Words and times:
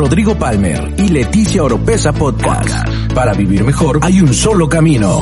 Rodrigo 0.00 0.34
Palmer 0.34 0.94
y 0.96 1.08
Leticia 1.08 1.62
Oropesa 1.62 2.10
Podcast. 2.10 2.88
Para 3.14 3.34
vivir 3.34 3.62
mejor 3.64 4.00
hay 4.00 4.22
un 4.22 4.32
solo 4.32 4.66
camino. 4.66 5.20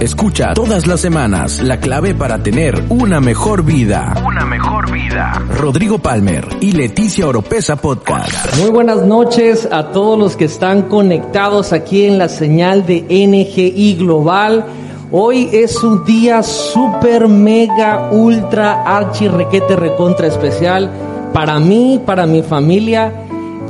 Escucha 0.00 0.54
todas 0.54 0.86
las 0.86 1.00
semanas 1.00 1.60
la 1.60 1.80
clave 1.80 2.14
para 2.14 2.42
tener 2.42 2.84
una 2.88 3.20
mejor 3.20 3.62
vida. 3.62 4.14
Una 4.26 4.46
mejor 4.46 4.90
vida. 4.90 5.42
Rodrigo 5.50 5.98
Palmer 5.98 6.48
y 6.62 6.72
Leticia 6.72 7.26
Oropesa 7.26 7.76
Podcast. 7.76 8.56
Muy 8.58 8.70
buenas 8.70 9.02
noches 9.02 9.68
a 9.70 9.92
todos 9.92 10.18
los 10.18 10.34
que 10.34 10.46
están 10.46 10.84
conectados 10.84 11.74
aquí 11.74 12.06
en 12.06 12.16
la 12.16 12.30
señal 12.30 12.86
de 12.86 13.02
NGI 13.02 13.96
Global. 13.96 14.85
Hoy 15.12 15.48
es 15.52 15.82
un 15.84 16.04
día 16.04 16.42
super 16.42 17.28
mega 17.28 18.10
ultra 18.10 18.82
archi 18.82 19.28
requete 19.28 19.76
recontra 19.76 20.26
especial 20.26 20.90
para 21.32 21.60
mí, 21.60 22.00
para 22.04 22.26
mi 22.26 22.42
familia 22.42 23.12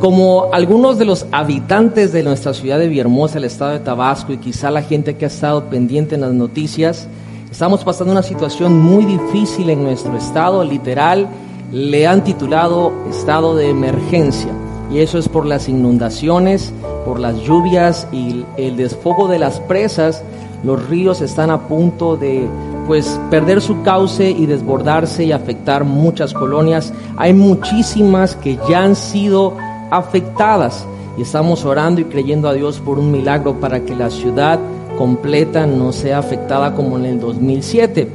como 0.00 0.46
algunos 0.52 0.98
de 0.98 1.04
los 1.04 1.26
habitantes 1.32 2.12
de 2.12 2.22
nuestra 2.22 2.52
ciudad 2.52 2.78
de 2.78 2.88
Villahermosa, 2.88 3.38
el 3.38 3.44
estado 3.44 3.72
de 3.72 3.80
Tabasco 3.80 4.32
y 4.32 4.38
quizá 4.38 4.70
la 4.70 4.82
gente 4.82 5.16
que 5.16 5.24
ha 5.24 5.28
estado 5.28 5.64
pendiente 5.64 6.14
en 6.14 6.20
las 6.20 6.32
noticias, 6.32 7.08
estamos 7.50 7.82
pasando 7.82 8.12
una 8.12 8.22
situación 8.22 8.78
muy 8.78 9.04
difícil 9.04 9.70
en 9.70 9.82
nuestro 9.82 10.16
estado, 10.16 10.64
literal, 10.64 11.28
le 11.72 12.06
han 12.06 12.24
titulado 12.24 12.92
estado 13.10 13.56
de 13.56 13.70
emergencia. 13.70 14.52
Y 14.92 15.00
eso 15.00 15.18
es 15.18 15.28
por 15.28 15.46
las 15.46 15.68
inundaciones, 15.68 16.72
por 17.04 17.18
las 17.18 17.36
lluvias 17.40 18.06
y 18.12 18.44
el 18.56 18.76
desfogo 18.76 19.28
de 19.28 19.38
las 19.38 19.60
presas. 19.60 20.22
Los 20.64 20.88
ríos 20.88 21.20
están 21.20 21.50
a 21.50 21.68
punto 21.68 22.16
de 22.16 22.46
pues 22.86 23.20
perder 23.30 23.60
su 23.60 23.82
cauce 23.82 24.30
y 24.30 24.46
desbordarse 24.46 25.24
y 25.24 25.32
afectar 25.32 25.84
muchas 25.84 26.32
colonias. 26.32 26.92
Hay 27.16 27.34
muchísimas 27.34 28.36
que 28.36 28.58
ya 28.68 28.82
han 28.82 28.96
sido 28.96 29.56
afectadas 29.90 30.86
y 31.18 31.22
estamos 31.22 31.64
orando 31.64 32.00
y 32.00 32.04
creyendo 32.04 32.48
a 32.48 32.54
Dios 32.54 32.80
por 32.80 32.98
un 32.98 33.10
milagro 33.10 33.58
para 33.60 33.80
que 33.80 33.94
la 33.94 34.10
ciudad 34.10 34.58
completa 34.96 35.66
no 35.66 35.92
sea 35.92 36.18
afectada 36.18 36.74
como 36.74 36.96
en 36.98 37.06
el 37.06 37.20
2007. 37.20 38.08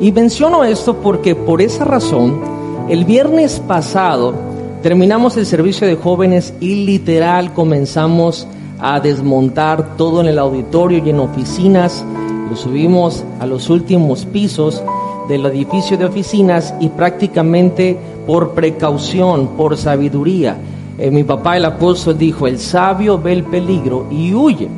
Y 0.00 0.12
menciono 0.12 0.64
esto 0.64 0.96
porque 0.96 1.34
por 1.34 1.60
esa 1.60 1.84
razón, 1.84 2.40
el 2.88 3.04
viernes 3.04 3.60
pasado 3.60 4.34
terminamos 4.82 5.36
el 5.36 5.46
servicio 5.46 5.86
de 5.86 5.96
jóvenes 5.96 6.54
y 6.60 6.86
literal 6.86 7.52
comenzamos 7.52 8.46
a 8.80 9.00
desmontar 9.00 9.96
todo 9.96 10.20
en 10.20 10.28
el 10.28 10.38
auditorio 10.38 11.02
y 11.04 11.10
en 11.10 11.20
oficinas. 11.20 12.04
Lo 12.50 12.56
subimos 12.56 13.24
a 13.40 13.46
los 13.46 13.70
últimos 13.70 14.24
pisos 14.24 14.82
del 15.28 15.46
edificio 15.46 15.96
de 15.96 16.06
oficinas 16.06 16.74
y 16.80 16.88
prácticamente 16.88 17.98
por 18.26 18.52
precaución, 18.52 19.48
por 19.56 19.76
sabiduría, 19.76 20.56
eh, 20.98 21.12
mi 21.12 21.22
papá 21.22 21.56
el 21.56 21.64
apóstol 21.64 22.18
dijo, 22.18 22.48
el 22.48 22.58
sabio 22.58 23.18
ve 23.18 23.32
el 23.32 23.44
peligro 23.44 24.06
y 24.10 24.34
huye. 24.34 24.68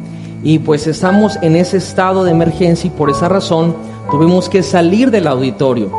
Y 0.43 0.59
pues 0.59 0.87
estamos 0.87 1.39
en 1.41 1.56
ese 1.56 1.78
estado 1.78 2.25
de 2.25 2.31
emergencia 2.31 2.89
y 2.89 2.91
por 2.91 3.11
esa 3.11 3.28
razón 3.28 3.75
tuvimos 4.11 4.48
que 4.48 4.62
salir 4.62 5.11
del 5.11 5.27
auditorio. 5.27 5.91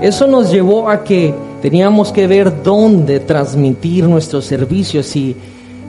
Eso 0.00 0.26
nos 0.26 0.50
llevó 0.50 0.90
a 0.90 1.04
que 1.04 1.34
teníamos 1.62 2.12
que 2.12 2.26
ver 2.26 2.62
dónde 2.62 3.20
transmitir 3.20 4.04
nuestros 4.04 4.44
servicios 4.44 5.14
y 5.16 5.36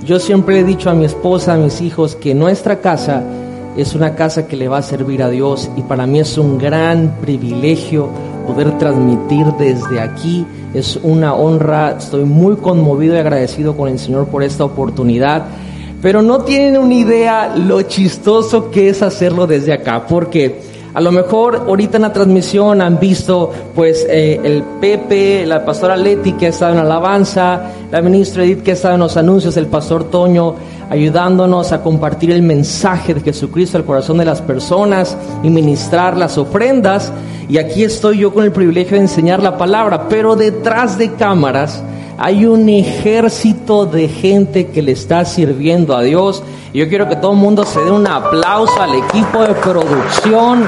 yo 0.06 0.20
siempre 0.20 0.60
he 0.60 0.64
dicho 0.64 0.90
a 0.90 0.94
mi 0.94 1.06
esposa, 1.06 1.54
a 1.54 1.58
mis 1.58 1.82
hijos, 1.82 2.16
que 2.16 2.34
nuestra 2.34 2.82
casa 2.82 3.24
es 3.78 3.96
una 3.96 4.16
casa 4.16 4.48
que 4.48 4.56
le 4.56 4.68
va 4.68 4.80
a 4.80 4.82
servir 4.82 5.24
a 5.24 5.30
Dios 5.30 5.70
y 5.78 5.82
para 5.82 6.06
mí 6.06 6.20
es 6.20 6.38
un 6.38 6.58
gran 6.58 7.18
privilegio 7.22 8.10
poder 8.46 8.78
transmitir 8.78 9.46
desde 9.58 10.00
aquí. 10.02 10.46
Es 10.74 11.00
una 11.02 11.34
honra, 11.34 11.98
estoy 11.98 12.26
muy 12.26 12.56
conmovido 12.58 13.16
y 13.16 13.20
agradecido 13.20 13.78
con 13.78 13.90
el 13.90 13.98
Señor 14.00 14.28
por 14.28 14.44
esta 14.44 14.66
oportunidad. 14.66 15.46
Pero 16.02 16.22
no 16.22 16.40
tienen 16.40 16.78
una 16.78 16.94
idea 16.94 17.56
lo 17.56 17.82
chistoso 17.84 18.70
que 18.70 18.90
es 18.90 19.02
hacerlo 19.02 19.48
desde 19.48 19.72
acá, 19.72 20.06
porque 20.06 20.60
a 20.94 21.02
lo 21.02 21.12
mejor 21.12 21.64
ahorita 21.68 21.98
en 21.98 22.04
la 22.04 22.14
transmisión 22.14 22.82
han 22.82 23.00
visto 23.00 23.52
pues 23.76 24.06
eh, 24.10 24.40
el 24.44 24.64
Pepe, 24.80 25.46
la 25.46 25.66
pastora 25.66 25.98
Leti 25.98 26.34
que 26.34 26.48
ha 26.48 26.50
estado 26.50 26.74
en 26.74 26.80
alabanza, 26.80 27.72
la 27.92 28.02
ministra 28.02 28.44
Edith 28.44 28.62
que 28.62 28.72
ha 28.72 28.74
estado 28.76 28.94
en 28.94 29.00
los 29.00 29.18
anuncios, 29.18 29.58
el 29.58 29.68
pastor 29.68 30.04
Toño 30.06 30.56
ayudándonos 30.90 31.72
a 31.72 31.82
compartir 31.82 32.30
el 32.30 32.44
mensaje 32.44 33.16
de 33.16 33.22
Jesucristo 33.22 33.78
al 33.78 33.86
corazón 33.86 34.20
de 34.20 34.26
las 34.26 34.42
personas 34.42 35.18
y 35.42 35.50
ministrar 35.50 36.16
las 36.16 36.38
ofrendas. 36.38 37.12
Y 37.50 37.58
aquí 37.58 37.84
estoy 37.84 38.20
yo 38.20 38.32
con 38.32 38.44
el 38.44 38.52
privilegio 38.52 38.98
de 38.98 39.04
enseñar 39.04 39.42
la 39.42 39.58
palabra, 39.58 40.08
pero 40.08 40.36
detrás 40.36 41.00
de 41.00 41.14
cámaras 41.14 41.84
hay 42.18 42.46
un 42.46 42.70
ejército 42.70 43.86
de 43.86 44.08
gente 44.08 44.68
que 44.68 44.82
le 44.82 44.92
está 44.92 45.26
sirviendo 45.26 45.96
a 45.96 46.02
Dios. 46.02 46.44
Yo 46.74 46.88
quiero 46.90 47.08
que 47.08 47.16
todo 47.16 47.34
el 47.34 47.38
mundo 47.38 47.66
se 47.66 47.80
dé 47.82 47.92
un 47.92 48.08
aplauso 48.08 48.82
al 48.82 48.96
equipo 48.96 49.42
de 49.42 49.54
producción 49.56 50.66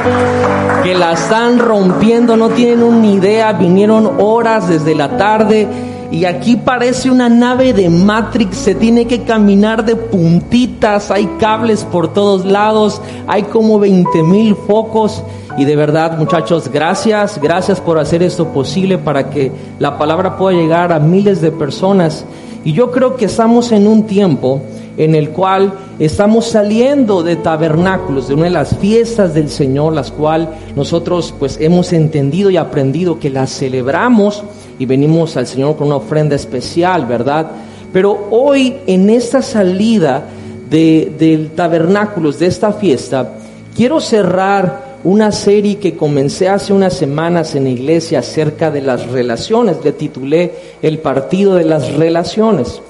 que 0.83 0.93
la 0.93 1.13
están 1.13 1.59
rompiendo, 1.59 2.37
no 2.37 2.49
tienen 2.49 2.83
una 2.83 3.07
idea, 3.07 3.53
vinieron 3.53 4.19
horas 4.19 4.67
desde 4.67 4.93
la 4.93 5.17
tarde 5.17 5.67
y 6.11 6.25
aquí 6.25 6.55
parece 6.55 7.09
una 7.09 7.29
nave 7.29 7.73
de 7.73 7.89
Matrix, 7.89 8.57
se 8.57 8.75
tiene 8.75 9.05
que 9.05 9.23
caminar 9.23 9.83
de 9.83 9.95
puntitas, 9.95 11.11
hay 11.11 11.25
cables 11.39 11.83
por 11.83 12.13
todos 12.13 12.45
lados, 12.45 13.01
hay 13.27 13.43
como 13.43 13.79
20 13.79 14.23
mil 14.23 14.55
focos. 14.55 15.23
Y 15.57 15.63
de 15.63 15.75
verdad, 15.75 16.17
muchachos, 16.17 16.69
gracias, 16.69 17.39
gracias 17.41 17.79
por 17.79 17.97
hacer 17.97 18.21
esto 18.21 18.49
posible 18.49 18.97
para 18.97 19.29
que 19.29 19.51
la 19.79 19.97
palabra 19.97 20.37
pueda 20.37 20.57
llegar 20.57 20.91
a 20.91 20.99
miles 20.99 21.39
de 21.39 21.51
personas. 21.51 22.25
Y 22.65 22.73
yo 22.73 22.91
creo 22.91 23.15
que 23.15 23.25
estamos 23.25 23.71
en 23.71 23.87
un 23.87 24.03
tiempo 24.03 24.61
en 24.97 25.15
el 25.15 25.29
cual 25.29 25.73
estamos 25.99 26.47
saliendo 26.47 27.23
de 27.23 27.37
tabernáculos, 27.37 28.27
de 28.27 28.33
una 28.33 28.45
de 28.45 28.49
las 28.49 28.75
fiestas 28.77 29.33
del 29.33 29.49
Señor, 29.49 29.93
las 29.93 30.11
cuales 30.11 30.49
nosotros 30.75 31.33
pues 31.37 31.57
hemos 31.61 31.93
entendido 31.93 32.49
y 32.49 32.57
aprendido 32.57 33.19
que 33.19 33.29
las 33.29 33.51
celebramos 33.51 34.43
y 34.77 34.85
venimos 34.85 35.37
al 35.37 35.47
Señor 35.47 35.77
con 35.77 35.87
una 35.87 35.97
ofrenda 35.97 36.35
especial, 36.35 37.05
¿verdad? 37.05 37.47
Pero 37.93 38.27
hoy 38.29 38.77
en 38.87 39.09
esta 39.09 39.41
salida 39.41 40.25
de, 40.69 41.13
del 41.17 41.51
tabernáculos, 41.51 42.39
de 42.39 42.47
esta 42.47 42.73
fiesta, 42.73 43.33
quiero 43.75 44.01
cerrar 44.01 44.84
una 45.05 45.31
serie 45.31 45.77
que 45.77 45.95
comencé 45.95 46.49
hace 46.49 46.73
unas 46.73 46.95
semanas 46.95 47.53
en 47.53 47.65
la 47.65 47.69
iglesia 47.69 48.19
acerca 48.19 48.71
de 48.71 48.81
las 48.81 49.07
relaciones. 49.07 49.77
Le 49.83 49.91
titulé 49.91 50.51
El 50.81 50.97
partido 50.97 51.53
de 51.53 51.63
las 51.63 51.93
relaciones. 51.93 52.81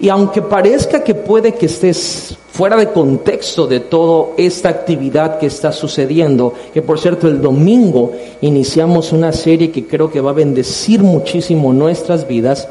Y 0.00 0.08
aunque 0.08 0.42
parezca 0.42 1.04
que 1.04 1.14
puede 1.14 1.54
que 1.54 1.66
estés 1.66 2.36
fuera 2.50 2.76
de 2.76 2.88
contexto 2.90 3.68
de 3.68 3.78
toda 3.78 4.30
esta 4.36 4.68
actividad 4.68 5.38
que 5.38 5.46
está 5.46 5.70
sucediendo, 5.70 6.54
que 6.74 6.82
por 6.82 6.98
cierto 6.98 7.28
el 7.28 7.40
domingo 7.40 8.12
iniciamos 8.40 9.12
una 9.12 9.30
serie 9.30 9.70
que 9.70 9.86
creo 9.86 10.10
que 10.10 10.20
va 10.20 10.30
a 10.30 10.34
bendecir 10.34 11.02
muchísimo 11.02 11.72
nuestras 11.72 12.26
vidas, 12.26 12.66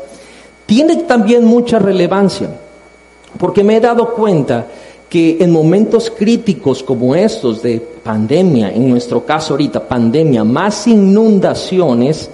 tiene 0.65 0.97
también 1.03 1.45
mucha 1.45 1.79
relevancia, 1.79 2.49
porque 3.37 3.63
me 3.63 3.77
he 3.77 3.79
dado 3.79 4.13
cuenta 4.13 4.67
que 5.09 5.37
en 5.39 5.51
momentos 5.51 6.11
críticos 6.15 6.83
como 6.83 7.15
estos 7.15 7.63
de 7.63 7.79
pandemia, 7.79 8.71
en 8.71 8.89
nuestro 8.89 9.25
caso 9.25 9.53
ahorita 9.53 9.87
pandemia, 9.87 10.43
más 10.43 10.87
inundaciones, 10.87 12.29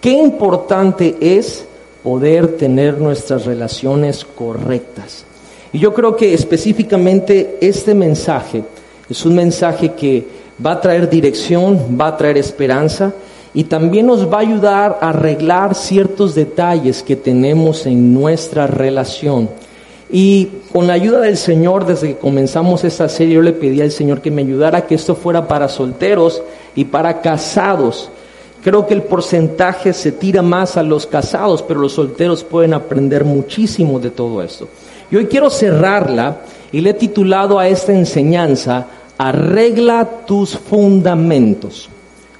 qué 0.00 0.10
importante 0.10 1.16
es 1.20 1.64
poder 2.02 2.56
tener 2.56 2.98
nuestras 2.98 3.46
relaciones 3.46 4.24
correctas. 4.24 5.24
Y 5.72 5.78
yo 5.78 5.94
creo 5.94 6.16
que 6.16 6.34
específicamente 6.34 7.56
este 7.60 7.94
mensaje 7.94 8.64
es 9.08 9.24
un 9.24 9.36
mensaje 9.36 9.92
que 9.92 10.26
va 10.64 10.72
a 10.72 10.80
traer 10.80 11.08
dirección, 11.08 11.96
va 11.98 12.08
a 12.08 12.16
traer 12.16 12.36
esperanza 12.36 13.12
y 13.54 13.64
también 13.64 14.06
nos 14.06 14.30
va 14.30 14.38
a 14.38 14.40
ayudar 14.40 14.98
a 15.00 15.10
arreglar 15.10 15.74
ciertos 15.74 16.34
detalles 16.34 17.02
que 17.02 17.16
tenemos 17.16 17.86
en 17.86 18.12
nuestra 18.12 18.66
relación. 18.66 19.48
Y 20.12 20.48
con 20.72 20.86
la 20.86 20.92
ayuda 20.92 21.20
del 21.20 21.38
Señor, 21.38 21.86
desde 21.86 22.08
que 22.08 22.18
comenzamos 22.18 22.84
esta 22.84 23.08
serie, 23.08 23.34
yo 23.34 23.42
le 23.42 23.54
pedí 23.54 23.80
al 23.80 23.90
Señor 23.90 24.20
que 24.20 24.30
me 24.30 24.42
ayudara 24.42 24.86
que 24.86 24.94
esto 24.94 25.14
fuera 25.16 25.48
para 25.48 25.68
solteros 25.68 26.42
y 26.74 26.84
para 26.84 27.20
casados 27.22 28.10
Creo 28.62 28.86
que 28.86 28.94
el 28.94 29.02
porcentaje 29.02 29.92
se 29.92 30.12
tira 30.12 30.40
más 30.40 30.76
a 30.76 30.84
los 30.84 31.06
casados, 31.06 31.62
pero 31.62 31.80
los 31.80 31.94
solteros 31.94 32.44
pueden 32.44 32.74
aprender 32.74 33.24
muchísimo 33.24 33.98
de 33.98 34.10
todo 34.10 34.40
esto. 34.40 34.68
Y 35.10 35.16
hoy 35.16 35.26
quiero 35.26 35.50
cerrarla 35.50 36.42
y 36.70 36.80
le 36.80 36.90
he 36.90 36.94
titulado 36.94 37.58
a 37.58 37.66
esta 37.66 37.92
enseñanza, 37.92 38.86
arregla 39.18 40.08
tus 40.26 40.56
fundamentos. 40.56 41.88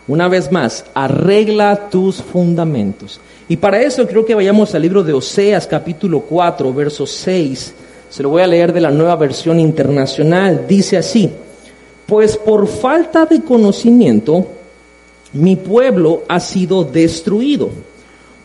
Una 0.06 0.28
vez 0.28 0.52
más, 0.52 0.84
arregla 0.94 1.88
tus 1.90 2.22
fundamentos. 2.22 3.20
Y 3.52 3.58
para 3.58 3.82
eso 3.82 4.08
creo 4.08 4.24
que 4.24 4.34
vayamos 4.34 4.74
al 4.74 4.80
libro 4.80 5.04
de 5.04 5.12
Oseas 5.12 5.66
capítulo 5.66 6.20
4, 6.20 6.72
verso 6.72 7.06
6. 7.06 7.74
Se 8.08 8.22
lo 8.22 8.30
voy 8.30 8.40
a 8.40 8.46
leer 8.46 8.72
de 8.72 8.80
la 8.80 8.90
nueva 8.90 9.14
versión 9.16 9.60
internacional. 9.60 10.64
Dice 10.66 10.96
así, 10.96 11.28
Pues 12.06 12.38
por 12.38 12.66
falta 12.66 13.26
de 13.26 13.42
conocimiento, 13.42 14.46
mi 15.34 15.56
pueblo 15.56 16.22
ha 16.28 16.40
sido 16.40 16.82
destruido. 16.82 17.68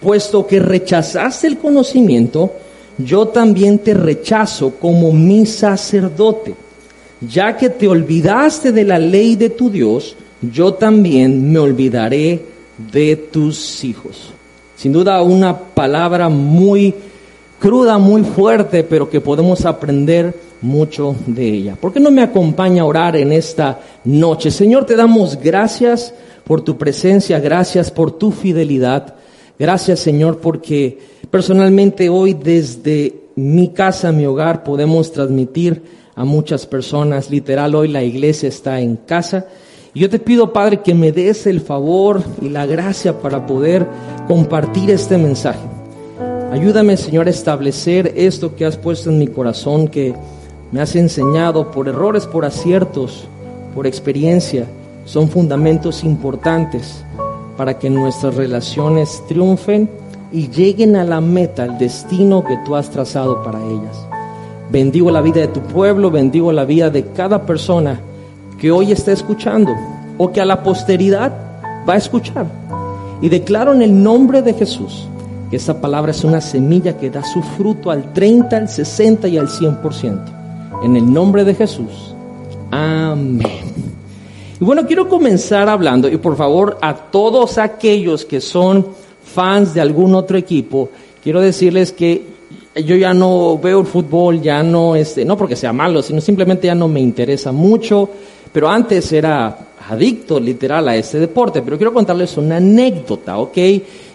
Puesto 0.02 0.46
que 0.46 0.60
rechazaste 0.60 1.48
el 1.48 1.58
conocimiento, 1.58 2.52
yo 2.98 3.30
también 3.30 3.80
te 3.80 3.94
rechazo 3.94 4.72
como 4.72 5.14
mi 5.14 5.46
sacerdote. 5.46 6.54
Ya 7.22 7.56
que 7.56 7.70
te 7.70 7.88
olvidaste 7.88 8.74
de 8.74 8.84
la 8.84 9.00
ley 9.00 9.38
de 9.38 9.52
tu 9.52 9.70
Dios, 9.70 10.18
yo 10.42 10.74
también 10.74 11.50
me 11.50 11.60
olvidaré 11.60 12.42
de 12.92 13.16
tus 13.16 13.86
hijos. 13.86 14.34
Sin 14.78 14.94
duda 14.94 15.24
una 15.24 15.58
palabra 15.58 16.30
muy 16.30 16.94
cruda, 17.60 17.98
muy 17.98 18.24
fuerte, 18.24 18.84
pero 18.84 19.10
que 19.10 19.20
podemos 19.20 19.66
aprender 19.66 20.40
mucho 20.62 21.16
de 21.26 21.48
ella. 21.48 21.76
¿Por 21.76 21.92
qué 21.92 22.00
no 22.00 22.12
me 22.12 22.22
acompaña 22.22 22.84
a 22.84 22.86
orar 22.86 23.16
en 23.16 23.32
esta 23.32 23.80
noche? 24.04 24.52
Señor, 24.52 24.86
te 24.86 24.96
damos 24.96 25.40
gracias 25.42 26.14
por 26.44 26.62
tu 26.62 26.78
presencia, 26.78 27.40
gracias 27.40 27.90
por 27.90 28.12
tu 28.12 28.32
fidelidad. 28.32 29.16
Gracias, 29.58 30.00
Señor, 30.00 30.40
porque 30.40 31.00
personalmente 31.32 32.08
hoy 32.10 32.36
desde 32.36 33.16
mi 33.36 33.70
casa, 33.70 34.12
mi 34.12 34.28
hogar, 34.28 34.64
podemos 34.64 35.12
transmitir 35.12 35.82
a 36.16 36.24
muchas 36.24 36.68
personas. 36.68 37.32
Literal, 37.32 37.74
hoy 37.74 37.88
la 37.88 38.04
iglesia 38.04 38.50
está 38.50 38.80
en 38.80 38.96
casa. 38.96 39.48
Yo 39.98 40.12
te 40.12 40.20
pido, 40.20 40.54
Padre, 40.54 40.82
que 40.82 40.94
me 40.94 41.12
des 41.12 41.48
el 41.48 41.60
favor 41.60 42.22
y 42.40 42.50
la 42.50 42.68
gracia 42.68 43.18
para 43.18 43.48
poder 43.48 43.88
compartir 44.28 44.92
este 44.92 45.18
mensaje. 45.18 45.66
Ayúdame, 46.52 46.96
Señor, 46.98 47.26
a 47.26 47.32
establecer 47.32 48.14
esto 48.16 48.56
que 48.56 48.68
has 48.68 48.78
puesto 48.78 49.10
en 49.10 49.18
mi 49.18 49.26
corazón, 49.26 49.88
que 49.88 50.14
me 50.72 50.82
has 50.82 50.96
enseñado 50.96 51.72
por 51.72 51.88
errores, 51.88 52.28
por 52.28 52.46
aciertos, 52.46 53.28
por 53.74 53.88
experiencia 53.88 54.68
son 55.06 55.30
fundamentos 55.30 56.04
importantes 56.04 57.04
para 57.58 57.80
que 57.80 57.90
nuestras 57.90 58.36
relaciones 58.36 59.24
triunfen 59.28 59.90
y 60.32 60.50
lleguen 60.50 60.96
a 60.96 61.06
la 61.06 61.22
meta, 61.22 61.64
al 61.64 61.80
destino 61.80 62.44
que 62.44 62.60
tú 62.64 62.76
has 62.76 62.92
trazado 62.92 63.42
para 63.42 63.60
ellas. 63.64 64.06
Bendigo 64.70 65.10
la 65.10 65.22
vida 65.22 65.42
de 65.42 65.48
tu 65.48 65.62
pueblo, 65.62 66.12
bendigo 66.12 66.52
la 66.52 66.66
vida 66.66 66.92
de 66.92 67.04
cada 67.04 67.48
persona 67.48 68.00
que 68.58 68.72
hoy 68.72 68.92
está 68.92 69.12
escuchando 69.12 69.76
o 70.18 70.32
que 70.32 70.42
a 70.42 70.46
la 70.46 70.64
posteridad 70.64 71.32
va 71.88 71.94
a 71.94 71.98
escuchar. 71.98 72.46
Y 73.22 73.30
declaro 73.30 73.74
en 73.74 73.82
el 73.82 74.04
nombre 74.04 74.42
de 74.42 74.54
Jesús 74.54 75.08
que 75.50 75.58
esa 75.58 75.80
palabra 75.80 76.12
es 76.12 76.24
una 76.24 76.42
semilla 76.42 76.98
que 76.98 77.10
da 77.10 77.24
su 77.24 77.42
fruto 77.42 77.90
al 77.90 78.12
30, 78.14 78.58
al 78.58 78.70
60 78.70 79.28
y 79.30 79.38
al 79.38 79.48
100%. 79.48 80.84
En 80.84 80.96
el 80.96 81.12
nombre 81.12 81.44
de 81.44 81.56
Jesús. 81.56 82.14
Amén. 82.72 83.42
Y 84.60 84.64
bueno, 84.64 84.86
quiero 84.86 85.08
comenzar 85.08 85.70
hablando, 85.70 86.10
y 86.10 86.18
por 86.18 86.36
favor 86.36 86.78
a 86.82 86.96
todos 86.96 87.58
aquellos 87.58 88.26
que 88.26 88.42
son 88.42 88.88
fans 89.24 89.74
de 89.74 89.82
algún 89.82 90.16
otro 90.16 90.38
equipo, 90.38 90.90
quiero 91.24 91.42
decirles 91.42 91.92
que 91.92 92.26
yo 92.76 92.96
ya 92.96 93.14
no 93.14 93.58
veo 93.58 93.80
el 93.80 93.86
fútbol, 93.86 94.42
ya 94.42 94.64
no, 94.64 94.96
este, 94.96 95.26
no 95.26 95.38
porque 95.38 95.56
sea 95.56 95.74
malo, 95.74 96.02
sino 96.02 96.22
simplemente 96.22 96.68
ya 96.68 96.76
no 96.76 96.88
me 96.88 97.00
interesa 97.00 97.52
mucho, 97.52 98.10
pero 98.52 98.70
antes 98.70 99.12
era 99.12 99.58
adicto 99.90 100.40
literal 100.40 100.88
a 100.88 100.96
este 100.96 101.20
deporte, 101.20 101.62
pero 101.62 101.78
quiero 101.78 101.94
contarles 101.94 102.38
una 102.38 102.58
anécdota, 102.58 103.38
¿ok? 103.38 103.58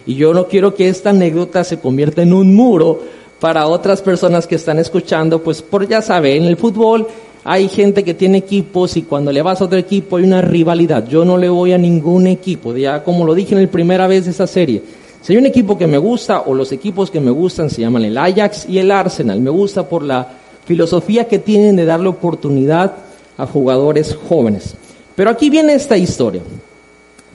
Y 0.05 0.15
yo 0.15 0.33
no 0.33 0.47
quiero 0.47 0.73
que 0.75 0.89
esta 0.89 1.11
anécdota 1.11 1.63
se 1.63 1.79
convierta 1.79 2.21
en 2.21 2.33
un 2.33 2.55
muro 2.55 3.01
para 3.39 3.67
otras 3.67 4.01
personas 4.01 4.47
que 4.47 4.55
están 4.55 4.79
escuchando, 4.79 5.41
pues 5.41 5.61
por 5.61 5.87
ya 5.87 6.01
saben, 6.01 6.43
en 6.43 6.49
el 6.49 6.57
fútbol 6.57 7.07
hay 7.45 7.67
gente 7.67 8.03
que 8.03 8.13
tiene 8.13 8.37
equipos 8.37 8.95
y 8.95 9.01
cuando 9.01 9.31
le 9.31 9.41
vas 9.41 9.59
a 9.59 9.65
otro 9.65 9.77
equipo 9.77 10.15
hay 10.15 10.23
una 10.23 10.41
rivalidad. 10.41 11.05
Yo 11.07 11.25
no 11.25 11.37
le 11.37 11.49
voy 11.49 11.73
a 11.73 11.77
ningún 11.77 12.27
equipo, 12.27 12.75
ya 12.75 13.03
como 13.03 13.25
lo 13.25 13.33
dije 13.33 13.53
en 13.53 13.61
la 13.61 13.69
primera 13.69 14.07
vez 14.07 14.25
de 14.25 14.31
esa 14.31 14.47
serie. 14.47 14.81
Si 15.21 15.33
hay 15.33 15.39
un 15.39 15.45
equipo 15.45 15.77
que 15.77 15.87
me 15.87 15.97
gusta 15.97 16.41
o 16.41 16.53
los 16.53 16.71
equipos 16.71 17.09
que 17.09 17.19
me 17.19 17.31
gustan 17.31 17.69
se 17.69 17.81
llaman 17.81 18.03
el 18.03 18.17
Ajax 18.17 18.67
y 18.69 18.77
el 18.77 18.91
Arsenal. 18.91 19.39
Me 19.39 19.49
gusta 19.49 19.87
por 19.87 20.03
la 20.03 20.27
filosofía 20.65 21.27
que 21.27 21.39
tienen 21.39 21.75
de 21.75 21.85
darle 21.85 22.09
oportunidad 22.09 22.93
a 23.37 23.45
jugadores 23.45 24.15
jóvenes. 24.29 24.75
Pero 25.15 25.29
aquí 25.29 25.49
viene 25.49 25.73
esta 25.73 25.97
historia. 25.97 26.41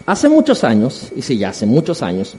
Hace 0.06 0.28
muchos 0.28 0.64
años, 0.64 1.10
y 1.14 1.22
sí, 1.22 1.36
ya 1.36 1.50
hace 1.50 1.66
muchos 1.66 2.02
años, 2.02 2.34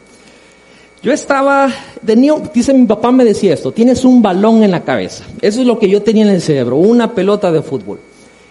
yo 1.02 1.14
estaba, 1.14 1.70
tenía, 2.06 2.34
dice 2.54 2.74
mi 2.74 2.86
papá 2.86 3.12
me 3.12 3.24
decía 3.24 3.54
esto, 3.54 3.72
tienes 3.72 4.04
un 4.04 4.22
balón 4.22 4.64
en 4.64 4.72
la 4.72 4.84
cabeza. 4.84 5.24
Eso 5.42 5.62
es 5.62 5.68
lo 5.68 5.80
que 5.80 5.88
yo 5.88 6.02
tenía 6.02 6.24
en 6.24 6.32
el 6.32 6.42
cerebro, 6.42 6.76
una 6.78 7.14
pelota 7.14 7.52
de 7.52 7.62
fútbol. 7.62 8.00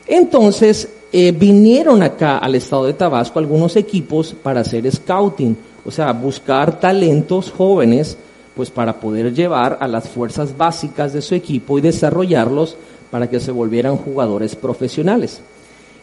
Entonces, 0.06 0.88
eh, 1.12 1.32
vinieron 1.32 2.02
acá 2.02 2.38
al 2.38 2.54
estado 2.54 2.86
de 2.86 2.94
Tabasco 2.94 3.38
algunos 3.38 3.76
equipos 3.76 4.34
para 4.42 4.60
hacer 4.60 4.90
scouting, 4.90 5.56
o 5.84 5.90
sea, 5.90 6.12
buscar 6.12 6.80
talentos 6.80 7.50
jóvenes, 7.50 8.16
pues 8.54 8.70
para 8.70 8.98
poder 8.98 9.34
llevar 9.34 9.78
a 9.80 9.86
las 9.86 10.08
fuerzas 10.08 10.56
básicas 10.56 11.12
de 11.12 11.22
su 11.22 11.34
equipo 11.34 11.78
y 11.78 11.82
desarrollarlos 11.82 12.76
para 13.10 13.28
que 13.28 13.40
se 13.40 13.50
volvieran 13.50 13.96
jugadores 13.96 14.54
profesionales. 14.56 15.40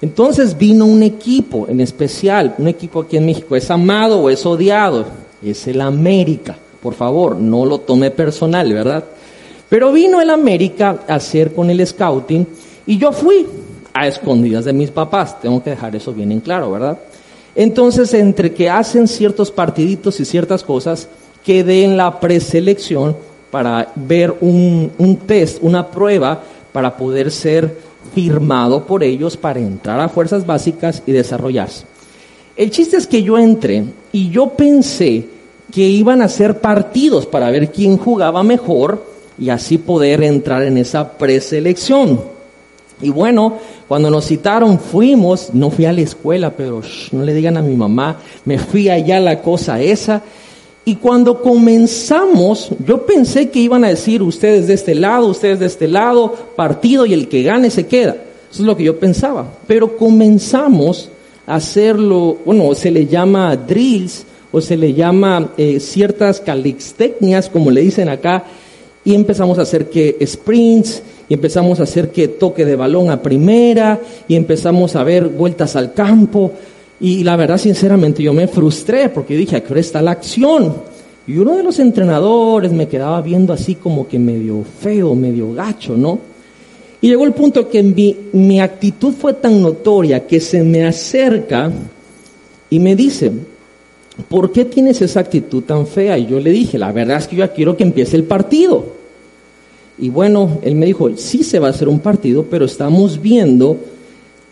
Entonces 0.01 0.57
vino 0.57 0.85
un 0.85 1.03
equipo 1.03 1.67
en 1.69 1.79
especial, 1.81 2.55
un 2.57 2.67
equipo 2.67 3.01
aquí 3.01 3.17
en 3.17 3.25
México, 3.25 3.55
es 3.55 3.71
amado 3.71 4.19
o 4.19 4.29
es 4.29 4.45
odiado, 4.45 5.05
es 5.43 5.67
el 5.67 5.81
América. 5.81 6.57
Por 6.81 6.93
favor, 6.93 7.37
no 7.37 7.65
lo 7.65 7.79
tome 7.79 8.11
personal, 8.11 8.71
¿verdad? 8.71 9.03
Pero 9.69 9.91
vino 9.91 10.21
el 10.21 10.29
América 10.29 10.99
a 11.07 11.15
hacer 11.15 11.53
con 11.53 11.69
el 11.69 11.85
scouting 11.85 12.45
y 12.85 12.97
yo 12.97 13.11
fui 13.11 13.47
a 13.93 14.07
escondidas 14.07 14.65
de 14.65 14.73
mis 14.73 14.91
papás. 14.91 15.39
Tengo 15.41 15.63
que 15.63 15.71
dejar 15.71 15.95
eso 15.95 16.13
bien 16.13 16.31
en 16.31 16.41
claro, 16.41 16.71
¿verdad? 16.71 16.99
Entonces, 17.55 18.13
entre 18.13 18.53
que 18.53 18.69
hacen 18.69 19.07
ciertos 19.07 19.49
partiditos 19.49 20.19
y 20.19 20.25
ciertas 20.25 20.61
cosas, 20.61 21.07
quedé 21.43 21.85
en 21.85 21.95
la 21.95 22.19
preselección 22.19 23.15
para 23.49 23.91
ver 23.95 24.35
un, 24.41 24.91
un 24.97 25.15
test, 25.17 25.59
una 25.61 25.89
prueba 25.89 26.43
para 26.75 26.98
poder 26.98 27.31
ser 27.31 27.74
firmado 28.13 28.86
por 28.86 29.01
ellos 29.01 29.38
para 29.38 29.62
entrar 29.62 29.98
a 30.01 30.10
fuerzas 30.10 30.45
básicas 30.45 31.01
y 31.06 31.13
desarrollarse. 31.13 31.86
El 32.57 32.69
chiste 32.69 32.98
es 32.98 33.07
que 33.07 33.24
yo 33.24 33.38
entré 33.38 33.86
y 34.12 34.30
yo 34.30 34.50
pensé 34.50 35.25
que 35.72 35.83
iban 35.88 36.22
a 36.22 36.27
ser 36.27 36.60
partidos 36.60 37.25
para 37.27 37.50
ver 37.50 37.72
quién 37.72 37.98
jugaba 37.98 38.44
mejor 38.44 39.06
y 39.39 39.51
así 39.51 39.77
poder 39.77 40.22
entrar 40.22 40.63
en 40.63 40.77
esa 40.77 41.13
preselección. 41.18 42.19
Y 43.01 43.10
bueno, 43.10 43.57
cuando 43.88 44.10
nos 44.10 44.25
citaron 44.25 44.77
fuimos, 44.77 45.54
no 45.54 45.69
fui 45.69 45.86
a 45.86 45.94
la 45.94 46.01
escuela, 46.01 46.51
pero 46.51 46.81
no 47.13 47.24
le 47.24 47.33
digan 47.33 47.56
a 47.56 47.62
mi 47.62 47.77
mamá, 47.77 48.20
me 48.44 48.60
fui 48.60 48.89
allá 48.89 49.22
la 49.22 49.41
cosa 49.41 49.79
esa. 49.79 50.22
Y 50.86 50.98
cuando 50.98 51.42
comenzamos, 51.42 52.70
yo 52.86 53.06
pensé 53.06 53.50
que 53.50 53.60
iban 53.60 53.84
a 53.84 53.89
decir 53.89 54.22
ustedes 54.22 54.68
de 54.68 54.75
este 54.75 54.94
lado, 54.94 55.27
ustedes 55.27 55.60
de 55.60 55.65
este 55.65 55.88
lado, 55.88 56.32
partido 56.56 57.08
y 57.08 57.13
el 57.13 57.27
que 57.27 57.42
gane 57.42 57.72
se 57.72 57.88
queda. 57.88 58.15
Eso 58.51 58.62
es 58.62 58.68
lo 58.68 58.77
que 58.77 58.84
yo 58.84 59.00
pensaba. 59.00 59.48
Pero 59.65 59.98
comenzamos 59.98 61.10
hacerlo, 61.48 62.38
bueno, 62.46 62.74
se 62.75 62.92
le 62.92 63.08
llama 63.08 63.56
drills 63.56 64.25
o 64.51 64.62
se 64.62 64.77
le 64.77 64.94
llama 64.94 65.51
eh, 65.58 65.80
ciertas 65.80 66.39
calixtecnias, 66.39 67.50
como 67.50 67.72
le 67.72 67.82
dicen 67.82 68.10
acá, 68.10 68.46
y 69.04 69.13
empezamos 69.13 69.60
a 69.60 69.63
hacer 69.63 69.89
que 69.89 70.18
sprints, 70.25 71.04
y 71.27 71.34
empezamos 71.34 71.80
a 71.80 71.84
hacer 71.84 72.12
que 72.12 72.27
toque 72.27 72.65
de 72.65 72.75
balón 72.75 73.10
a 73.10 73.22
primera, 73.22 74.00
y 74.27 74.36
empezamos 74.36 74.96
a 74.96 75.04
ver 75.04 75.27
vueltas 75.27 75.75
al 75.75 75.94
campo, 75.94 76.51
y 76.99 77.23
la 77.23 77.35
verdad, 77.35 77.57
sinceramente, 77.57 78.23
yo 78.23 78.33
me 78.33 78.47
frustré 78.47 79.09
porque 79.09 79.35
dije, 79.35 79.57
aquí 79.57 79.73
está 79.75 80.01
la 80.01 80.11
acción. 80.11 80.73
Y 81.27 81.37
uno 81.37 81.57
de 81.57 81.63
los 81.63 81.79
entrenadores 81.79 82.71
me 82.71 82.87
quedaba 82.87 83.21
viendo 83.21 83.51
así 83.51 83.75
como 83.75 84.07
que 84.07 84.19
medio 84.19 84.63
feo, 84.79 85.15
medio 85.15 85.53
gacho, 85.53 85.97
¿no? 85.97 86.19
Y 87.01 87.09
llegó 87.09 87.25
el 87.25 87.33
punto 87.33 87.67
que 87.67 87.83
mi, 87.83 88.15
mi 88.33 88.61
actitud 88.61 89.13
fue 89.13 89.33
tan 89.33 89.61
notoria 89.61 90.25
que 90.25 90.39
se 90.39 90.63
me 90.63 90.85
acerca 90.85 91.71
y 92.69 92.79
me 92.79 92.95
dice, 92.95 93.31
¿por 94.29 94.51
qué 94.51 94.65
tienes 94.65 95.01
esa 95.01 95.19
actitud 95.19 95.63
tan 95.63 95.85
fea? 95.85 96.17
Y 96.17 96.27
yo 96.27 96.39
le 96.39 96.51
dije, 96.51 96.77
la 96.77 96.91
verdad 96.91 97.17
es 97.17 97.27
que 97.27 97.35
yo 97.35 97.51
quiero 97.51 97.75
que 97.75 97.83
empiece 97.83 98.15
el 98.15 98.23
partido. 98.23 98.85
Y 99.97 100.09
bueno, 100.09 100.59
él 100.61 100.75
me 100.75 100.85
dijo, 100.85 101.09
sí 101.15 101.43
se 101.43 101.59
va 101.59 101.67
a 101.67 101.71
hacer 101.71 101.87
un 101.87 101.99
partido, 101.99 102.45
pero 102.49 102.65
estamos 102.65 103.21
viendo 103.21 103.77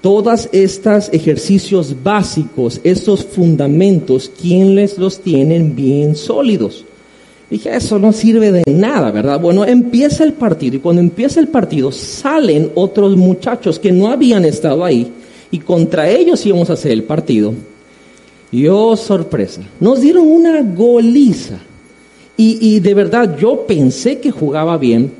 todos 0.03 0.49
estos 0.51 1.07
ejercicios 1.13 1.95
básicos, 2.03 2.81
estos 2.83 3.23
fundamentos, 3.23 4.29
¿quién 4.41 4.75
les 4.75 4.97
los 4.97 5.21
tienen 5.21 5.77
bien 5.77 6.17
sólidos? 6.17 6.83
Dije, 7.49 7.73
eso 7.73 7.97
no 7.97 8.11
sirve 8.11 8.51
de 8.51 8.63
nada, 8.69 9.11
¿verdad? 9.11 9.39
Bueno, 9.39 9.63
empieza 9.63 10.25
el 10.25 10.33
partido 10.33 10.75
y 10.75 10.79
cuando 10.79 11.01
empieza 11.01 11.39
el 11.39 11.47
partido 11.47 11.89
salen 11.93 12.69
otros 12.75 13.15
muchachos 13.15 13.79
que 13.79 13.93
no 13.93 14.09
habían 14.09 14.43
estado 14.43 14.83
ahí 14.83 15.09
y 15.51 15.59
contra 15.59 16.09
ellos 16.09 16.45
íbamos 16.45 16.69
a 16.69 16.73
hacer 16.73 16.91
el 16.91 17.03
partido. 17.03 17.53
Y 18.51 18.67
oh, 18.67 18.97
sorpresa, 18.97 19.61
nos 19.79 20.01
dieron 20.01 20.27
una 20.27 20.61
goliza. 20.63 21.59
Y, 22.35 22.57
y 22.59 22.81
de 22.81 22.93
verdad 22.93 23.37
yo 23.37 23.65
pensé 23.65 24.19
que 24.19 24.31
jugaba 24.31 24.77
bien 24.77 25.13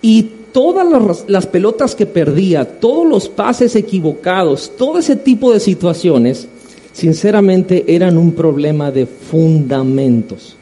y 0.00 0.22
todas 0.52 1.24
las, 1.26 1.46
pelotas 1.46 1.94
que 1.94 2.06
perdía, 2.06 2.64
todos 2.64 3.06
los 3.06 3.28
pases 3.28 3.76
equivocados, 3.76 4.72
todo 4.76 4.98
ese 4.98 5.16
tipo 5.16 5.52
de 5.52 5.60
situaciones, 5.60 6.48
sinceramente 6.92 7.84
eran 7.88 8.16
un 8.16 8.32
problema 8.32 8.90
de 8.90 9.06
fundamentos. 9.06 10.56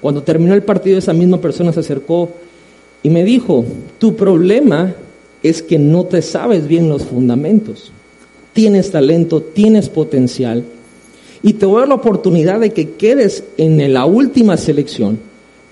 Cuando 0.00 0.22
terminó 0.22 0.54
el 0.54 0.62
partido, 0.62 0.98
esa 0.98 1.12
misma 1.12 1.40
persona 1.40 1.72
se 1.72 1.80
acercó 1.80 2.30
y 3.02 3.10
me 3.10 3.24
dijo, 3.24 3.64
tu 3.98 4.14
problema 4.14 4.94
es 5.42 5.62
que 5.62 5.78
no 5.78 6.04
te 6.04 6.22
sabes 6.22 6.66
bien 6.66 6.88
los 6.88 7.04
fundamentos. 7.04 7.92
Tienes 8.52 8.90
talento, 8.90 9.40
tienes 9.40 9.88
potencial 9.88 10.64
y 11.42 11.54
te 11.54 11.66
voy 11.66 11.76
a 11.76 11.80
dar 11.80 11.88
la 11.88 11.94
oportunidad 11.94 12.60
de 12.60 12.70
que 12.70 12.90
quedes 12.90 13.44
en 13.56 13.92
la 13.92 14.04
última 14.04 14.56
selección, 14.56 15.18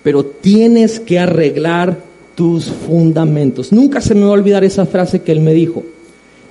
pero 0.03 0.25
tienes 0.25 1.01
que 1.01 1.19
arreglar 1.19 2.06
tus 2.37 2.67
fundamentos. 2.67 3.73
Nunca 3.73 4.01
se 4.01 4.15
me 4.15 4.21
va 4.21 4.29
a 4.29 4.33
olvidar 4.33 4.63
esa 4.63 4.87
frase 4.87 5.23
que 5.23 5.33
él 5.33 5.41
me 5.41 5.53
dijo. 5.53 5.83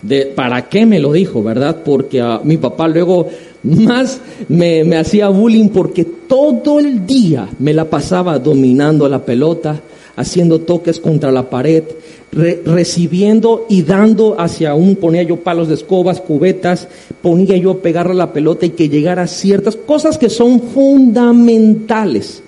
De, 0.02 0.26
¿Para 0.26 0.68
qué 0.68 0.86
me 0.86 1.00
lo 1.00 1.14
dijo, 1.14 1.42
verdad? 1.42 1.78
Porque 1.86 2.20
a 2.20 2.42
mi 2.44 2.58
papá 2.58 2.88
luego 2.90 3.28
más 3.64 4.20
me, 4.50 4.84
me 4.84 4.98
hacía 4.98 5.30
bullying 5.30 5.70
porque 5.70 6.04
todo 6.04 6.80
el 6.80 7.06
día 7.06 7.48
me 7.60 7.74
la 7.74 7.90
pasaba 7.90 8.38
dominando 8.38 9.08
la 9.08 9.24
pelota, 9.24 9.80
haciendo 10.16 10.60
toques 10.62 11.00
contra 11.00 11.32
la 11.32 11.50
pared, 11.50 11.84
recibiendo 12.32 13.66
y 13.70 13.84
dando 13.84 14.36
hacia 14.40 14.76
un, 14.76 14.98
ponía 14.98 15.24
yo 15.24 15.38
palos 15.38 15.70
de 15.70 15.76
escobas, 15.76 16.20
cubetas, 16.20 16.88
ponía 17.22 17.56
yo 17.58 17.72
a 17.72 17.78
pegarle 17.78 18.16
la 18.16 18.34
pelota 18.34 18.66
y 18.66 18.72
que 18.72 18.90
llegara 18.90 19.24
a 19.24 19.28
ciertas 19.28 19.76
cosas 19.76 20.18
que 20.18 20.30
son 20.30 20.62
fundamentales. 20.62 22.44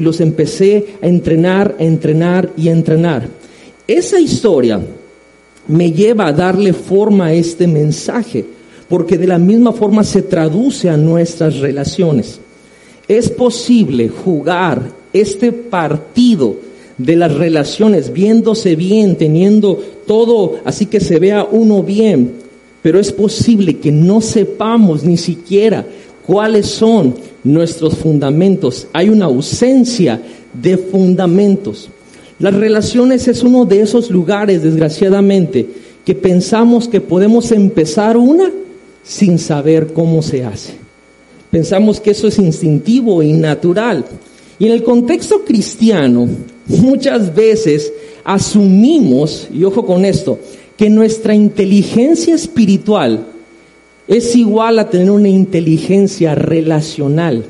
Y 0.00 0.02
los 0.02 0.22
empecé 0.22 0.94
a 1.02 1.06
entrenar, 1.06 1.76
a 1.78 1.84
entrenar 1.84 2.48
y 2.56 2.70
a 2.70 2.72
entrenar. 2.72 3.28
Esa 3.86 4.18
historia 4.18 4.80
me 5.68 5.92
lleva 5.92 6.28
a 6.28 6.32
darle 6.32 6.72
forma 6.72 7.26
a 7.26 7.32
este 7.34 7.66
mensaje, 7.66 8.42
porque 8.88 9.18
de 9.18 9.26
la 9.26 9.36
misma 9.36 9.74
forma 9.74 10.02
se 10.02 10.22
traduce 10.22 10.88
a 10.88 10.96
nuestras 10.96 11.58
relaciones. 11.58 12.40
Es 13.08 13.28
posible 13.28 14.08
jugar 14.08 14.80
este 15.12 15.52
partido 15.52 16.56
de 16.96 17.16
las 17.16 17.34
relaciones, 17.34 18.10
viéndose 18.10 18.76
bien, 18.76 19.16
teniendo 19.16 19.78
todo 20.06 20.60
así 20.64 20.86
que 20.86 21.00
se 21.00 21.18
vea 21.18 21.44
uno 21.44 21.82
bien, 21.82 22.36
pero 22.80 22.98
es 22.98 23.12
posible 23.12 23.80
que 23.80 23.92
no 23.92 24.22
sepamos 24.22 25.04
ni 25.04 25.18
siquiera 25.18 25.84
cuáles 26.30 26.66
son 26.66 27.16
nuestros 27.42 27.96
fundamentos. 27.96 28.86
Hay 28.92 29.08
una 29.08 29.24
ausencia 29.24 30.22
de 30.54 30.78
fundamentos. 30.78 31.90
Las 32.38 32.54
relaciones 32.54 33.26
es 33.26 33.42
uno 33.42 33.64
de 33.64 33.80
esos 33.80 34.12
lugares, 34.12 34.62
desgraciadamente, 34.62 35.66
que 36.04 36.14
pensamos 36.14 36.86
que 36.86 37.00
podemos 37.00 37.50
empezar 37.50 38.16
una 38.16 38.48
sin 39.02 39.40
saber 39.40 39.92
cómo 39.92 40.22
se 40.22 40.44
hace. 40.44 40.74
Pensamos 41.50 41.98
que 41.98 42.12
eso 42.12 42.28
es 42.28 42.38
instintivo 42.38 43.24
y 43.24 43.32
natural. 43.32 44.04
Y 44.60 44.66
en 44.66 44.72
el 44.72 44.84
contexto 44.84 45.44
cristiano, 45.44 46.28
muchas 46.68 47.34
veces 47.34 47.92
asumimos, 48.22 49.48
y 49.52 49.64
ojo 49.64 49.84
con 49.84 50.04
esto, 50.04 50.38
que 50.76 50.88
nuestra 50.88 51.34
inteligencia 51.34 52.36
espiritual 52.36 53.26
es 54.10 54.34
igual 54.34 54.80
a 54.80 54.90
tener 54.90 55.08
una 55.08 55.28
inteligencia 55.28 56.34
relacional. 56.34 57.44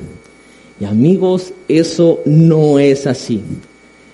Y 0.79 0.85
amigos, 0.85 1.53
eso 1.67 2.21
no 2.25 2.77
es 2.77 3.07
así. 3.07 3.41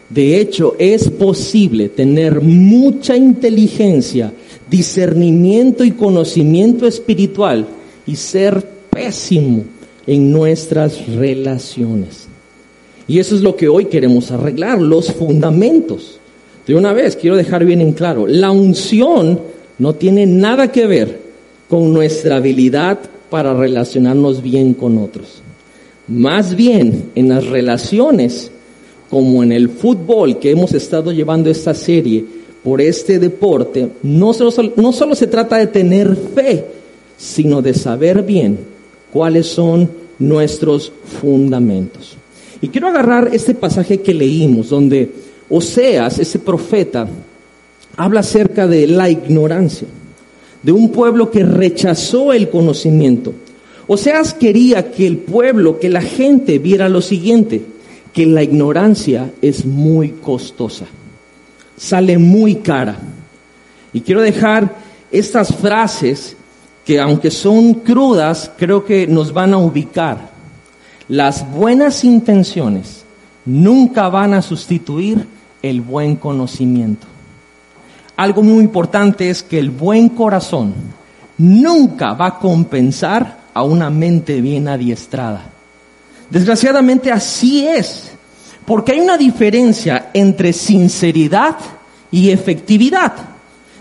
De 0.10 0.40
hecho, 0.40 0.74
es 0.80 1.10
posible 1.10 1.90
tener 1.90 2.40
mucha 2.40 3.18
inteligencia, 3.18 4.32
discernimiento 4.70 5.84
y 5.84 5.92
conocimiento 5.92 6.88
espiritual 6.88 7.68
y 8.06 8.16
ser 8.16 8.66
pésimo 8.90 9.66
en 10.08 10.32
nuestras 10.32 11.06
relaciones. 11.06 12.28
Y 13.10 13.20
eso 13.20 13.36
es 13.36 13.42
lo 13.42 13.58
que 13.58 13.68
hoy 13.68 13.86
queremos 13.86 14.32
arreglar, 14.32 14.82
los 14.82 15.12
fundamentos. 15.12 16.18
De 16.66 16.76
una 16.76 16.94
vez, 16.94 17.18
quiero 17.18 17.36
dejar 17.36 17.66
bien 17.66 17.82
en 17.82 17.92
claro, 17.92 18.26
la 18.26 18.52
unción 18.52 19.42
no 19.80 19.96
tiene 19.96 20.26
nada 20.26 20.72
que 20.72 20.88
ver 20.88 21.27
con 21.70 21.94
nuestra 21.94 22.38
habilidad 22.38 23.00
para 23.30 23.54
relacionarnos 23.54 24.42
bien 24.42 24.74
con 24.74 24.98
otros. 24.98 25.42
Más 26.08 26.56
bien, 26.56 27.12
en 27.16 27.30
las 27.30 27.46
relaciones, 27.46 28.52
como 29.10 29.44
en 29.44 29.52
el 29.52 29.70
fútbol 29.70 30.40
que 30.40 30.52
hemos 30.52 30.74
estado 30.74 31.12
llevando 31.12 31.50
esta 31.50 31.74
serie 31.74 32.24
por 32.64 32.80
este 32.82 33.20
deporte, 33.20 33.90
no 34.04 34.34
solo, 34.34 34.74
no 34.78 34.94
solo 34.94 35.16
se 35.16 35.28
trata 35.28 35.58
de 35.58 35.68
tener 35.68 36.16
fe, 36.16 36.66
sino 37.18 37.62
de 37.62 37.74
saber 37.74 38.24
bien 38.24 38.58
cuáles 39.12 39.48
son 39.48 39.90
nuestros 40.20 40.92
fundamentos. 41.22 42.16
Y 42.62 42.70
quiero 42.70 42.88
agarrar 42.88 43.30
este 43.34 43.54
pasaje 43.54 44.00
que 44.00 44.14
leímos, 44.14 44.70
donde 44.70 45.12
Oseas, 45.50 46.20
ese 46.20 46.40
profeta, 46.40 47.08
habla 47.96 48.20
acerca 48.20 48.68
de 48.68 48.88
la 48.88 49.10
ignorancia, 49.10 49.88
de 50.68 50.74
un 50.74 50.92
pueblo 50.92 51.32
que 51.32 51.44
rechazó 51.44 52.34
el 52.34 52.50
conocimiento. 52.50 53.34
Oseas 53.88 54.34
quería 54.34 54.92
que 54.92 55.08
el 55.08 55.18
pueblo, 55.18 55.80
que 55.80 55.88
la 55.88 56.02
gente 56.02 56.60
viera 56.60 56.90
lo 56.90 57.02
siguiente, 57.02 57.64
que 58.12 58.26
la 58.26 58.44
ignorancia 58.44 59.32
es 59.42 59.66
muy 59.66 60.10
costosa, 60.10 60.86
sale 61.78 62.18
muy 62.18 62.56
cara. 62.56 63.00
Y 63.94 64.02
quiero 64.02 64.22
dejar 64.22 64.76
estas 65.10 65.56
frases 65.56 66.36
que 66.86 67.00
aunque 67.00 67.32
son 67.32 67.76
crudas, 67.76 68.52
creo 68.58 68.84
que 68.84 69.08
nos 69.08 69.32
van 69.32 69.54
a 69.54 69.58
ubicar 69.58 70.38
las 71.10 71.50
buenas 71.50 72.04
intenciones 72.04 73.06
nunca 73.46 74.10
van 74.10 74.34
a 74.34 74.42
sustituir 74.42 75.26
el 75.62 75.80
buen 75.80 76.18
conocimiento. 76.18 77.08
Algo 78.18 78.42
muy 78.42 78.64
importante 78.64 79.30
es 79.30 79.44
que 79.44 79.60
el 79.60 79.70
buen 79.70 80.10
corazón 80.10 80.74
nunca 81.38 82.14
va 82.14 82.28
a 82.28 82.40
compensar 82.40 83.38
a 83.54 83.62
una 83.62 83.92
mente 83.92 84.42
bien 84.42 84.68
adiestrada. 84.68 85.44
Desgraciadamente 86.30 87.12
así 87.12 87.66
es, 87.66 88.12
porque 88.66 88.94
hay 88.94 89.00
una 89.00 89.18
diferencia 89.18 90.10
entre 90.14 90.52
sinceridad 90.52 91.58
y 92.12 92.32
efectividad. 92.32 93.14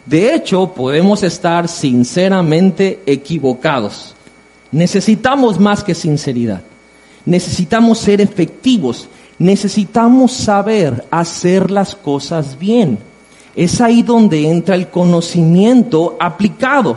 De 0.05 0.35
hecho, 0.35 0.73
podemos 0.73 1.23
estar 1.23 1.67
sinceramente 1.67 3.03
equivocados. 3.07 4.15
Necesitamos 4.71 5.59
más 5.59 5.83
que 5.83 5.95
sinceridad. 5.95 6.61
Necesitamos 7.25 7.99
ser 7.99 8.21
efectivos, 8.21 9.09
necesitamos 9.39 10.33
saber 10.33 11.05
hacer 11.11 11.71
las 11.71 11.97
cosas 11.97 12.59
bien. 12.59 12.99
Es 13.57 13.81
ahí 13.81 14.03
donde 14.03 14.49
entra 14.49 14.75
el 14.75 14.89
conocimiento 14.89 16.17
aplicado, 16.21 16.97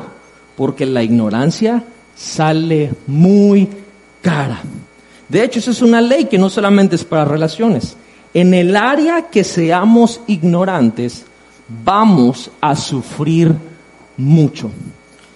porque 0.58 0.86
la 0.86 1.01
ignorancia 1.01 1.84
sale 2.16 2.92
muy 3.08 3.70
cara. 4.22 4.62
De 5.30 5.44
hecho, 5.44 5.60
esa 5.60 5.72
es 5.72 5.82
una 5.82 6.01
ley 6.01 6.25
que 6.25 6.38
no 6.38 6.50
solamente 6.50 6.98
es 6.98 7.06
para 7.06 7.24
relaciones. 7.24 7.96
En 8.34 8.54
el 8.54 8.75
área 8.75 9.30
que 9.30 9.44
seamos 9.46 10.20
ignorantes, 10.28 11.24
vamos 11.84 12.51
a 12.60 12.75
sufrir 12.75 13.56
mucho. 14.18 14.70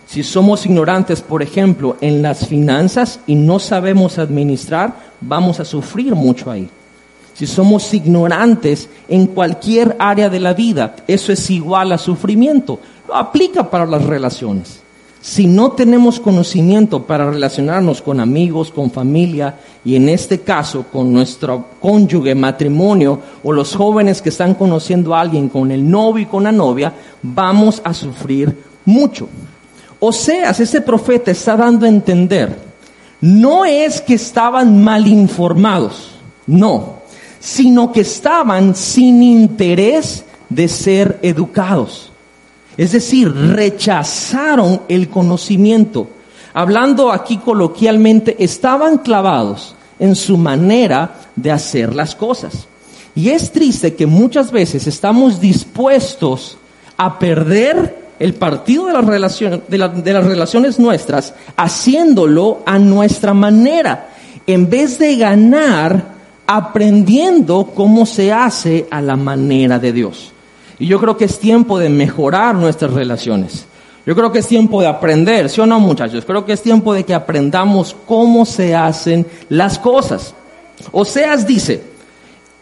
Si 0.06 0.24
somos 0.24 0.65
ignorantes, 0.65 1.22
por 1.22 1.42
ejemplo, 1.42 1.96
en 2.01 2.22
las 2.22 2.48
finanzas 2.48 3.22
y 3.25 3.36
no 3.36 3.60
sabemos 3.60 4.20
administrar, 4.20 4.94
vamos 5.22 5.60
a 5.60 5.65
sufrir 5.65 6.13
mucho 6.13 6.51
ahí. 6.51 6.70
Si 7.34 7.48
somos 7.48 7.94
ignorantes 7.94 8.90
en 9.08 9.28
cualquier 9.28 9.96
área 10.00 10.30
de 10.30 10.40
la 10.40 10.54
vida, 10.54 10.96
eso 11.08 11.32
es 11.32 11.50
igual 11.50 11.92
a 11.92 11.98
sufrimiento. 11.98 12.80
Lo 13.08 13.16
aplica 13.16 13.70
para 13.70 13.86
las 13.86 14.04
relaciones. 14.06 14.84
Si 15.24 15.48
no 15.48 15.72
tenemos 15.72 16.20
conocimiento 16.20 17.04
para 17.04 17.32
relacionarnos 17.32 18.02
con 18.02 18.20
amigos, 18.20 18.72
con 18.72 18.92
familia 18.92 19.56
y 19.86 19.96
en 19.96 20.10
este 20.10 20.42
caso 20.42 20.84
con 20.92 21.13
nuestro 21.13 21.66
cónyuge, 21.80 22.36
matrimonio 22.36 23.22
o 23.42 23.54
los 23.54 23.74
jóvenes 23.74 24.22
que 24.22 24.28
están 24.28 24.54
conociendo 24.54 25.16
a 25.16 25.22
alguien 25.22 25.48
con 25.48 25.72
el 25.72 25.90
novio 25.90 26.24
y 26.24 26.25
con 26.25 26.44
la 26.44 26.52
novia, 26.52 26.94
vamos 27.22 27.82
a 27.86 27.94
sufrir 27.94 28.54
mucho. 28.84 29.30
Oseas, 30.02 30.60
ese 30.60 30.82
profeta, 30.82 31.32
está 31.32 31.56
dando 31.56 31.86
a 31.86 31.90
entender, 31.90 32.60
no 33.22 33.63
es 33.63 34.02
que 34.02 34.16
estaban 34.16 34.84
mal 34.84 35.08
informados, 35.08 36.12
no, 36.46 37.02
sino 37.43 37.91
que 37.91 38.00
estaban 38.00 38.73
sin 38.73 39.21
interés 39.21 40.23
de 40.47 40.69
ser 40.69 41.19
educados. 41.21 42.09
Es 42.77 42.93
decir, 42.93 43.29
rechazaron 43.33 44.83
el 44.88 45.09
conocimiento. 45.09 46.07
Hablando 46.53 47.12
aquí 47.12 47.38
coloquialmente, 47.39 48.38
estaban 48.39 48.97
clavados 49.00 49.75
en 50.00 50.15
su 50.15 50.38
manera 50.38 51.15
de 51.35 51.51
hacer 51.51 51.93
las 51.93 52.15
cosas. 52.15 52.65
Y 53.13 53.29
es 53.29 53.51
triste 53.51 53.93
que 53.93 54.07
muchas 54.07 54.50
veces 54.50 54.88
estamos 54.88 55.41
dispuestos 55.41 56.57
a 56.95 57.19
perder 57.19 58.03
el 58.19 58.35
partido 58.35 58.85
de 58.85 58.93
las, 58.93 59.05
relaciones, 59.05 59.59
de, 59.67 59.77
las 59.77 60.25
relaciones 60.25 60.79
nuestras 60.79 61.33
haciéndolo 61.57 62.63
a 62.65 62.79
nuestra 62.79 63.33
manera, 63.33 64.12
en 64.47 64.69
vez 64.69 64.97
de 64.97 65.17
ganar 65.17 66.12
aprendiendo 66.45 67.71
cómo 67.73 68.05
se 68.05 68.31
hace 68.31 68.88
a 68.91 69.01
la 69.01 69.15
manera 69.15 69.79
de 69.79 69.93
Dios. 69.93 70.31
Y 70.79 70.88
yo 70.88 71.00
creo 71.00 71.17
que 71.17 71.25
es 71.25 71.39
tiempo 71.39 71.79
de 71.79 71.89
mejorar 71.89 72.55
nuestras 72.55 72.93
relaciones. 72.93 73.65
Yo 74.05 74.15
creo 74.15 74.31
que 74.31 74.39
es 74.39 74.47
tiempo 74.47 74.81
de 74.81 74.88
aprender, 74.88 75.50
¿sí 75.50 75.62
o 75.62 75.65
no 75.65 75.79
muchachos? 75.79 76.25
Creo 76.25 76.45
que 76.45 76.53
es 76.53 76.62
tiempo 76.62 76.93
de 76.93 77.05
que 77.05 77.13
aprendamos 77.13 77.95
cómo 78.05 78.45
se 78.45 78.75
hacen 78.75 79.25
las 79.47 79.79
cosas. 79.79 80.33
Oseas 80.91 81.47
dice, 81.47 81.81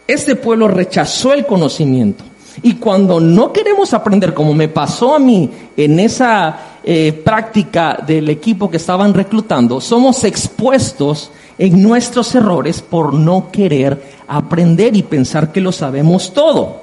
este 0.06 0.36
pueblo 0.36 0.68
rechazó 0.68 1.32
el 1.32 1.44
conocimiento. 1.44 2.22
Y 2.62 2.74
cuando 2.74 3.18
no 3.18 3.52
queremos 3.52 3.94
aprender, 3.94 4.34
como 4.34 4.54
me 4.54 4.68
pasó 4.68 5.14
a 5.14 5.18
mí 5.18 5.50
en 5.76 5.98
esa 5.98 6.78
eh, 6.84 7.12
práctica 7.12 7.98
del 8.06 8.28
equipo 8.28 8.70
que 8.70 8.76
estaban 8.76 9.14
reclutando, 9.14 9.80
somos 9.80 10.22
expuestos 10.24 11.30
en 11.58 11.82
nuestros 11.82 12.34
errores 12.34 12.82
por 12.82 13.14
no 13.14 13.50
querer 13.50 14.02
aprender 14.26 14.96
y 14.96 15.02
pensar 15.02 15.52
que 15.52 15.60
lo 15.60 15.72
sabemos 15.72 16.32
todo. 16.32 16.82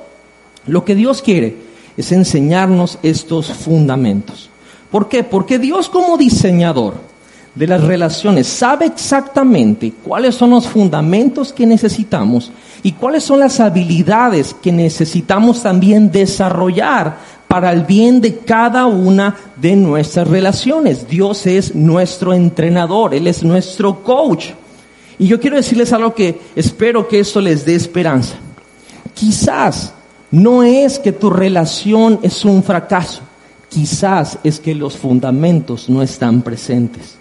Lo 0.67 0.85
que 0.85 0.95
Dios 0.95 1.21
quiere 1.21 1.57
es 1.97 2.11
enseñarnos 2.11 2.99
estos 3.03 3.47
fundamentos. 3.47 4.49
¿Por 4.91 5.09
qué? 5.09 5.23
Porque 5.23 5.59
Dios 5.59 5.89
como 5.89 6.17
diseñador 6.17 6.95
de 7.55 7.67
las 7.67 7.83
relaciones 7.83 8.47
sabe 8.47 8.85
exactamente 8.85 9.93
cuáles 10.03 10.35
son 10.35 10.51
los 10.51 10.67
fundamentos 10.67 11.51
que 11.51 11.65
necesitamos 11.65 12.51
y 12.83 12.93
cuáles 12.93 13.23
son 13.23 13.39
las 13.39 13.59
habilidades 13.59 14.55
que 14.61 14.71
necesitamos 14.71 15.61
también 15.61 16.11
desarrollar 16.11 17.17
para 17.49 17.71
el 17.71 17.81
bien 17.81 18.21
de 18.21 18.37
cada 18.37 18.85
una 18.85 19.35
de 19.55 19.75
nuestras 19.75 20.27
relaciones. 20.27 21.07
Dios 21.09 21.47
es 21.47 21.73
nuestro 21.73 22.31
entrenador, 22.31 23.15
Él 23.15 23.25
es 23.25 23.43
nuestro 23.43 24.03
coach. 24.03 24.51
Y 25.17 25.25
yo 25.25 25.39
quiero 25.39 25.55
decirles 25.55 25.91
algo 25.91 26.13
que 26.13 26.39
espero 26.55 27.07
que 27.07 27.19
esto 27.19 27.41
les 27.41 27.65
dé 27.65 27.73
esperanza. 27.73 28.35
Quizás 29.15 29.93
no 30.29 30.61
es 30.61 30.99
que 30.99 31.11
tu 31.11 31.31
relación 31.31 32.19
es 32.21 32.45
un 32.45 32.61
fracaso, 32.61 33.21
quizás 33.67 34.37
es 34.43 34.59
que 34.59 34.75
los 34.75 34.95
fundamentos 34.95 35.89
no 35.89 36.03
están 36.03 36.43
presentes. 36.43 37.15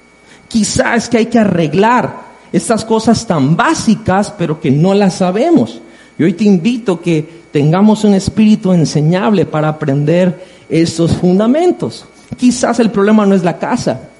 Quizás 0.46 1.04
es 1.04 1.08
que 1.08 1.16
hay 1.16 1.26
que 1.26 1.38
arreglar 1.38 2.28
estas 2.52 2.84
cosas 2.84 3.26
tan 3.26 3.56
básicas, 3.56 4.30
pero 4.36 4.60
que 4.60 4.70
no 4.70 4.92
las 4.92 5.14
sabemos. 5.14 5.80
Y 6.18 6.24
hoy 6.24 6.32
te 6.32 6.44
invito 6.44 7.00
que 7.00 7.26
tengamos 7.52 8.04
un 8.04 8.14
espíritu 8.14 8.72
enseñable 8.72 9.46
para 9.46 9.68
aprender 9.68 10.44
estos 10.68 11.12
fundamentos. 11.16 12.04
Quizás 12.36 12.80
el 12.80 12.90
problema 12.90 13.24
no 13.24 13.34
es 13.34 13.44
la 13.44 13.58
casa, 13.58 14.10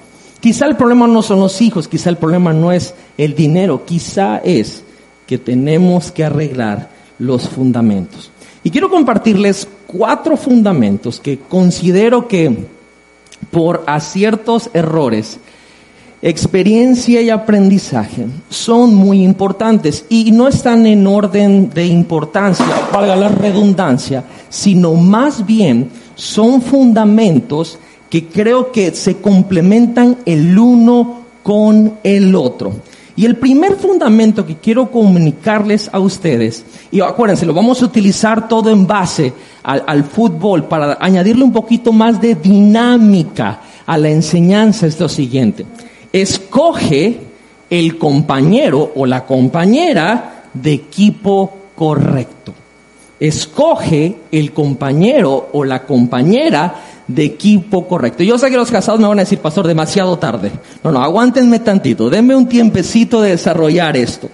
quizá 0.40 0.66
el 0.66 0.76
problema 0.76 1.06
no 1.06 1.22
son 1.22 1.40
los 1.40 1.60
hijos, 1.60 1.88
quizá 1.88 2.08
el 2.10 2.16
problema 2.16 2.52
no 2.52 2.72
es 2.72 2.94
el 3.18 3.34
dinero, 3.34 3.84
quizá 3.84 4.38
es 4.38 4.82
que 5.26 5.38
tenemos 5.38 6.10
que 6.10 6.24
arreglar 6.24 6.88
los 7.18 7.48
fundamentos. 7.48 8.30
Y 8.62 8.70
quiero 8.70 8.90
compartirles 8.90 9.68
cuatro 9.86 10.36
fundamentos 10.36 11.20
que 11.20 11.38
considero 11.38 12.28
que 12.28 12.66
por 13.50 13.84
aciertos 13.86 14.70
errores 14.72 15.38
experiencia 16.20 17.22
y 17.22 17.30
aprendizaje 17.30 18.26
son 18.48 18.94
muy 18.94 19.22
importantes 19.22 20.04
y 20.08 20.32
no 20.32 20.48
están 20.48 20.86
en 20.86 21.06
orden 21.06 21.70
de 21.70 21.86
importancia, 21.86 22.66
valga 22.92 23.14
la 23.14 23.28
redundancia, 23.28 24.24
sino 24.48 24.94
más 24.94 25.46
bien 25.46 25.90
son 26.16 26.60
fundamentos 26.60 27.78
que 28.10 28.26
creo 28.26 28.72
que 28.72 28.94
se 28.94 29.18
complementan 29.18 30.18
el 30.24 30.58
uno 30.58 31.22
con 31.42 31.94
el 32.02 32.34
otro. 32.34 32.72
Y 33.14 33.26
el 33.26 33.36
primer 33.36 33.76
fundamento 33.76 34.46
que 34.46 34.56
quiero 34.56 34.92
comunicarles 34.92 35.90
a 35.92 35.98
ustedes, 35.98 36.64
y 36.92 37.00
acuérdense, 37.00 37.46
lo 37.46 37.52
vamos 37.52 37.82
a 37.82 37.86
utilizar 37.86 38.48
todo 38.48 38.70
en 38.70 38.86
base 38.86 39.32
al, 39.64 39.82
al 39.86 40.04
fútbol 40.04 40.64
para 40.64 40.98
añadirle 41.00 41.42
un 41.42 41.52
poquito 41.52 41.92
más 41.92 42.20
de 42.20 42.36
dinámica 42.36 43.60
a 43.86 43.98
la 43.98 44.08
enseñanza, 44.08 44.86
es 44.86 45.00
lo 45.00 45.08
siguiente 45.08 45.66
escoge 46.12 47.20
el 47.70 47.98
compañero 47.98 48.92
o 48.94 49.06
la 49.06 49.26
compañera 49.26 50.44
de 50.54 50.72
equipo 50.72 51.52
correcto. 51.74 52.54
Escoge 53.20 54.16
el 54.30 54.52
compañero 54.52 55.48
o 55.52 55.64
la 55.64 55.84
compañera 55.84 56.74
de 57.06 57.24
equipo 57.24 57.88
correcto. 57.88 58.22
Yo 58.22 58.38
sé 58.38 58.50
que 58.50 58.56
los 58.56 58.70
casados 58.70 59.00
me 59.00 59.08
van 59.08 59.18
a 59.18 59.22
decir, 59.22 59.38
pastor, 59.38 59.66
demasiado 59.66 60.18
tarde. 60.18 60.52
No, 60.84 60.92
no, 60.92 61.02
aguántenme 61.02 61.58
tantito, 61.58 62.10
denme 62.10 62.36
un 62.36 62.48
tiempecito 62.48 63.20
de 63.20 63.30
desarrollar 63.30 63.96
esto. 63.96 64.28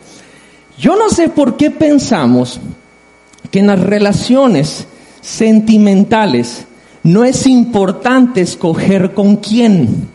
Yo 0.79 0.97
no 0.97 1.09
sé 1.09 1.29
por 1.29 1.57
qué 1.57 1.71
pensamos 1.71 2.61
que 3.51 3.61
en 3.61 3.69
las 3.69 3.81
relaciones 3.81 4.87
sentimentales 5.21 6.67
no 7.05 7.25
es 7.25 7.47
importante 7.47 8.41
escoger 8.41 9.15
con 9.15 9.37
quién 9.37 10.09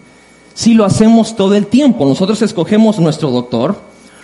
si 0.59 0.73
lo 0.73 0.83
hacemos 0.83 1.37
todo 1.37 1.55
el 1.55 1.67
tiempo. 1.67 2.05
Nosotros 2.05 2.41
escogemos 2.41 2.99
nuestro 2.99 3.31
doctor, 3.31 3.77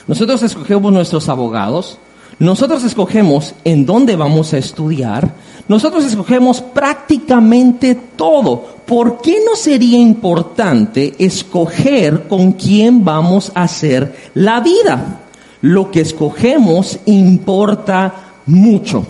nosotros 0.05 0.43
escogemos 0.43 0.91
nuestros 0.91 1.29
abogados, 1.29 1.97
nosotros 2.39 2.83
escogemos 2.83 3.55
en 3.63 3.85
dónde 3.85 4.17
vamos 4.17 4.53
a 4.53 4.57
estudiar, 4.57 5.33
nosotros 5.69 6.03
escogemos 6.03 6.59
prácticamente 6.59 7.95
todo. 8.17 8.61
¿Por 8.85 9.21
qué 9.21 9.37
no 9.45 9.55
sería 9.55 9.97
importante 9.97 11.15
escoger 11.19 12.27
con 12.27 12.51
quién 12.51 13.05
vamos 13.05 13.53
a 13.55 13.63
hacer 13.63 14.13
la 14.33 14.59
vida? 14.59 15.21
Lo 15.61 15.89
que 15.89 16.01
escogemos 16.01 16.99
importa 17.05 18.13
mucho. 18.45 19.05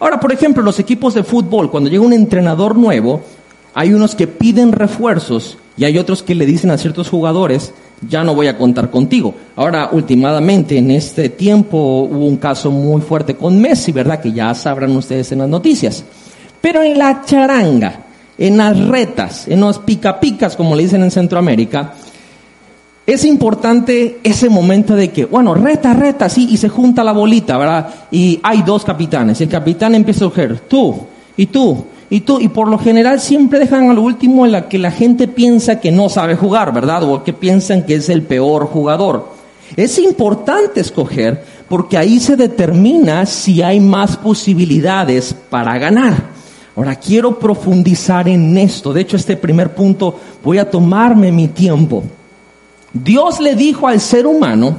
Ahora, 0.00 0.18
por 0.18 0.32
ejemplo, 0.32 0.60
los 0.60 0.80
equipos 0.80 1.14
de 1.14 1.22
fútbol, 1.22 1.70
cuando 1.70 1.88
llega 1.88 2.02
un 2.02 2.12
entrenador 2.12 2.74
nuevo, 2.74 3.22
hay 3.74 3.94
unos 3.94 4.16
que 4.16 4.26
piden 4.26 4.72
refuerzos 4.72 5.56
y 5.76 5.84
hay 5.84 5.98
otros 5.98 6.22
que 6.22 6.34
le 6.34 6.46
dicen 6.46 6.70
a 6.70 6.78
ciertos 6.78 7.08
jugadores, 7.08 7.72
ya 8.08 8.22
no 8.22 8.34
voy 8.34 8.46
a 8.46 8.56
contar 8.56 8.90
contigo. 8.90 9.34
Ahora, 9.56 9.88
últimamente, 9.92 10.78
en 10.78 10.90
este 10.90 11.28
tiempo 11.30 12.08
hubo 12.10 12.26
un 12.26 12.36
caso 12.36 12.70
muy 12.70 13.00
fuerte 13.00 13.34
con 13.34 13.60
Messi, 13.60 13.92
¿verdad? 13.92 14.20
Que 14.20 14.32
ya 14.32 14.54
sabrán 14.54 14.96
ustedes 14.96 15.32
en 15.32 15.38
las 15.38 15.48
noticias. 15.48 16.04
Pero 16.60 16.82
en 16.82 16.98
la 16.98 17.22
charanga, 17.24 18.04
en 18.38 18.56
las 18.56 18.78
retas, 18.86 19.48
en 19.48 19.60
los 19.60 19.78
pica 19.78 20.20
picas, 20.20 20.56
como 20.56 20.76
le 20.76 20.84
dicen 20.84 21.02
en 21.02 21.10
Centroamérica, 21.10 21.94
es 23.06 23.24
importante 23.24 24.20
ese 24.22 24.48
momento 24.48 24.96
de 24.96 25.10
que, 25.10 25.26
bueno, 25.26 25.54
reta, 25.54 25.92
reta, 25.92 26.28
sí, 26.28 26.48
y 26.50 26.56
se 26.56 26.68
junta 26.68 27.04
la 27.04 27.12
bolita, 27.12 27.58
¿verdad? 27.58 27.88
Y 28.10 28.40
hay 28.42 28.62
dos 28.62 28.84
capitanes. 28.84 29.40
El 29.40 29.48
capitán 29.48 29.94
empieza 29.94 30.24
a 30.24 30.28
coger, 30.28 30.60
tú, 30.60 31.06
y 31.36 31.46
tú, 31.46 31.84
y, 32.14 32.20
tú, 32.20 32.38
y 32.40 32.46
por 32.46 32.68
lo 32.68 32.78
general 32.78 33.18
siempre 33.18 33.58
dejan 33.58 33.90
a 33.90 33.92
lo 33.92 34.02
último 34.02 34.46
en 34.46 34.52
la 34.52 34.68
que 34.68 34.78
la 34.78 34.92
gente 34.92 35.26
piensa 35.26 35.80
que 35.80 35.90
no 35.90 36.08
sabe 36.08 36.36
jugar, 36.36 36.72
¿verdad? 36.72 37.02
O 37.02 37.24
que 37.24 37.32
piensan 37.32 37.82
que 37.82 37.96
es 37.96 38.08
el 38.08 38.22
peor 38.22 38.66
jugador. 38.66 39.30
Es 39.74 39.98
importante 39.98 40.80
escoger 40.80 41.42
porque 41.68 41.98
ahí 41.98 42.20
se 42.20 42.36
determina 42.36 43.26
si 43.26 43.62
hay 43.62 43.80
más 43.80 44.16
posibilidades 44.16 45.34
para 45.50 45.76
ganar. 45.76 46.30
Ahora 46.76 46.94
quiero 46.94 47.36
profundizar 47.36 48.28
en 48.28 48.56
esto. 48.58 48.92
De 48.92 49.00
hecho, 49.00 49.16
este 49.16 49.36
primer 49.36 49.74
punto 49.74 50.16
voy 50.44 50.58
a 50.58 50.70
tomarme 50.70 51.32
mi 51.32 51.48
tiempo. 51.48 52.04
Dios 52.92 53.40
le 53.40 53.56
dijo 53.56 53.88
al 53.88 53.98
ser 53.98 54.28
humano 54.28 54.76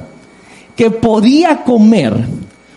que 0.74 0.90
podía 0.90 1.64
comer, 1.64 2.14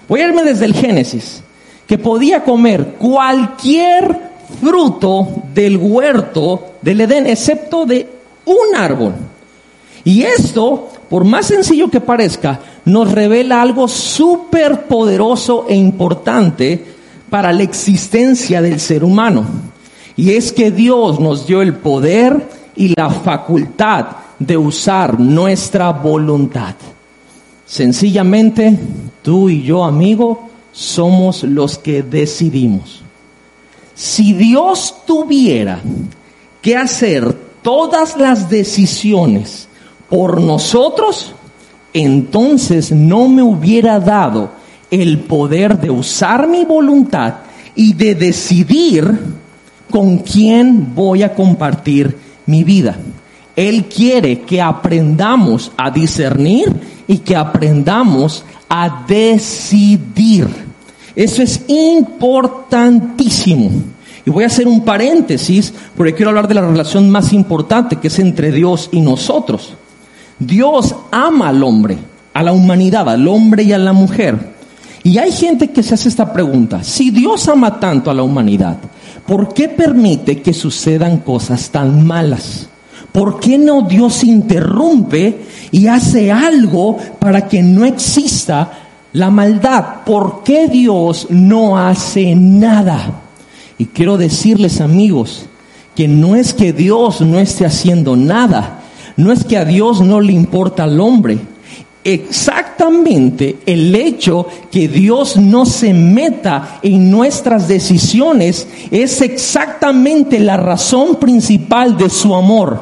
voy 0.10 0.20
a 0.20 0.28
irme 0.28 0.44
desde 0.44 0.66
el 0.66 0.74
Génesis, 0.74 1.44
que 1.88 1.98
podía 1.98 2.44
comer 2.44 2.96
cualquier 3.00 4.29
fruto 4.62 5.28
del 5.54 5.78
huerto 5.78 6.74
del 6.82 7.02
Edén, 7.02 7.28
excepto 7.28 7.86
de 7.86 8.08
un 8.46 8.76
árbol. 8.76 9.14
Y 10.04 10.24
esto, 10.24 10.90
por 11.10 11.24
más 11.26 11.48
sencillo 11.48 11.90
que 11.90 12.02
parezca, 12.02 12.60
nos 12.86 13.12
revela 13.12 13.62
algo 13.62 13.88
súper 13.88 14.84
poderoso 14.84 15.66
e 15.68 15.76
importante 15.76 16.84
para 17.30 17.52
la 17.52 17.64
existencia 17.64 18.62
del 18.62 18.80
ser 18.80 19.04
humano. 19.04 19.46
Y 20.16 20.32
es 20.32 20.52
que 20.52 20.72
Dios 20.72 21.20
nos 21.20 21.46
dio 21.46 21.62
el 21.62 21.76
poder 21.76 22.48
y 22.76 22.94
la 22.96 23.10
facultad 23.10 24.08
de 24.40 24.58
usar 24.58 25.20
nuestra 25.20 25.92
voluntad. 25.92 26.76
Sencillamente, 27.66 28.78
tú 29.22 29.50
y 29.50 29.62
yo, 29.62 29.84
amigo, 29.84 30.50
somos 30.72 31.44
los 31.44 31.78
que 31.78 32.02
decidimos. 32.02 33.04
Si 34.00 34.32
Dios 34.32 34.96
tuviera 35.06 35.82
que 36.62 36.78
hacer 36.78 37.34
todas 37.62 38.16
las 38.16 38.50
decisiones 38.50 39.68
por 40.10 40.40
nosotros, 40.40 41.36
entonces 41.94 42.94
no 42.94 43.28
me 43.28 43.44
hubiera 43.44 44.00
dado 44.00 44.52
el 44.90 45.20
poder 45.20 45.78
de 45.78 45.90
usar 45.90 46.48
mi 46.48 46.64
voluntad 46.64 47.40
y 47.76 47.92
de 47.92 48.16
decidir 48.16 49.20
con 49.92 50.20
quién 50.20 50.96
voy 50.96 51.22
a 51.24 51.36
compartir 51.36 52.16
mi 52.46 52.64
vida. 52.64 52.98
Él 53.54 53.90
quiere 53.94 54.44
que 54.44 54.62
aprendamos 54.62 55.74
a 55.76 55.92
discernir 55.92 56.74
y 57.06 57.18
que 57.18 57.36
aprendamos 57.36 58.46
a 58.70 59.04
decidir. 59.06 60.69
Eso 61.16 61.42
es 61.42 61.62
importantísimo. 61.68 63.72
Y 64.26 64.30
voy 64.30 64.44
a 64.44 64.48
hacer 64.48 64.68
un 64.68 64.84
paréntesis 64.84 65.74
porque 65.96 66.14
quiero 66.14 66.30
hablar 66.30 66.48
de 66.48 66.56
la 66.56 66.62
relación 66.62 67.10
más 67.10 67.34
importante 67.34 67.96
que 67.96 68.10
es 68.10 68.20
entre 68.20 68.52
Dios 68.52 68.90
y 68.92 69.02
nosotros. 69.02 69.74
Dios 70.38 70.96
ama 71.12 71.50
al 71.50 71.64
hombre, 71.64 71.98
a 72.34 72.44
la 72.44 72.54
humanidad, 72.54 73.10
al 73.10 73.28
hombre 73.28 73.64
y 73.64 73.74
a 73.74 73.78
la 73.78 73.94
mujer. 73.94 74.60
Y 75.04 75.18
hay 75.18 75.32
gente 75.32 75.72
que 75.72 75.84
se 75.84 75.94
hace 75.94 76.10
esta 76.10 76.32
pregunta, 76.32 76.84
si 76.84 77.10
Dios 77.10 77.48
ama 77.48 77.80
tanto 77.80 78.12
a 78.12 78.14
la 78.14 78.24
humanidad, 78.24 78.78
¿por 79.26 79.54
qué 79.54 79.70
permite 79.70 80.42
que 80.42 80.54
sucedan 80.54 81.20
cosas 81.20 81.70
tan 81.70 82.06
malas? 82.06 82.68
¿Por 83.12 83.40
qué 83.40 83.58
no 83.58 83.82
Dios 83.82 84.24
interrumpe 84.24 85.42
y 85.72 85.88
hace 85.88 86.32
algo 86.32 86.98
para 87.18 87.48
que 87.48 87.64
no 87.64 87.86
exista 87.86 88.89
la 89.14 89.30
maldad? 89.30 90.04
¿Por 90.06 90.44
qué 90.44 90.68
Dios 90.68 91.28
no 91.30 91.78
hace 91.78 92.36
nada? 92.36 93.22
Y 93.78 93.86
quiero 93.86 94.18
decirles 94.18 94.82
amigos, 94.82 95.46
que 95.96 96.08
no 96.08 96.36
es 96.36 96.54
que 96.54 96.74
Dios 96.74 97.22
no 97.22 97.40
esté 97.40 97.66
haciendo 97.66 98.16
nada, 98.16 98.82
no 99.18 99.32
es 99.32 99.44
que 99.44 99.58
a 99.58 99.66
Dios 99.66 100.02
no 100.02 100.22
le 100.22 100.34
importa 100.34 100.84
al 100.84 101.00
hombre, 101.00 101.40
exactamente 102.04 103.58
el 103.66 103.94
hecho 103.94 104.48
que 104.72 104.88
Dios 104.88 105.38
no 105.38 105.66
se 105.66 105.94
meta 105.94 106.80
en 106.82 107.12
nuestras 107.12 107.68
decisiones 107.68 108.68
es 108.92 109.22
exactamente 109.22 110.40
la 110.40 110.58
razón 110.58 111.16
principal 111.16 111.98
de 111.98 112.10
su 112.10 112.34
amor. 112.34 112.82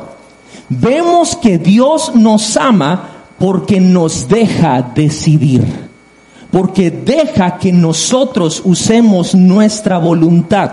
Vemos 0.69 1.35
que 1.35 1.57
Dios 1.57 2.13
nos 2.13 2.57
ama 2.57 3.09
porque 3.39 3.79
nos 3.79 4.27
deja 4.27 4.81
decidir, 4.81 5.86
porque 6.57 6.89
deja 6.89 7.59
que 7.59 7.71
nosotros 7.71 8.63
usemos 8.65 9.35
nuestra 9.35 9.99
voluntad. 9.99 10.71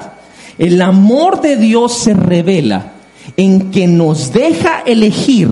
El 0.56 0.80
amor 0.80 1.42
de 1.42 1.58
Dios 1.58 1.92
se 1.92 2.14
revela 2.14 2.94
en 3.36 3.70
que 3.70 3.86
nos 3.86 4.32
deja 4.32 4.80
elegir 4.86 5.50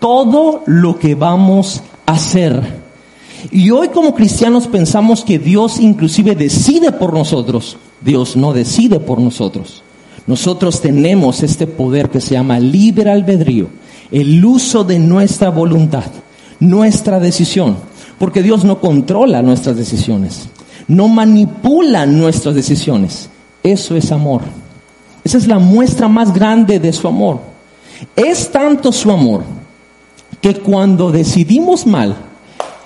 todo 0.00 0.64
lo 0.66 0.98
que 0.98 1.14
vamos 1.14 1.82
hacer. 2.04 2.80
Y 3.52 3.70
hoy 3.70 3.90
como 3.90 4.12
cristianos 4.12 4.66
pensamos 4.66 5.22
que 5.22 5.38
Dios 5.38 5.78
inclusive 5.78 6.34
decide 6.34 6.90
por 6.90 7.14
nosotros. 7.14 7.76
Dios 8.00 8.34
no 8.34 8.52
decide 8.52 8.98
por 8.98 9.20
nosotros. 9.20 9.84
Nosotros 10.26 10.80
tenemos 10.80 11.44
este 11.44 11.68
poder 11.68 12.10
que 12.10 12.20
se 12.20 12.34
llama 12.34 12.58
libre 12.58 13.08
albedrío, 13.08 13.68
el 14.10 14.44
uso 14.44 14.82
de 14.82 14.98
nuestra 14.98 15.48
voluntad, 15.50 16.10
nuestra 16.58 17.20
decisión, 17.20 17.76
porque 18.20 18.42
Dios 18.42 18.64
no 18.64 18.82
controla 18.82 19.40
nuestras 19.40 19.76
decisiones, 19.76 20.50
no 20.88 21.08
manipula 21.08 22.04
nuestras 22.04 22.54
decisiones. 22.54 23.30
Eso 23.62 23.96
es 23.96 24.12
amor. 24.12 24.42
Esa 25.24 25.38
es 25.38 25.46
la 25.46 25.58
muestra 25.58 26.06
más 26.06 26.34
grande 26.34 26.78
de 26.78 26.92
su 26.92 27.08
amor. 27.08 27.40
Es 28.14 28.52
tanto 28.52 28.92
su 28.92 29.10
amor 29.10 29.42
que 30.42 30.56
cuando 30.56 31.10
decidimos 31.10 31.86
mal, 31.86 32.14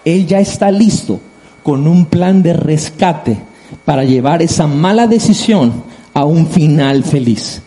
Él 0.05 0.25
ya 0.25 0.38
está 0.38 0.70
listo 0.70 1.18
con 1.64 1.88
un 1.88 2.07
plan 2.07 2.40
de 2.40 2.53
rescate 2.53 3.37
para 3.85 4.05
llevar 4.05 4.40
esa 4.40 4.68
mala 4.68 5.09
decisión 5.09 5.83
a 6.14 6.25
un 6.25 6.47
final 6.47 7.03
feliz. 7.03 7.61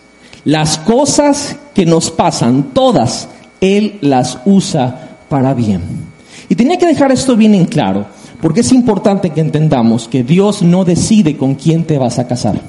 Las 0.46 0.78
cosas 0.78 1.58
que 1.74 1.86
nos 1.86 2.12
pasan, 2.12 2.72
todas, 2.74 3.28
Él 3.60 3.98
las 4.00 4.40
usa 4.46 5.18
para 5.28 5.54
bien. 5.54 6.08
Y 6.50 6.56
tenía 6.56 6.78
que 6.78 6.88
dejar 6.88 7.12
esto 7.12 7.36
bien 7.36 7.56
en 7.56 7.66
claro, 7.66 8.06
porque 8.42 8.62
es 8.62 8.72
importante 8.72 9.32
que 9.32 9.42
entendamos 9.42 10.08
que 10.08 10.24
Dios 10.24 10.62
no 10.62 10.86
decide 10.86 11.38
con 11.38 11.56
quién 11.56 11.84
te 11.84 11.98
vas 11.98 12.20
a 12.20 12.28
casar. 12.28 12.62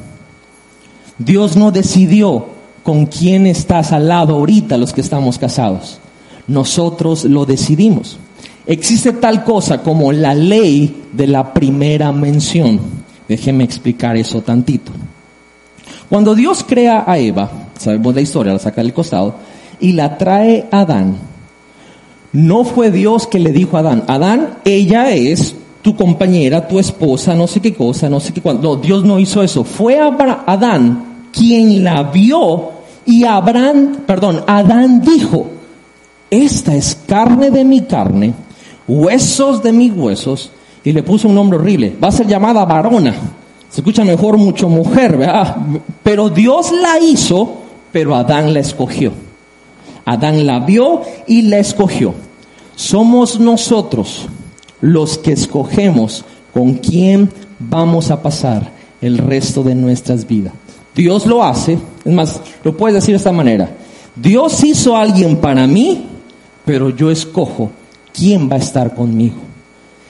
Dios 1.18 1.56
no 1.56 1.70
decidió 1.70 2.46
con 2.82 3.06
quién 3.06 3.46
estás 3.46 3.92
al 3.92 4.08
lado 4.08 4.34
ahorita 4.34 4.76
los 4.76 4.92
que 4.92 5.00
estamos 5.00 5.38
casados 5.38 6.00
nosotros 6.48 7.24
lo 7.24 7.46
decidimos. 7.46 8.18
Existe 8.66 9.12
tal 9.12 9.44
cosa 9.44 9.82
como 9.82 10.12
la 10.12 10.34
ley 10.34 11.04
de 11.12 11.26
la 11.26 11.54
primera 11.54 12.10
mención. 12.10 12.80
Déjeme 13.28 13.64
explicar 13.64 14.16
eso 14.16 14.42
tantito. 14.42 14.90
Cuando 16.08 16.34
Dios 16.34 16.64
crea 16.66 17.04
a 17.06 17.18
Eva, 17.18 17.50
sabemos 17.78 18.14
la 18.14 18.22
historia, 18.22 18.54
la 18.54 18.58
saca 18.58 18.82
del 18.82 18.94
costado, 18.94 19.34
y 19.80 19.92
la 19.92 20.18
trae 20.18 20.66
a 20.70 20.80
Adán, 20.80 21.16
no 22.32 22.64
fue 22.64 22.90
Dios 22.90 23.26
que 23.26 23.38
le 23.38 23.52
dijo 23.52 23.76
a 23.76 23.80
Adán, 23.80 24.04
Adán, 24.06 24.58
ella 24.64 25.10
es 25.10 25.54
tu 25.82 25.96
compañera, 25.96 26.68
tu 26.68 26.78
esposa, 26.78 27.34
no 27.34 27.46
sé 27.46 27.60
qué 27.60 27.74
cosa, 27.74 28.08
no 28.08 28.20
sé 28.20 28.32
qué 28.32 28.42
cuándo. 28.42 28.62
No, 28.62 28.76
Dios 28.76 29.04
no 29.04 29.18
hizo 29.18 29.42
eso. 29.42 29.64
Fue 29.64 29.98
Adán 29.98 31.04
quien 31.32 31.84
la 31.84 32.02
vio 32.02 32.70
y 33.06 33.24
Abraham, 33.24 34.00
perdón, 34.06 34.42
Adán 34.46 35.00
dijo, 35.00 35.46
esta 36.30 36.74
es 36.74 36.98
carne 37.06 37.50
de 37.50 37.64
mi 37.64 37.80
carne, 37.82 38.34
huesos 38.86 39.62
de 39.62 39.72
mis 39.72 39.92
huesos, 39.92 40.50
y 40.84 40.92
le 40.92 41.02
puso 41.02 41.28
un 41.28 41.34
nombre 41.34 41.58
horrible, 41.58 41.96
va 42.02 42.08
a 42.08 42.12
ser 42.12 42.26
llamada 42.26 42.66
varona, 42.66 43.14
se 43.70 43.80
escucha 43.80 44.04
mejor 44.04 44.36
mucho 44.36 44.68
mujer, 44.68 45.16
¿verdad? 45.16 45.56
Pero 46.02 46.28
Dios 46.28 46.70
la 46.70 46.98
hizo, 46.98 47.62
pero 47.92 48.14
Adán 48.14 48.52
la 48.52 48.60
escogió. 48.60 49.12
Adán 50.12 50.46
la 50.46 50.60
vio 50.60 51.02
y 51.26 51.42
la 51.42 51.58
escogió. 51.58 52.14
Somos 52.76 53.40
nosotros 53.40 54.26
los 54.80 55.18
que 55.18 55.32
escogemos 55.32 56.24
con 56.52 56.74
quién 56.74 57.30
vamos 57.58 58.10
a 58.10 58.22
pasar 58.22 58.70
el 59.00 59.18
resto 59.18 59.62
de 59.62 59.74
nuestras 59.74 60.26
vidas. 60.26 60.52
Dios 60.94 61.26
lo 61.26 61.44
hace, 61.44 61.78
es 62.04 62.12
más, 62.12 62.40
lo 62.64 62.76
puedes 62.76 62.94
decir 62.94 63.12
de 63.12 63.18
esta 63.18 63.32
manera. 63.32 63.70
Dios 64.16 64.64
hizo 64.64 64.96
a 64.96 65.02
alguien 65.02 65.36
para 65.36 65.66
mí 65.66 66.08
pero 66.68 66.90
yo 66.90 67.10
escojo 67.10 67.70
quién 68.12 68.46
va 68.46 68.56
a 68.56 68.58
estar 68.58 68.94
conmigo. 68.94 69.36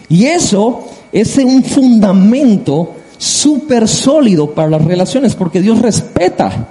Y 0.08 0.24
eso 0.24 0.88
es 1.12 1.38
un 1.38 1.62
fundamento 1.62 2.96
súper 3.16 3.86
sólido 3.86 4.50
para 4.50 4.70
las 4.70 4.84
relaciones, 4.84 5.36
porque 5.36 5.60
Dios 5.60 5.78
respeta. 5.78 6.70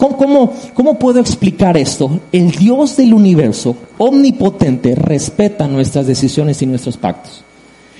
¿Cómo, 0.00 0.54
¿Cómo, 0.72 0.98
puedo 0.98 1.20
explicar 1.20 1.76
esto? 1.76 2.20
El 2.32 2.52
Dios 2.52 2.96
del 2.96 3.12
universo, 3.12 3.76
omnipotente, 3.98 4.94
respeta 4.94 5.68
nuestras 5.68 6.06
decisiones 6.06 6.62
y 6.62 6.66
nuestros 6.66 6.96
pactos. 6.96 7.42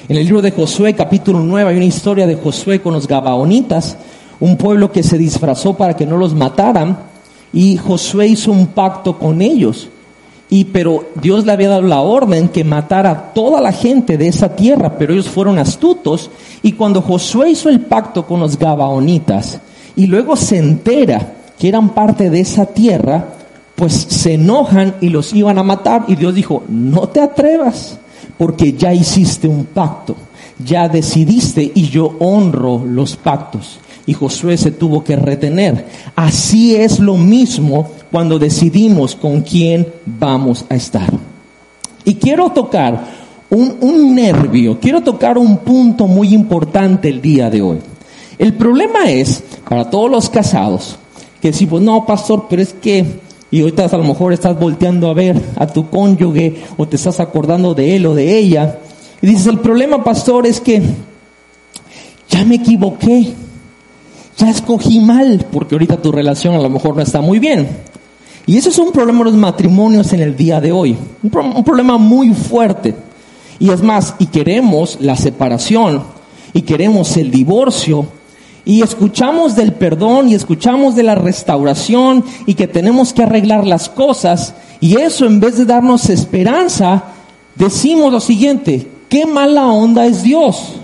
En 0.08 0.16
el 0.16 0.24
libro 0.24 0.40
de 0.40 0.50
Josué, 0.50 0.94
capítulo 0.94 1.40
9, 1.40 1.68
hay 1.68 1.76
una 1.76 1.84
historia 1.84 2.26
de 2.26 2.36
Josué 2.36 2.80
con 2.80 2.94
los 2.94 3.06
Gabaonitas, 3.06 3.98
un 4.40 4.56
pueblo 4.56 4.90
que 4.90 5.02
se 5.02 5.18
disfrazó 5.18 5.74
para 5.74 5.94
que 5.94 6.06
no 6.06 6.16
los 6.16 6.34
mataran, 6.34 7.00
y 7.52 7.76
Josué 7.76 8.28
hizo 8.28 8.50
un 8.50 8.68
pacto 8.68 9.18
con 9.18 9.42
ellos. 9.42 9.88
Y 10.48 10.64
pero 10.64 11.04
Dios 11.20 11.44
le 11.44 11.52
había 11.52 11.68
dado 11.68 11.82
la 11.82 12.00
orden 12.00 12.48
que 12.48 12.64
matara 12.64 13.10
a 13.10 13.34
toda 13.34 13.60
la 13.60 13.72
gente 13.72 14.16
de 14.16 14.28
esa 14.28 14.56
tierra, 14.56 14.96
pero 14.96 15.12
ellos 15.12 15.28
fueron 15.28 15.58
astutos. 15.58 16.30
Y 16.62 16.72
cuando 16.72 17.02
Josué 17.02 17.50
hizo 17.50 17.68
el 17.68 17.80
pacto 17.80 18.24
con 18.26 18.40
los 18.40 18.58
Gabaonitas 18.58 19.60
y 19.96 20.06
luego 20.06 20.34
se 20.34 20.56
entera 20.56 21.34
que 21.60 21.68
eran 21.68 21.90
parte 21.90 22.30
de 22.30 22.40
esa 22.40 22.64
tierra, 22.64 23.34
pues 23.74 23.92
se 23.92 24.34
enojan 24.34 24.94
y 25.02 25.10
los 25.10 25.34
iban 25.34 25.58
a 25.58 25.62
matar. 25.62 26.06
Y 26.08 26.16
Dios 26.16 26.34
dijo, 26.34 26.64
no 26.68 27.10
te 27.10 27.20
atrevas, 27.20 27.98
porque 28.38 28.72
ya 28.72 28.94
hiciste 28.94 29.46
un 29.46 29.66
pacto, 29.66 30.16
ya 30.58 30.88
decidiste 30.88 31.70
y 31.74 31.90
yo 31.90 32.16
honro 32.18 32.82
los 32.86 33.14
pactos. 33.14 33.78
Y 34.06 34.14
Josué 34.14 34.56
se 34.56 34.70
tuvo 34.70 35.04
que 35.04 35.16
retener. 35.16 35.86
Así 36.16 36.74
es 36.74 36.98
lo 36.98 37.18
mismo 37.18 37.90
cuando 38.10 38.38
decidimos 38.38 39.14
con 39.14 39.42
quién 39.42 39.86
vamos 40.06 40.64
a 40.70 40.76
estar. 40.76 41.12
Y 42.06 42.14
quiero 42.14 42.52
tocar 42.52 43.04
un, 43.50 44.14
nervio, 44.14 44.80
quiero 44.80 45.02
tocar 45.02 45.36
un 45.36 45.58
punto 45.58 46.06
muy 46.06 46.32
importante 46.32 47.10
el 47.10 47.20
día 47.20 47.50
de 47.50 47.60
hoy. 47.60 47.78
El 48.38 48.54
problema 48.54 49.10
es, 49.10 49.44
para 49.68 49.90
todos 49.90 50.10
los 50.10 50.30
casados, 50.30 50.96
que 51.40 51.52
pues 51.52 51.82
no, 51.82 52.04
pastor, 52.04 52.46
pero 52.48 52.62
es 52.62 52.74
que, 52.74 53.04
y 53.50 53.60
ahorita 53.60 53.86
a 53.86 53.96
lo 53.96 54.04
mejor 54.04 54.32
estás 54.32 54.58
volteando 54.58 55.08
a 55.08 55.14
ver 55.14 55.40
a 55.56 55.66
tu 55.66 55.88
cónyuge 55.88 56.62
o 56.76 56.86
te 56.86 56.96
estás 56.96 57.20
acordando 57.20 57.74
de 57.74 57.96
él 57.96 58.06
o 58.06 58.14
de 58.14 58.36
ella, 58.36 58.78
y 59.22 59.26
dices, 59.26 59.46
el 59.46 59.58
problema, 59.58 60.02
pastor, 60.02 60.46
es 60.46 60.60
que 60.60 60.82
ya 62.28 62.44
me 62.44 62.56
equivoqué, 62.56 63.34
ya 64.38 64.48
escogí 64.48 65.00
mal, 65.00 65.46
porque 65.52 65.74
ahorita 65.74 66.00
tu 66.00 66.10
relación 66.10 66.54
a 66.54 66.60
lo 66.60 66.70
mejor 66.70 66.96
no 66.96 67.02
está 67.02 67.20
muy 67.20 67.38
bien. 67.38 67.68
Y 68.46 68.56
eso 68.56 68.70
es 68.70 68.78
un 68.78 68.92
problema 68.92 69.20
de 69.20 69.26
los 69.26 69.34
matrimonios 69.34 70.12
en 70.12 70.20
el 70.20 70.36
día 70.36 70.60
de 70.60 70.72
hoy. 70.72 70.96
Un, 71.22 71.64
problema 71.64 71.98
muy 71.98 72.32
fuerte. 72.32 72.94
Y 73.58 73.70
es 73.70 73.82
más, 73.82 74.14
y 74.18 74.26
queremos 74.26 74.98
la 75.00 75.16
separación 75.16 76.02
y 76.54 76.62
queremos 76.62 77.16
el 77.16 77.30
divorcio 77.30 78.06
y 78.70 78.82
escuchamos 78.82 79.56
del 79.56 79.72
perdón 79.72 80.28
y 80.28 80.36
escuchamos 80.36 80.94
de 80.94 81.02
la 81.02 81.16
restauración 81.16 82.24
y 82.46 82.54
que 82.54 82.68
tenemos 82.68 83.12
que 83.12 83.24
arreglar 83.24 83.66
las 83.66 83.88
cosas 83.88 84.54
y 84.78 84.96
eso 84.96 85.26
en 85.26 85.40
vez 85.40 85.58
de 85.58 85.64
darnos 85.64 86.08
esperanza, 86.08 87.02
decimos 87.56 88.12
lo 88.12 88.20
siguiente, 88.20 88.88
qué 89.08 89.26
mala 89.26 89.66
onda 89.66 90.06
es 90.06 90.22
Dios. 90.22 90.74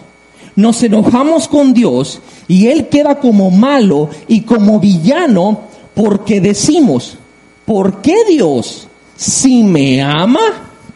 Nos 0.56 0.82
enojamos 0.82 1.46
con 1.46 1.72
Dios 1.72 2.20
y 2.48 2.66
Él 2.66 2.88
queda 2.88 3.20
como 3.20 3.52
malo 3.52 4.10
y 4.26 4.40
como 4.40 4.80
villano 4.80 5.60
porque 5.94 6.40
decimos, 6.40 7.16
¿por 7.64 8.02
qué 8.02 8.16
Dios, 8.28 8.88
si 9.14 9.62
me 9.62 10.02
ama, 10.02 10.40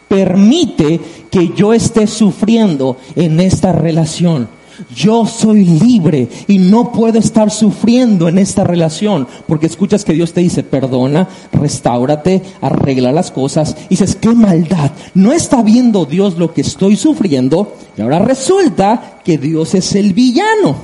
permite 0.09 0.99
que 1.31 1.53
yo 1.55 1.71
esté 1.71 2.05
sufriendo 2.05 2.97
en 3.15 3.39
esta 3.39 3.71
relación? 3.71 4.49
Yo 4.95 5.25
soy 5.25 5.65
libre 5.65 6.27
y 6.47 6.57
no 6.57 6.91
puedo 6.91 7.19
estar 7.19 7.51
sufriendo 7.51 8.27
en 8.27 8.37
esta 8.37 8.63
relación. 8.63 9.27
Porque 9.47 9.67
escuchas 9.67 10.03
que 10.03 10.13
Dios 10.13 10.33
te 10.33 10.41
dice, 10.41 10.63
perdona, 10.63 11.27
restaurate, 11.51 12.41
arregla 12.61 13.11
las 13.11 13.31
cosas. 13.31 13.75
Y 13.85 13.89
dices, 13.89 14.15
qué 14.15 14.29
maldad. 14.29 14.91
No 15.13 15.31
está 15.33 15.61
viendo 15.61 16.05
Dios 16.05 16.37
lo 16.37 16.53
que 16.53 16.61
estoy 16.61 16.95
sufriendo. 16.95 17.75
Y 17.97 18.01
ahora 18.01 18.19
resulta 18.19 19.19
que 19.23 19.37
Dios 19.37 19.75
es 19.75 19.95
el 19.95 20.13
villano. 20.13 20.75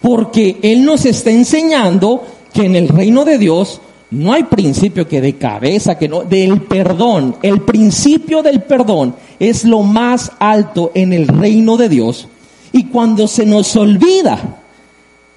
Porque 0.00 0.58
Él 0.62 0.84
nos 0.84 1.06
está 1.06 1.30
enseñando 1.30 2.22
que 2.52 2.66
en 2.66 2.76
el 2.76 2.88
reino 2.88 3.24
de 3.24 3.38
Dios 3.38 3.80
no 4.10 4.32
hay 4.32 4.44
principio 4.44 5.08
que 5.08 5.20
de 5.20 5.36
cabeza, 5.36 5.98
que 5.98 6.08
no, 6.08 6.22
del 6.22 6.62
perdón. 6.62 7.36
El 7.42 7.62
principio 7.62 8.42
del 8.42 8.62
perdón 8.62 9.16
es 9.40 9.64
lo 9.64 9.82
más 9.82 10.30
alto 10.38 10.92
en 10.94 11.12
el 11.12 11.26
reino 11.26 11.76
de 11.76 11.88
Dios. 11.88 12.28
Y 12.74 12.86
cuando 12.86 13.28
se 13.28 13.46
nos 13.46 13.76
olvida 13.76 14.36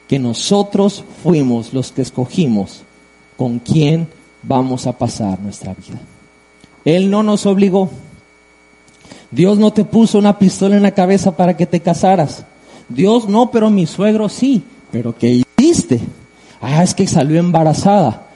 que 0.07 0.17
nosotros 0.17 1.03
fuimos 1.21 1.71
los 1.71 1.91
que 1.91 2.01
escogimos 2.01 2.81
con 3.37 3.59
quién 3.59 4.07
vamos 4.41 4.87
a 4.87 4.97
pasar 4.97 5.39
nuestra 5.39 5.75
vida. 5.75 5.99
Él 6.83 7.11
no 7.11 7.21
nos 7.21 7.45
obligó. 7.45 7.91
Dios 9.29 9.59
no 9.59 9.71
te 9.71 9.85
puso 9.85 10.17
una 10.17 10.39
pistola 10.39 10.77
en 10.77 10.81
la 10.81 10.95
cabeza 10.95 11.37
para 11.37 11.55
que 11.55 11.67
te 11.67 11.79
casaras. 11.79 12.43
Dios 12.89 13.29
no, 13.29 13.51
pero 13.51 13.69
mi 13.69 13.85
suegro 13.85 14.29
sí. 14.29 14.63
Pero 14.91 15.15
¿qué 15.15 15.43
hiciste? 15.59 15.99
Ah, 16.59 16.81
es 16.81 16.95
que 16.95 17.05
salió 17.05 17.39
embarazada. 17.39 18.29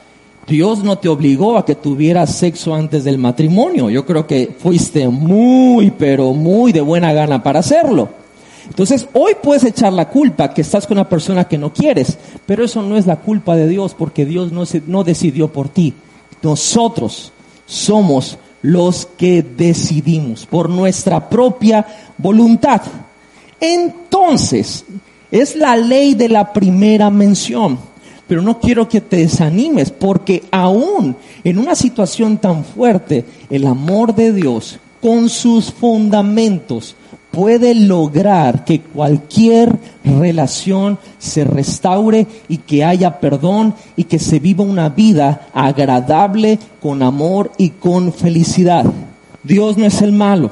Dios 0.46 0.84
no 0.84 1.00
te 1.00 1.10
obligó 1.10 1.58
a 1.58 1.66
que 1.66 1.74
tuvieras 1.74 2.36
sexo 2.36 2.76
antes 2.76 3.04
del 3.04 3.18
matrimonio. 3.18 3.90
Yo 3.90 4.06
creo 4.06 4.28
que 4.28 4.56
fuiste 4.60 5.08
muy, 5.08 5.90
pero 5.90 6.34
muy 6.34 6.72
de 6.72 6.82
buena 6.82 7.14
gana 7.14 7.42
para 7.42 7.62
hacerlo. 7.62 8.21
Entonces, 8.72 9.06
hoy 9.12 9.34
puedes 9.44 9.66
echar 9.66 9.92
la 9.92 10.08
culpa 10.08 10.54
que 10.54 10.62
estás 10.62 10.88
con 10.88 10.98
una 10.98 11.10
persona 11.10 11.44
que 11.44 11.58
no 11.58 11.74
quieres, 11.74 12.18
pero 12.46 12.64
eso 12.64 12.82
no 12.82 12.96
es 12.96 13.06
la 13.06 13.18
culpa 13.18 13.58
de 13.58 13.68
Dios 13.68 13.94
porque 13.94 14.26
Dios 14.26 14.54
no, 14.54 14.66
se, 14.66 14.82
no 14.88 15.04
decidió 15.04 15.50
por 15.50 15.68
ti. 15.68 15.94
Nosotros 16.42 17.34
somos 17.66 18.38
los 18.62 19.06
que 19.18 19.44
decidimos 19.44 20.46
por 20.46 20.70
nuestra 20.70 21.28
propia 21.28 21.86
voluntad. 22.18 22.82
Entonces, 23.60 24.86
es 25.32 25.58
la 25.58 25.76
ley 25.76 26.14
de 26.14 26.30
la 26.30 26.54
primera 26.54 27.10
mención. 27.10 27.78
Pero 28.26 28.42
no 28.42 28.62
quiero 28.62 28.88
que 28.88 29.02
te 29.02 29.18
desanimes 29.18 29.92
porque 29.92 30.46
aún 30.50 31.18
en 31.44 31.58
una 31.58 31.76
situación 31.76 32.38
tan 32.38 32.64
fuerte, 32.64 33.26
el 33.50 33.68
amor 33.68 34.16
de 34.16 34.32
Dios 34.32 34.80
con 35.02 35.28
sus 35.28 35.74
fundamentos 35.74 36.96
puede 37.32 37.74
lograr 37.74 38.66
que 38.66 38.82
cualquier 38.82 39.78
relación 40.04 41.00
se 41.18 41.44
restaure 41.44 42.28
y 42.50 42.58
que 42.58 42.84
haya 42.84 43.20
perdón 43.20 43.74
y 43.96 44.04
que 44.04 44.20
se 44.20 44.40
viva 44.40 44.64
una 44.64 44.90
vida 44.90 45.48
agradable 45.54 46.60
con 46.82 47.02
amor 47.02 47.52
y 47.58 47.70
con 47.70 48.14
felicidad. 48.14 48.86
Dios 49.44 49.78
no 49.78 49.86
es 49.86 50.02
el 50.02 50.12
malo. 50.12 50.52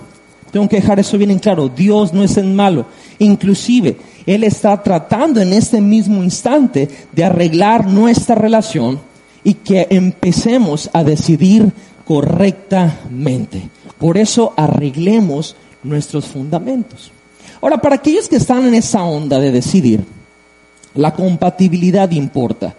Tengo 0.52 0.68
que 0.68 0.78
dejar 0.78 1.00
eso 1.00 1.18
bien 1.18 1.32
en 1.32 1.40
claro. 1.40 1.70
Dios 1.70 2.14
no 2.14 2.24
es 2.24 2.38
el 2.38 2.48
malo. 2.48 2.86
Inclusive, 3.20 3.98
Él 4.26 4.44
está 4.44 4.82
tratando 4.82 5.42
en 5.42 5.54
este 5.54 5.82
mismo 5.82 6.24
instante 6.24 6.90
de 7.12 7.24
arreglar 7.24 7.86
nuestra 7.88 8.36
relación 8.36 9.00
y 9.44 9.56
que 9.56 9.88
empecemos 9.90 10.90
a 10.94 11.04
decidir 11.04 11.72
correctamente. 12.06 13.70
Por 14.00 14.18
eso 14.18 14.54
arreglemos 14.58 15.56
nuestros 15.84 16.26
fundamentos. 16.26 17.12
Ahora, 17.62 17.78
para 17.78 17.96
aquellos 17.96 18.28
que 18.28 18.38
están 18.38 18.68
en 18.68 18.74
esa 18.74 19.04
onda 19.04 19.40
de 19.40 19.52
decidir, 19.52 20.06
la 20.96 21.14
compatibilidad 21.14 22.10
importa. 22.12 22.74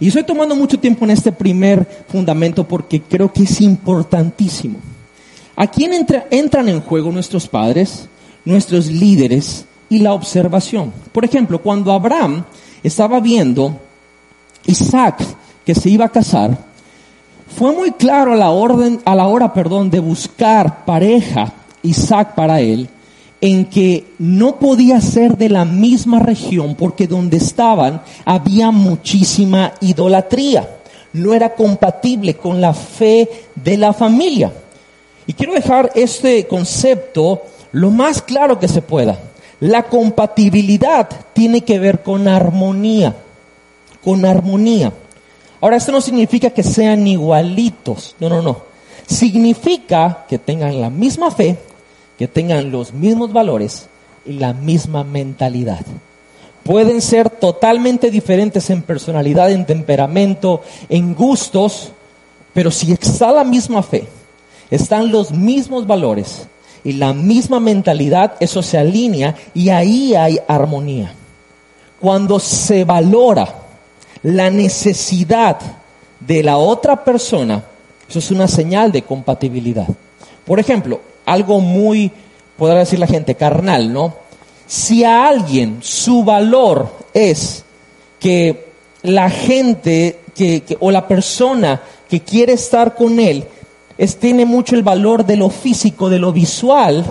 Y 0.00 0.08
estoy 0.08 0.22
tomando 0.22 0.54
mucho 0.54 0.78
tiempo 0.78 1.04
en 1.04 1.10
este 1.10 1.32
primer 1.32 2.04
fundamento 2.08 2.66
porque 2.66 3.02
creo 3.02 3.32
que 3.32 3.42
es 3.42 3.60
importantísimo. 3.60 4.78
¿A 5.56 5.66
quién 5.66 5.92
entran 6.30 6.68
en 6.68 6.80
juego 6.80 7.10
nuestros 7.10 7.48
padres, 7.48 8.08
nuestros 8.44 8.86
líderes 8.86 9.64
y 9.88 9.98
la 9.98 10.12
observación? 10.12 10.92
Por 11.10 11.24
ejemplo, 11.24 11.60
cuando 11.60 11.92
Abraham 11.92 12.44
estaba 12.82 13.18
viendo 13.18 13.76
Isaac 14.66 15.24
que 15.64 15.74
se 15.74 15.90
iba 15.90 16.04
a 16.04 16.10
casar, 16.10 16.56
fue 17.56 17.72
muy 17.72 17.90
claro 17.90 18.34
a 18.34 18.36
la 18.36 18.50
orden, 18.50 19.00
a 19.04 19.16
la 19.16 19.26
hora, 19.26 19.52
perdón, 19.52 19.90
de 19.90 19.98
buscar 19.98 20.84
pareja 20.84 21.52
Isaac 21.82 22.34
para 22.34 22.60
él 22.60 22.88
en 23.40 23.66
que 23.66 24.04
no 24.18 24.56
podía 24.58 25.00
ser 25.00 25.36
de 25.36 25.48
la 25.48 25.64
misma 25.64 26.18
región 26.18 26.74
porque 26.74 27.06
donde 27.06 27.36
estaban 27.36 28.02
había 28.24 28.70
muchísima 28.70 29.72
idolatría. 29.80 30.68
No 31.12 31.34
era 31.34 31.54
compatible 31.54 32.34
con 32.34 32.60
la 32.60 32.74
fe 32.74 33.28
de 33.54 33.76
la 33.76 33.92
familia. 33.92 34.52
Y 35.26 35.32
quiero 35.32 35.52
dejar 35.52 35.92
este 35.94 36.46
concepto 36.46 37.42
lo 37.72 37.90
más 37.90 38.22
claro 38.22 38.58
que 38.58 38.68
se 38.68 38.82
pueda. 38.82 39.18
La 39.60 39.84
compatibilidad 39.84 41.08
tiene 41.32 41.62
que 41.62 41.78
ver 41.78 42.02
con 42.02 42.28
armonía, 42.28 43.14
con 44.04 44.24
armonía. 44.24 44.92
Ahora, 45.60 45.76
esto 45.76 45.92
no 45.92 46.00
significa 46.00 46.50
que 46.50 46.62
sean 46.62 47.06
igualitos, 47.06 48.14
no, 48.20 48.28
no, 48.28 48.40
no. 48.42 48.62
Significa 49.06 50.24
que 50.28 50.38
tengan 50.38 50.80
la 50.80 50.90
misma 50.90 51.30
fe, 51.30 51.58
que 52.18 52.28
tengan 52.28 52.70
los 52.72 52.92
mismos 52.92 53.32
valores 53.32 53.86
y 54.26 54.32
la 54.32 54.52
misma 54.52 55.04
mentalidad. 55.04 55.86
Pueden 56.64 57.00
ser 57.00 57.30
totalmente 57.30 58.10
diferentes 58.10 58.68
en 58.68 58.82
personalidad, 58.82 59.50
en 59.50 59.64
temperamento, 59.64 60.62
en 60.88 61.14
gustos, 61.14 61.92
pero 62.52 62.70
si 62.70 62.92
está 62.92 63.32
la 63.32 63.44
misma 63.44 63.82
fe, 63.82 64.06
están 64.70 65.10
los 65.10 65.30
mismos 65.30 65.86
valores 65.86 66.46
y 66.84 66.92
la 66.92 67.14
misma 67.14 67.60
mentalidad, 67.60 68.34
eso 68.40 68.62
se 68.62 68.76
alinea 68.76 69.34
y 69.54 69.68
ahí 69.70 70.14
hay 70.14 70.38
armonía. 70.46 71.12
Cuando 72.00 72.38
se 72.38 72.84
valora 72.84 73.48
la 74.22 74.50
necesidad 74.50 75.58
de 76.20 76.42
la 76.42 76.58
otra 76.58 77.04
persona, 77.04 77.64
eso 78.08 78.18
es 78.18 78.30
una 78.30 78.48
señal 78.48 78.90
de 78.90 79.02
compatibilidad. 79.02 79.86
Por 80.44 80.58
ejemplo, 80.58 81.00
algo 81.28 81.60
muy, 81.60 82.10
podrá 82.56 82.80
decir 82.80 82.98
la 82.98 83.06
gente, 83.06 83.34
carnal, 83.34 83.92
¿no? 83.92 84.14
Si 84.66 85.04
a 85.04 85.28
alguien 85.28 85.78
su 85.80 86.24
valor 86.24 86.88
es 87.14 87.64
que 88.18 88.68
la 89.02 89.30
gente 89.30 90.20
que, 90.34 90.62
o 90.80 90.90
la 90.90 91.06
persona 91.06 91.80
que 92.08 92.20
quiere 92.20 92.54
estar 92.54 92.94
con 92.94 93.20
él 93.20 93.44
tiene 94.20 94.44
mucho 94.44 94.74
el 94.74 94.82
valor 94.82 95.26
de 95.26 95.36
lo 95.36 95.50
físico, 95.50 96.08
de 96.08 96.18
lo 96.18 96.32
visual, 96.32 97.04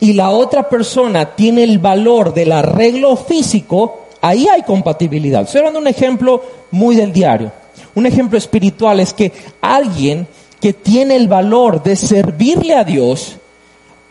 y 0.00 0.12
la 0.12 0.30
otra 0.30 0.68
persona 0.68 1.36
tiene 1.36 1.62
el 1.62 1.78
valor 1.78 2.34
del 2.34 2.52
arreglo 2.52 3.16
físico, 3.16 4.06
ahí 4.20 4.46
hay 4.48 4.62
compatibilidad. 4.62 5.42
Estoy 5.42 5.62
dando 5.62 5.78
un 5.78 5.86
ejemplo 5.86 6.42
muy 6.70 6.96
del 6.96 7.12
diario. 7.12 7.52
Un 7.94 8.06
ejemplo 8.06 8.36
espiritual 8.36 9.00
es 9.00 9.14
que 9.14 9.32
alguien 9.60 10.26
que 10.60 10.72
tiene 10.72 11.16
el 11.16 11.28
valor 11.28 11.82
de 11.82 11.96
servirle 11.96 12.74
a 12.74 12.84
Dios 12.84 13.36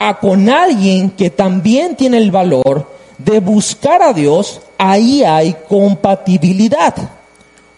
a 0.08 0.20
con 0.20 0.50
alguien 0.50 1.10
que 1.10 1.32
también 1.32 1.96
tiene 1.96 2.18
el 2.18 2.30
valor 2.30 2.88
de 3.18 3.40
buscar 3.40 4.04
a 4.04 4.14
Dios, 4.14 4.62
ahí 4.78 5.24
hay 5.24 5.56
compatibilidad. 5.68 6.94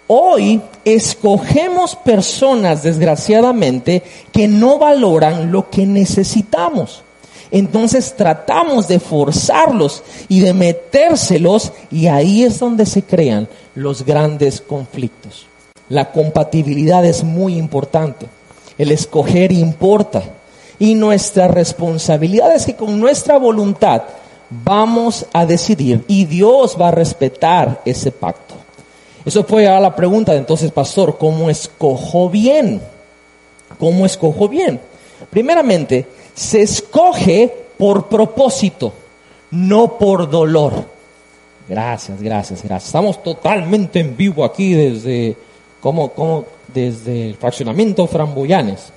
Hoy 0.07 0.61
escogemos 0.83 1.95
personas, 1.95 2.83
desgraciadamente, 2.83 4.03
que 4.33 4.49
no 4.49 4.77
valoran 4.77 5.53
lo 5.53 5.69
que 5.69 5.85
necesitamos. 5.85 7.01
Entonces 7.49 8.13
tratamos 8.17 8.89
de 8.89 8.99
forzarlos 8.99 10.03
y 10.27 10.41
de 10.41 10.53
metérselos 10.53 11.71
y 11.89 12.07
ahí 12.07 12.43
es 12.43 12.59
donde 12.59 12.85
se 12.85 13.03
crean 13.03 13.47
los 13.73 14.03
grandes 14.03 14.59
conflictos. 14.59 15.45
La 15.87 16.11
compatibilidad 16.11 17.05
es 17.05 17.23
muy 17.23 17.57
importante. 17.57 18.25
El 18.77 18.91
escoger 18.91 19.53
importa. 19.53 20.23
Y 20.79 20.95
nuestra 20.95 21.47
responsabilidad 21.47 22.53
es 22.55 22.65
que 22.65 22.75
con 22.75 22.99
nuestra 22.99 23.37
voluntad 23.37 24.03
vamos 24.49 25.25
a 25.33 25.45
decidir 25.45 26.03
y 26.07 26.25
Dios 26.25 26.77
va 26.79 26.89
a 26.89 26.91
respetar 26.91 27.81
ese 27.85 28.11
pacto. 28.11 28.55
Eso 29.25 29.45
llevar 29.45 29.81
la 29.81 29.95
pregunta 29.95 30.31
de 30.31 30.37
entonces, 30.37 30.71
pastor, 30.71 31.17
¿cómo 31.17 31.49
escojo 31.49 32.29
bien? 32.29 32.81
¿Cómo 33.77 34.05
escojo 34.05 34.47
bien? 34.47 34.79
Primeramente, 35.29 36.07
se 36.33 36.61
escoge 36.61 37.53
por 37.77 38.07
propósito, 38.07 38.93
no 39.51 39.97
por 39.97 40.29
dolor. 40.29 40.85
Gracias, 41.67 42.21
gracias, 42.21 42.63
gracias. 42.63 42.85
Estamos 42.85 43.21
totalmente 43.21 43.99
en 43.99 44.15
vivo 44.15 44.45
aquí 44.45 44.73
desde, 44.73 45.35
como, 45.81 46.45
desde 46.73 47.27
el 47.27 47.35
fraccionamiento 47.35 48.07
Framboyanes. 48.07 48.93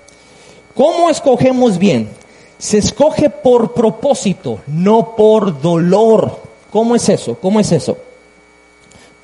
¿Cómo 0.80 1.10
escogemos 1.10 1.76
bien? 1.76 2.08
Se 2.56 2.78
escoge 2.78 3.28
por 3.28 3.74
propósito, 3.74 4.60
no 4.66 5.14
por 5.14 5.60
dolor. 5.60 6.40
¿Cómo 6.72 6.96
es 6.96 7.06
eso? 7.10 7.34
¿Cómo 7.34 7.60
es 7.60 7.70
eso? 7.70 7.98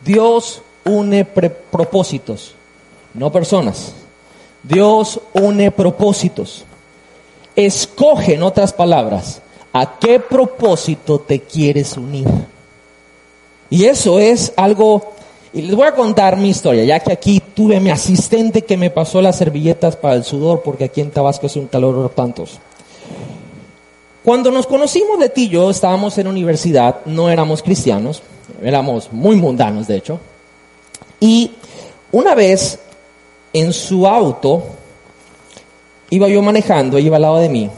Dios 0.04 0.60
une 0.84 1.24
propósitos, 1.24 2.54
no 3.14 3.32
personas. 3.32 3.94
Dios 4.62 5.18
une 5.32 5.70
propósitos. 5.70 6.66
Escoge, 7.54 8.34
en 8.34 8.42
otras 8.42 8.74
palabras, 8.74 9.40
a 9.72 9.98
qué 9.98 10.20
propósito 10.20 11.20
te 11.20 11.40
quieres 11.40 11.96
unir. 11.96 12.28
Y 13.70 13.86
eso 13.86 14.18
es 14.18 14.52
algo, 14.58 15.14
y 15.56 15.62
les 15.62 15.74
voy 15.74 15.86
a 15.86 15.94
contar 15.94 16.36
mi 16.36 16.50
historia, 16.50 16.84
ya 16.84 17.00
que 17.00 17.10
aquí 17.10 17.40
tuve 17.54 17.80
mi 17.80 17.88
asistente 17.88 18.60
que 18.60 18.76
me 18.76 18.90
pasó 18.90 19.22
las 19.22 19.36
servilletas 19.36 19.96
para 19.96 20.14
el 20.14 20.22
sudor, 20.22 20.60
porque 20.62 20.84
aquí 20.84 21.00
en 21.00 21.10
Tabasco 21.10 21.46
es 21.46 21.56
un 21.56 21.66
calor 21.66 22.10
tantos. 22.10 22.58
Cuando 24.22 24.50
nos 24.50 24.66
conocimos 24.66 25.18
de 25.18 25.30
ti 25.30 25.44
y 25.44 25.48
yo, 25.48 25.70
estábamos 25.70 26.18
en 26.18 26.26
universidad, 26.26 26.96
no 27.06 27.30
éramos 27.30 27.62
cristianos, 27.62 28.20
éramos 28.62 29.10
muy 29.10 29.36
mundanos 29.36 29.86
de 29.86 29.96
hecho, 29.96 30.20
y 31.20 31.52
una 32.12 32.34
vez 32.34 32.78
en 33.54 33.72
su 33.72 34.06
auto, 34.06 34.62
iba 36.10 36.28
yo 36.28 36.42
manejando, 36.42 36.98
iba 36.98 37.16
al 37.16 37.22
lado 37.22 37.38
de 37.38 37.48
mí, 37.48 37.70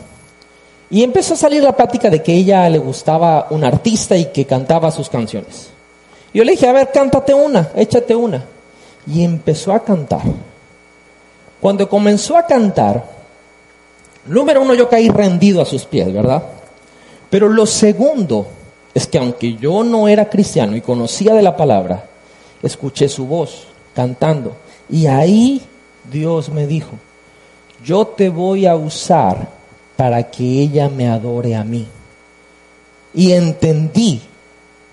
y 0.90 1.04
empezó 1.04 1.34
a 1.34 1.36
salir 1.36 1.62
la 1.62 1.76
plática 1.76 2.10
de 2.10 2.24
que 2.24 2.32
ella 2.32 2.68
le 2.68 2.78
gustaba 2.78 3.46
un 3.50 3.62
artista 3.62 4.16
y 4.16 4.32
que 4.32 4.46
cantaba 4.46 4.90
sus 4.90 5.08
canciones. 5.08 5.77
Yo 6.32 6.44
le 6.44 6.52
dije, 6.52 6.68
a 6.68 6.72
ver, 6.72 6.90
cántate 6.92 7.34
una, 7.34 7.70
échate 7.74 8.14
una. 8.14 8.44
Y 9.06 9.24
empezó 9.24 9.72
a 9.72 9.82
cantar. 9.82 10.22
Cuando 11.60 11.88
comenzó 11.88 12.36
a 12.36 12.46
cantar, 12.46 13.04
número 14.26 14.62
uno, 14.62 14.74
yo 14.74 14.88
caí 14.88 15.08
rendido 15.08 15.60
a 15.60 15.64
sus 15.64 15.84
pies, 15.84 16.12
¿verdad? 16.12 16.42
Pero 17.30 17.48
lo 17.48 17.66
segundo 17.66 18.46
es 18.94 19.06
que 19.06 19.18
aunque 19.18 19.54
yo 19.54 19.84
no 19.84 20.08
era 20.08 20.28
cristiano 20.28 20.76
y 20.76 20.80
conocía 20.80 21.34
de 21.34 21.42
la 21.42 21.56
palabra, 21.56 22.04
escuché 22.62 23.08
su 23.08 23.26
voz 23.26 23.66
cantando. 23.94 24.56
Y 24.88 25.06
ahí 25.06 25.62
Dios 26.10 26.48
me 26.50 26.66
dijo, 26.66 26.90
yo 27.84 28.06
te 28.06 28.28
voy 28.28 28.66
a 28.66 28.76
usar 28.76 29.48
para 29.96 30.30
que 30.30 30.44
ella 30.44 30.88
me 30.88 31.08
adore 31.08 31.54
a 31.54 31.64
mí. 31.64 31.86
Y 33.14 33.32
entendí 33.32 34.20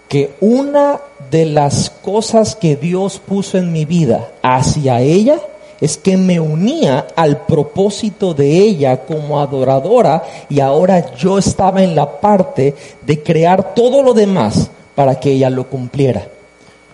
que 0.10 0.36
una 0.39 1.00
de 1.36 1.43
las 1.43 1.89
cosas 1.89 2.56
que 2.56 2.78
Dios 2.78 3.19
puso 3.19 3.58
en 3.58 3.74
mi 3.74 3.84
vida 3.84 4.30
hacia 4.41 5.02
ella 5.02 5.41
es 5.82 5.98
que 5.98 6.15
me 6.15 6.39
unía 6.39 7.08
al 7.13 7.45
propósito 7.45 8.34
de 8.34 8.58
ella 8.58 9.02
como 9.02 9.41
adoradora 9.41 10.24
y 10.48 10.62
ahora 10.62 11.13
yo 11.15 11.38
estaba 11.38 11.84
en 11.84 11.93
la 11.93 12.21
parte 12.21 12.74
de 13.06 13.21
crear 13.21 13.76
todo 13.76 14.02
lo 14.02 14.13
demás 14.13 14.69
para 14.95 15.19
que 15.19 15.34
ella 15.34 15.50
lo 15.50 15.69
cumpliera. 15.69 16.26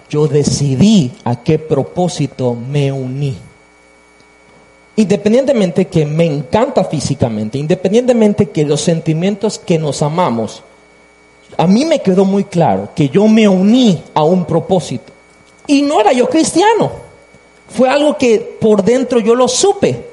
Yo 0.09 0.27
decidí 0.27 1.11
a 1.23 1.43
qué 1.43 1.59
propósito 1.59 2.55
me 2.55 2.91
uní. 2.91 3.37
Independientemente 4.95 5.85
que 5.85 6.03
me 6.03 6.25
encanta 6.25 6.83
físicamente, 6.85 7.59
independientemente 7.59 8.49
que 8.49 8.65
los 8.65 8.81
sentimientos 8.81 9.59
que 9.59 9.77
nos 9.77 10.01
amamos, 10.01 10.63
a 11.61 11.67
mí 11.67 11.85
me 11.85 11.99
quedó 11.99 12.25
muy 12.25 12.45
claro 12.45 12.89
que 12.95 13.09
yo 13.09 13.27
me 13.27 13.47
uní 13.47 14.01
a 14.15 14.23
un 14.23 14.45
propósito. 14.45 15.13
Y 15.67 15.83
no 15.83 16.01
era 16.01 16.11
yo 16.11 16.27
cristiano. 16.27 16.89
Fue 17.69 17.87
algo 17.87 18.17
que 18.17 18.39
por 18.59 18.83
dentro 18.83 19.19
yo 19.19 19.35
lo 19.35 19.47
supe. 19.47 20.07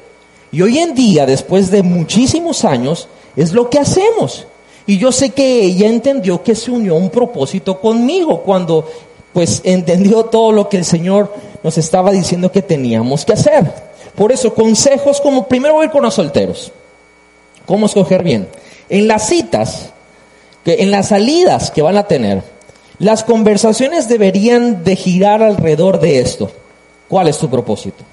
Y 0.53 0.61
hoy 0.61 0.77
en 0.77 0.95
día, 0.95 1.25
después 1.25 1.71
de 1.71 1.83
muchísimos 1.83 2.67
años, 2.67 3.09
es 3.35 3.55
lo 3.55 3.71
que 3.71 3.79
hacemos. 3.79 4.47
Y 4.87 4.99
yo 4.99 5.11
sé 5.11 5.31
que 5.31 5.63
ella 5.63 5.87
entendió 5.87 6.43
que 6.43 6.55
se 6.55 6.71
unió 6.71 6.93
a 6.93 6.99
un 6.99 7.09
propósito 7.09 7.81
conmigo 7.81 8.43
cuando 8.43 8.87
pues 9.33 9.63
entendió 9.65 10.27
todo 10.27 10.53
lo 10.53 10.69
que 10.69 10.77
el 10.77 10.85
Señor 10.85 11.33
nos 11.63 11.79
estaba 11.79 12.11
diciendo 12.11 12.53
que 12.53 12.61
teníamos 12.61 13.25
que 13.25 13.33
hacer. 13.33 13.73
Por 14.15 14.33
eso, 14.33 14.53
consejos 14.53 15.19
como 15.19 15.49
primero 15.49 15.77
voy 15.77 15.89
con 15.89 16.03
los 16.03 16.13
solteros. 16.13 16.71
¿Cómo 17.65 17.87
escoger 17.87 18.23
bien? 18.23 18.51
En 18.91 19.09
las 19.09 19.27
citas, 19.29 19.95
en 20.75 20.91
las 20.91 21.09
salidas 21.09 21.71
que 21.71 21.83
van 21.83 21.97
a 21.97 22.07
tener, 22.07 22.43
las 22.99 23.25
conversaciones 23.25 24.09
deberían 24.09 24.85
de 24.85 24.97
girar 24.97 25.43
alrededor 25.43 26.01
de 26.01 26.21
esto. 26.21 26.51
¿Cuál 27.09 27.29
es 27.29 27.39
tu 27.39 27.49
propósito? 27.49 28.05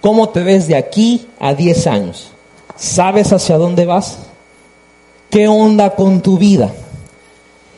¿Cómo 0.00 0.30
te 0.30 0.42
ves 0.42 0.66
de 0.66 0.76
aquí 0.76 1.28
a 1.38 1.54
10 1.54 1.86
años? 1.86 2.30
¿Sabes 2.76 3.32
hacia 3.32 3.58
dónde 3.58 3.84
vas? 3.84 4.18
¿Qué 5.28 5.46
onda 5.46 5.94
con 5.94 6.22
tu 6.22 6.38
vida? 6.38 6.70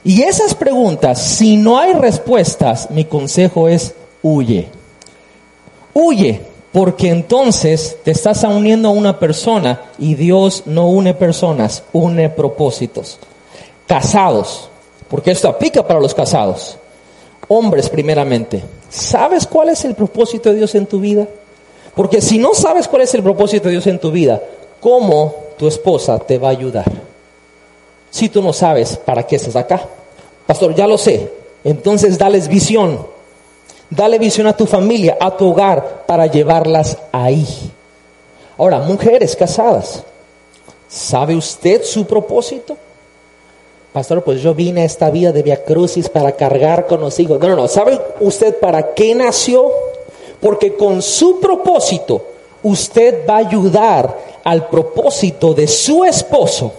Y 0.05 0.23
esas 0.23 0.55
preguntas, 0.55 1.21
si 1.21 1.57
no 1.57 1.79
hay 1.79 1.93
respuestas, 1.93 2.91
mi 2.91 3.05
consejo 3.05 3.69
es 3.69 3.95
huye. 4.23 4.69
Huye, 5.93 6.41
porque 6.73 7.11
entonces 7.11 7.99
te 8.05 8.13
estás 8.13 8.45
uniendo 8.45 8.89
a 8.89 8.93
una 8.93 9.19
persona 9.19 9.83
y 9.99 10.15
Dios 10.15 10.63
no 10.67 10.89
une 10.89 11.15
personas, 11.15 11.83
une 11.93 12.31
propósitos. 12.31 13.19
Casados, 13.87 14.69
porque 15.09 15.31
esto 15.31 15.49
aplica 15.49 15.87
para 15.87 16.01
los 16.01 16.15
casados. 16.15 16.77
Hombres 17.49 17.89
primeramente, 17.91 18.63
¿sabes 18.89 19.47
cuál 19.47 19.71
es 19.71 19.85
el 19.85 19.95
propósito 19.95 20.51
de 20.51 20.57
Dios 20.57 20.75
en 20.75 20.87
tu 20.87 21.01
vida? 21.01 21.27
Porque 21.95 22.21
si 22.21 22.39
no 22.39 22.55
sabes 22.55 22.89
cuál 22.89 23.03
es 23.03 23.15
el 23.15 23.23
propósito 23.23 23.65
de 23.65 23.73
Dios 23.73 23.87
en 23.87 23.99
tu 23.99 24.11
vida, 24.11 24.41
¿cómo 24.81 25.35
tu 25.59 25.67
esposa 25.67 26.19
te 26.19 26.39
va 26.39 26.49
a 26.49 26.53
ayudar? 26.53 26.91
Si 28.11 28.29
tú 28.29 28.43
no 28.43 28.53
sabes 28.53 28.97
para 28.97 29.25
qué 29.25 29.37
estás 29.37 29.57
acá. 29.57 29.83
Pastor, 30.47 30.75
ya 30.75 30.87
lo 30.87 30.99
sé. 30.99 31.31
Entonces 31.65 32.19
dales 32.19 32.49
visión. 32.49 33.07
Dale 33.89 34.19
visión 34.19 34.47
a 34.47 34.57
tu 34.57 34.67
familia, 34.67 35.19
a 35.21 35.37
tu 35.37 35.51
hogar, 35.51 36.05
para 36.07 36.27
llevarlas 36.27 36.97
ahí. 37.13 37.47
Ahora, 38.57 38.79
mujeres 38.81 39.37
casadas, 39.37 40.03
¿sabe 40.89 41.37
usted 41.37 41.83
su 41.83 42.07
propósito? 42.07 42.77
Pastor, 43.93 44.25
pues 44.25 44.41
yo 44.41 44.55
vine 44.55 44.83
a 44.83 44.85
esta 44.85 45.11
vida 45.11 45.33
de 45.33 45.43
Via 45.43 45.65
Crucis 45.65 46.09
para 46.09 46.33
cargar 46.33 46.87
con 46.87 47.01
los 47.01 47.19
hijos. 47.21 47.39
No, 47.39 47.49
no, 47.49 47.57
no. 47.57 47.69
¿Sabe 47.69 48.01
usted 48.21 48.59
para 48.59 48.95
qué 48.95 49.15
nació? 49.15 49.71
Porque 50.41 50.75
con 50.77 51.03
su 51.03 51.39
propósito, 51.41 52.25
usted 52.63 53.27
va 53.29 53.35
a 53.35 53.39
ayudar 53.39 54.19
al 54.45 54.69
propósito 54.69 55.53
de 55.53 55.67
su 55.67 56.05
esposo 56.05 56.73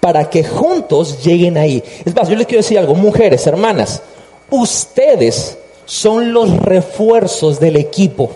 para 0.00 0.28
que 0.30 0.42
juntos 0.42 1.22
lleguen 1.22 1.58
ahí. 1.58 1.82
Es 2.04 2.14
más, 2.14 2.28
yo 2.28 2.36
les 2.36 2.46
quiero 2.46 2.62
decir 2.62 2.78
algo, 2.78 2.94
mujeres, 2.94 3.46
hermanas, 3.46 4.02
ustedes 4.50 5.58
son 5.84 6.32
los 6.32 6.56
refuerzos 6.56 7.60
del 7.60 7.76
equipo. 7.76 8.30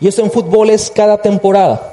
Y 0.00 0.08
esto 0.08 0.22
en 0.22 0.30
fútbol 0.30 0.70
es 0.70 0.90
cada 0.90 1.18
temporada. 1.20 1.91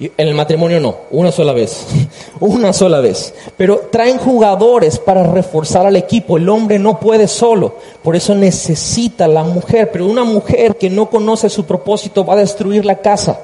En 0.00 0.28
el 0.28 0.34
matrimonio 0.34 0.80
no, 0.80 0.96
una 1.10 1.30
sola 1.30 1.52
vez, 1.52 1.86
una 2.40 2.72
sola 2.72 3.00
vez. 3.00 3.34
Pero 3.58 3.88
traen 3.90 4.16
jugadores 4.16 4.98
para 4.98 5.24
reforzar 5.24 5.84
al 5.84 5.96
equipo. 5.96 6.38
El 6.38 6.48
hombre 6.48 6.78
no 6.78 6.98
puede 6.98 7.28
solo, 7.28 7.74
por 8.02 8.16
eso 8.16 8.34
necesita 8.34 9.28
la 9.28 9.44
mujer. 9.44 9.90
Pero 9.92 10.06
una 10.06 10.24
mujer 10.24 10.76
que 10.76 10.88
no 10.88 11.10
conoce 11.10 11.50
su 11.50 11.66
propósito 11.66 12.24
va 12.24 12.32
a 12.32 12.38
destruir 12.38 12.82
la 12.86 12.96
casa. 12.96 13.38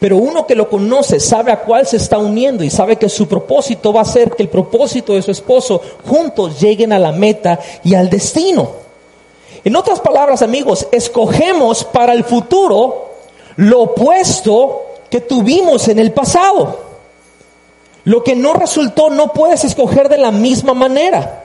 Pero 0.00 0.16
uno 0.16 0.48
que 0.48 0.56
lo 0.56 0.68
conoce 0.68 1.20
sabe 1.20 1.52
a 1.52 1.60
cuál 1.60 1.86
se 1.86 1.98
está 1.98 2.18
uniendo 2.18 2.64
y 2.64 2.70
sabe 2.70 2.96
que 2.96 3.08
su 3.08 3.28
propósito 3.28 3.92
va 3.92 4.00
a 4.00 4.04
ser 4.06 4.32
que 4.32 4.42
el 4.42 4.48
propósito 4.48 5.12
de 5.12 5.22
su 5.22 5.30
esposo 5.30 5.80
juntos 6.08 6.58
lleguen 6.58 6.92
a 6.92 6.98
la 6.98 7.12
meta 7.12 7.60
y 7.84 7.94
al 7.94 8.10
destino. 8.10 8.68
En 9.62 9.76
otras 9.76 10.00
palabras, 10.00 10.42
amigos, 10.42 10.88
escogemos 10.90 11.84
para 11.84 12.14
el 12.14 12.24
futuro 12.24 13.10
lo 13.56 13.82
opuesto 13.82 14.89
que 15.10 15.20
tuvimos 15.20 15.88
en 15.88 15.98
el 15.98 16.12
pasado. 16.12 16.78
Lo 18.04 18.22
que 18.24 18.34
no 18.34 18.54
resultó 18.54 19.10
no 19.10 19.32
puedes 19.32 19.64
escoger 19.64 20.08
de 20.08 20.18
la 20.18 20.30
misma 20.30 20.72
manera. 20.72 21.44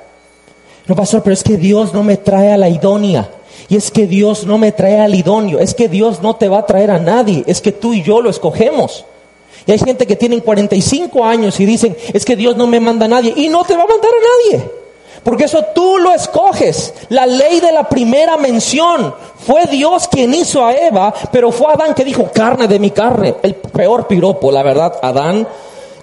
No, 0.88 0.96
pastor, 0.96 1.24
pero 1.24 1.34
es 1.34 1.44
que 1.44 1.58
Dios 1.58 1.94
no 1.94 2.04
me 2.04 2.18
trae 2.18 2.52
a 2.52 2.58
la 2.58 2.70
idónea. 2.70 3.30
Y 3.68 3.76
es 3.76 3.90
que 3.90 4.06
Dios 4.06 4.46
no 4.46 4.58
me 4.58 4.72
trae 4.72 5.00
al 5.00 5.16
idóneo. 5.16 5.60
Es 5.60 5.74
que 5.74 5.90
Dios 5.90 6.22
no 6.22 6.36
te 6.36 6.48
va 6.48 6.60
a 6.60 6.66
traer 6.66 6.92
a 6.92 7.00
nadie. 7.00 7.44
Es 7.48 7.62
que 7.62 7.72
tú 7.72 7.94
y 7.94 8.04
yo 8.04 8.22
lo 8.22 8.30
escogemos. 8.30 9.06
Y 9.66 9.72
hay 9.72 9.80
gente 9.80 10.06
que 10.06 10.16
tienen 10.16 10.42
45 10.42 11.26
años 11.26 11.60
y 11.60 11.66
dicen, 11.66 11.98
es 12.14 12.24
que 12.24 12.36
Dios 12.36 12.56
no 12.56 12.68
me 12.68 12.80
manda 12.80 13.06
a 13.06 13.10
nadie. 13.10 13.34
Y 13.36 13.48
no 13.48 13.64
te 13.64 13.76
va 13.76 13.84
a 13.84 13.88
mandar 13.88 14.12
a 14.12 14.54
nadie. 14.54 14.70
Porque 15.26 15.46
eso 15.46 15.66
tú 15.74 15.98
lo 15.98 16.14
escoges. 16.14 16.94
La 17.10 17.26
ley 17.26 17.60
de 17.60 17.72
la 17.72 17.90
primera 17.90 18.38
mención. 18.38 19.12
Fue 19.40 19.66
Dios 19.66 20.08
quien 20.08 20.36
hizo 20.36 20.64
a 20.64 20.74
Eva, 20.74 21.12
pero 21.32 21.52
fue 21.52 21.74
Adán 21.74 21.96
que 21.96 22.06
dijo, 22.06 22.30
carne 22.32 22.68
de 22.68 22.78
mi 22.78 22.92
carne. 22.92 23.34
El 23.42 23.56
peor 23.56 24.06
piropo, 24.06 24.52
la 24.52 24.62
verdad, 24.62 25.00
Adán. 25.02 25.48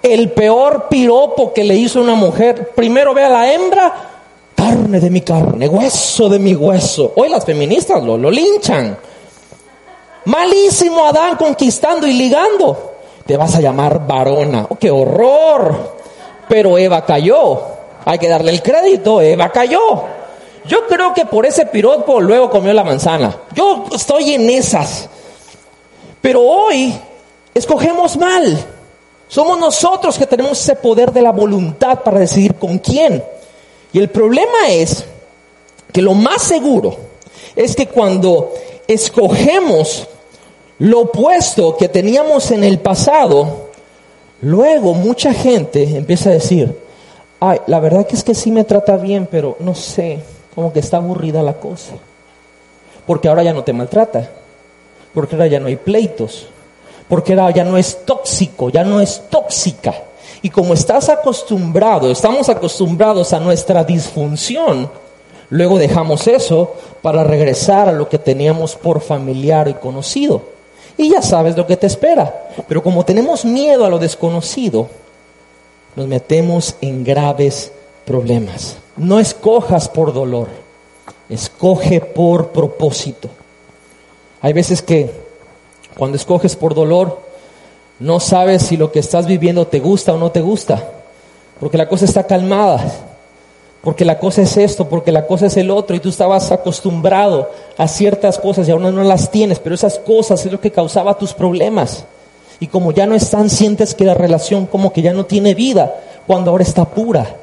El 0.01 0.31
peor 0.31 0.87
piropo 0.89 1.53
que 1.53 1.63
le 1.63 1.73
hizo 1.73 2.01
una 2.01 2.15
mujer. 2.15 2.71
Primero 2.75 3.13
ve 3.13 3.23
a 3.23 3.29
la 3.29 3.53
hembra, 3.53 3.93
carne 4.53 4.99
de 4.99 5.09
mi 5.09 5.21
carne, 5.21 5.69
hueso 5.69 6.27
de 6.27 6.39
mi 6.39 6.53
hueso. 6.53 7.13
Hoy 7.15 7.29
las 7.29 7.45
feministas 7.45 8.03
lo, 8.03 8.17
lo 8.17 8.29
linchan. 8.29 8.97
Malísimo 10.25 11.05
Adán 11.05 11.37
conquistando 11.37 12.05
y 12.05 12.11
ligando. 12.11 12.91
Te 13.25 13.37
vas 13.37 13.55
a 13.55 13.61
llamar 13.61 14.05
varona. 14.05 14.67
Oh, 14.67 14.75
¡Qué 14.75 14.91
horror! 14.91 15.93
Pero 16.49 16.77
Eva 16.77 17.05
cayó. 17.05 17.72
Hay 18.05 18.19
que 18.19 18.27
darle 18.27 18.51
el 18.51 18.61
crédito, 18.61 19.21
Eva 19.21 19.51
cayó. 19.51 20.03
Yo 20.65 20.87
creo 20.87 21.13
que 21.13 21.25
por 21.25 21.45
ese 21.45 21.65
piropo 21.65 22.21
luego 22.21 22.49
comió 22.49 22.73
la 22.73 22.83
manzana. 22.83 23.35
Yo 23.53 23.85
estoy 23.93 24.33
en 24.33 24.49
esas. 24.49 25.09
Pero 26.21 26.41
hoy 26.41 26.93
escogemos 27.53 28.17
mal. 28.17 28.57
Somos 29.27 29.59
nosotros 29.59 30.17
que 30.17 30.27
tenemos 30.27 30.59
ese 30.61 30.75
poder 30.75 31.11
de 31.11 31.21
la 31.21 31.31
voluntad 31.31 31.99
para 31.99 32.19
decidir 32.19 32.55
con 32.55 32.77
quién. 32.77 33.23
Y 33.91 33.99
el 33.99 34.09
problema 34.09 34.69
es 34.69 35.05
que 35.91 36.01
lo 36.01 36.13
más 36.13 36.41
seguro 36.41 36.95
es 37.55 37.75
que 37.75 37.87
cuando 37.87 38.53
escogemos 38.87 40.07
lo 40.79 41.01
opuesto 41.01 41.77
que 41.77 41.89
teníamos 41.89 42.51
en 42.51 42.63
el 42.63 42.79
pasado, 42.79 43.69
luego 44.41 44.93
mucha 44.93 45.33
gente 45.33 45.83
empieza 45.83 46.29
a 46.29 46.33
decir, 46.33 46.82
ay, 47.49 47.59
la 47.67 47.81
verdad 47.81 48.07
que 48.07 48.15
es 48.15 48.23
que 48.23 48.33
sí 48.33 48.51
me 48.51 48.63
trata 48.63 48.95
bien, 48.95 49.27
pero 49.29 49.57
no 49.59 49.75
sé, 49.75 50.19
como 50.55 50.71
que 50.71 50.79
está 50.79 50.97
aburrida 50.97 51.43
la 51.43 51.53
cosa. 51.53 51.93
Porque 53.05 53.27
ahora 53.27 53.43
ya 53.43 53.51
no 53.51 53.65
te 53.65 53.73
maltrata, 53.73 54.29
porque 55.13 55.35
ahora 55.35 55.47
ya 55.47 55.59
no 55.59 55.67
hay 55.67 55.75
pleitos, 55.75 56.47
porque 57.09 57.33
ahora 57.33 57.51
ya 57.51 57.65
no 57.65 57.77
es 57.77 58.05
tóxico, 58.05 58.69
ya 58.69 58.85
no 58.85 59.01
es 59.01 59.23
tóxica. 59.29 59.93
Y 60.41 60.49
como 60.49 60.73
estás 60.73 61.09
acostumbrado, 61.09 62.09
estamos 62.09 62.47
acostumbrados 62.47 63.33
a 63.33 63.41
nuestra 63.41 63.83
disfunción, 63.83 64.89
luego 65.49 65.77
dejamos 65.77 66.27
eso 66.27 66.75
para 67.01 67.25
regresar 67.25 67.89
a 67.89 67.93
lo 67.93 68.07
que 68.07 68.19
teníamos 68.19 68.75
por 68.75 69.01
familiar 69.01 69.67
y 69.67 69.73
conocido. 69.73 70.53
Y 70.97 71.09
ya 71.09 71.21
sabes 71.21 71.57
lo 71.57 71.67
que 71.67 71.75
te 71.75 71.87
espera. 71.87 72.47
Pero 72.69 72.81
como 72.81 73.03
tenemos 73.03 73.43
miedo 73.43 73.83
a 73.83 73.89
lo 73.89 73.99
desconocido, 73.99 74.87
nos 75.95 76.07
metemos 76.07 76.75
en 76.81 77.03
graves 77.03 77.71
problemas. 78.05 78.77
No 78.97 79.19
escojas 79.19 79.89
por 79.89 80.13
dolor, 80.13 80.47
escoge 81.29 81.99
por 82.01 82.49
propósito. 82.49 83.29
Hay 84.41 84.53
veces 84.53 84.81
que 84.81 85.11
cuando 85.97 86.17
escoges 86.17 86.55
por 86.55 86.73
dolor, 86.73 87.19
no 87.99 88.19
sabes 88.19 88.63
si 88.63 88.77
lo 88.77 88.91
que 88.91 88.99
estás 88.99 89.25
viviendo 89.25 89.67
te 89.67 89.79
gusta 89.79 90.13
o 90.13 90.17
no 90.17 90.31
te 90.31 90.41
gusta, 90.41 90.83
porque 91.59 91.77
la 91.77 91.87
cosa 91.87 92.05
está 92.05 92.25
calmada, 92.25 92.83
porque 93.81 94.03
la 94.03 94.19
cosa 94.19 94.41
es 94.41 94.57
esto, 94.57 94.89
porque 94.89 95.11
la 95.11 95.25
cosa 95.27 95.45
es 95.45 95.57
el 95.57 95.71
otro, 95.71 95.95
y 95.95 95.99
tú 95.99 96.09
estabas 96.09 96.51
acostumbrado 96.51 97.49
a 97.77 97.87
ciertas 97.87 98.39
cosas 98.39 98.67
y 98.67 98.71
ahora 98.71 98.91
no 98.91 99.03
las 99.03 99.31
tienes, 99.31 99.59
pero 99.59 99.75
esas 99.75 99.99
cosas 99.99 100.45
es 100.45 100.51
lo 100.51 100.59
que 100.59 100.71
causaba 100.71 101.17
tus 101.17 101.33
problemas. 101.33 102.05
Y 102.63 102.67
como 102.67 102.93
ya 102.93 103.05
no 103.05 103.13
están, 103.13 103.49
sientes 103.49 103.93
que 103.93 104.05
la 104.05 104.13
relación 104.13 104.67
como 104.67 104.93
que 104.93 105.01
ya 105.01 105.11
no 105.11 105.25
tiene 105.25 105.53
vida, 105.53 105.99
cuando 106.25 106.49
ahora 106.49 106.63
está 106.63 106.85
pura. 106.85 107.35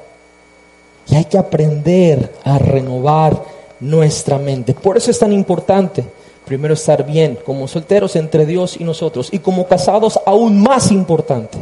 Y 1.07 1.15
hay 1.15 1.27
que 1.27 1.37
aprender 1.37 2.33
a 2.43 2.57
renovar 2.57 3.39
nuestra 3.81 4.39
mente. 4.39 4.73
Por 4.73 4.97
eso 4.97 5.11
es 5.11 5.19
tan 5.19 5.35
importante, 5.35 6.03
primero 6.47 6.73
estar 6.73 7.05
bien, 7.05 7.39
como 7.45 7.69
solteros 7.69 8.17
entre 8.17 8.47
Dios 8.47 8.81
y 8.81 8.85
nosotros, 8.85 9.29
y 9.31 9.41
como 9.41 9.67
casados 9.67 10.19
aún 10.25 10.63
más 10.63 10.91
importante, 10.91 11.59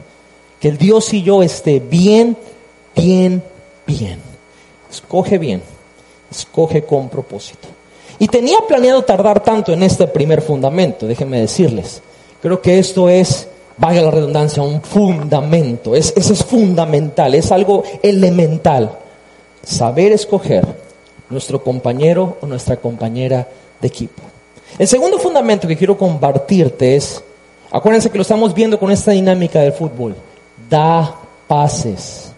que 0.60 0.68
el 0.68 0.78
Dios 0.78 1.12
y 1.12 1.24
yo 1.24 1.42
esté 1.42 1.80
bien, 1.80 2.36
bien, 2.94 3.42
bien. 3.84 4.20
Escoge 4.88 5.36
bien, 5.36 5.62
escoge 6.30 6.84
con 6.84 7.08
propósito. 7.08 7.66
Y 8.20 8.28
tenía 8.28 8.58
planeado 8.68 9.02
tardar 9.02 9.42
tanto 9.42 9.72
en 9.72 9.82
este 9.82 10.06
primer 10.06 10.42
fundamento, 10.42 11.08
déjenme 11.08 11.40
decirles. 11.40 12.02
Creo 12.40 12.60
que 12.60 12.78
esto 12.78 13.08
es, 13.08 13.48
vaya 13.76 14.02
la 14.02 14.10
redundancia, 14.10 14.62
un 14.62 14.82
fundamento. 14.82 15.94
Es, 15.94 16.12
eso 16.16 16.32
es 16.32 16.44
fundamental, 16.44 17.34
es 17.34 17.50
algo 17.50 17.82
elemental. 18.02 18.98
Saber 19.62 20.12
escoger 20.12 20.66
nuestro 21.30 21.62
compañero 21.62 22.38
o 22.40 22.46
nuestra 22.46 22.76
compañera 22.76 23.46
de 23.80 23.88
equipo. 23.88 24.22
El 24.78 24.86
segundo 24.86 25.18
fundamento 25.18 25.66
que 25.66 25.76
quiero 25.76 25.96
compartirte 25.96 26.96
es, 26.96 27.22
acuérdense 27.70 28.10
que 28.10 28.18
lo 28.18 28.22
estamos 28.22 28.54
viendo 28.54 28.78
con 28.78 28.90
esta 28.90 29.12
dinámica 29.12 29.60
del 29.60 29.72
fútbol, 29.72 30.14
da 30.68 31.16
pases, 31.46 32.32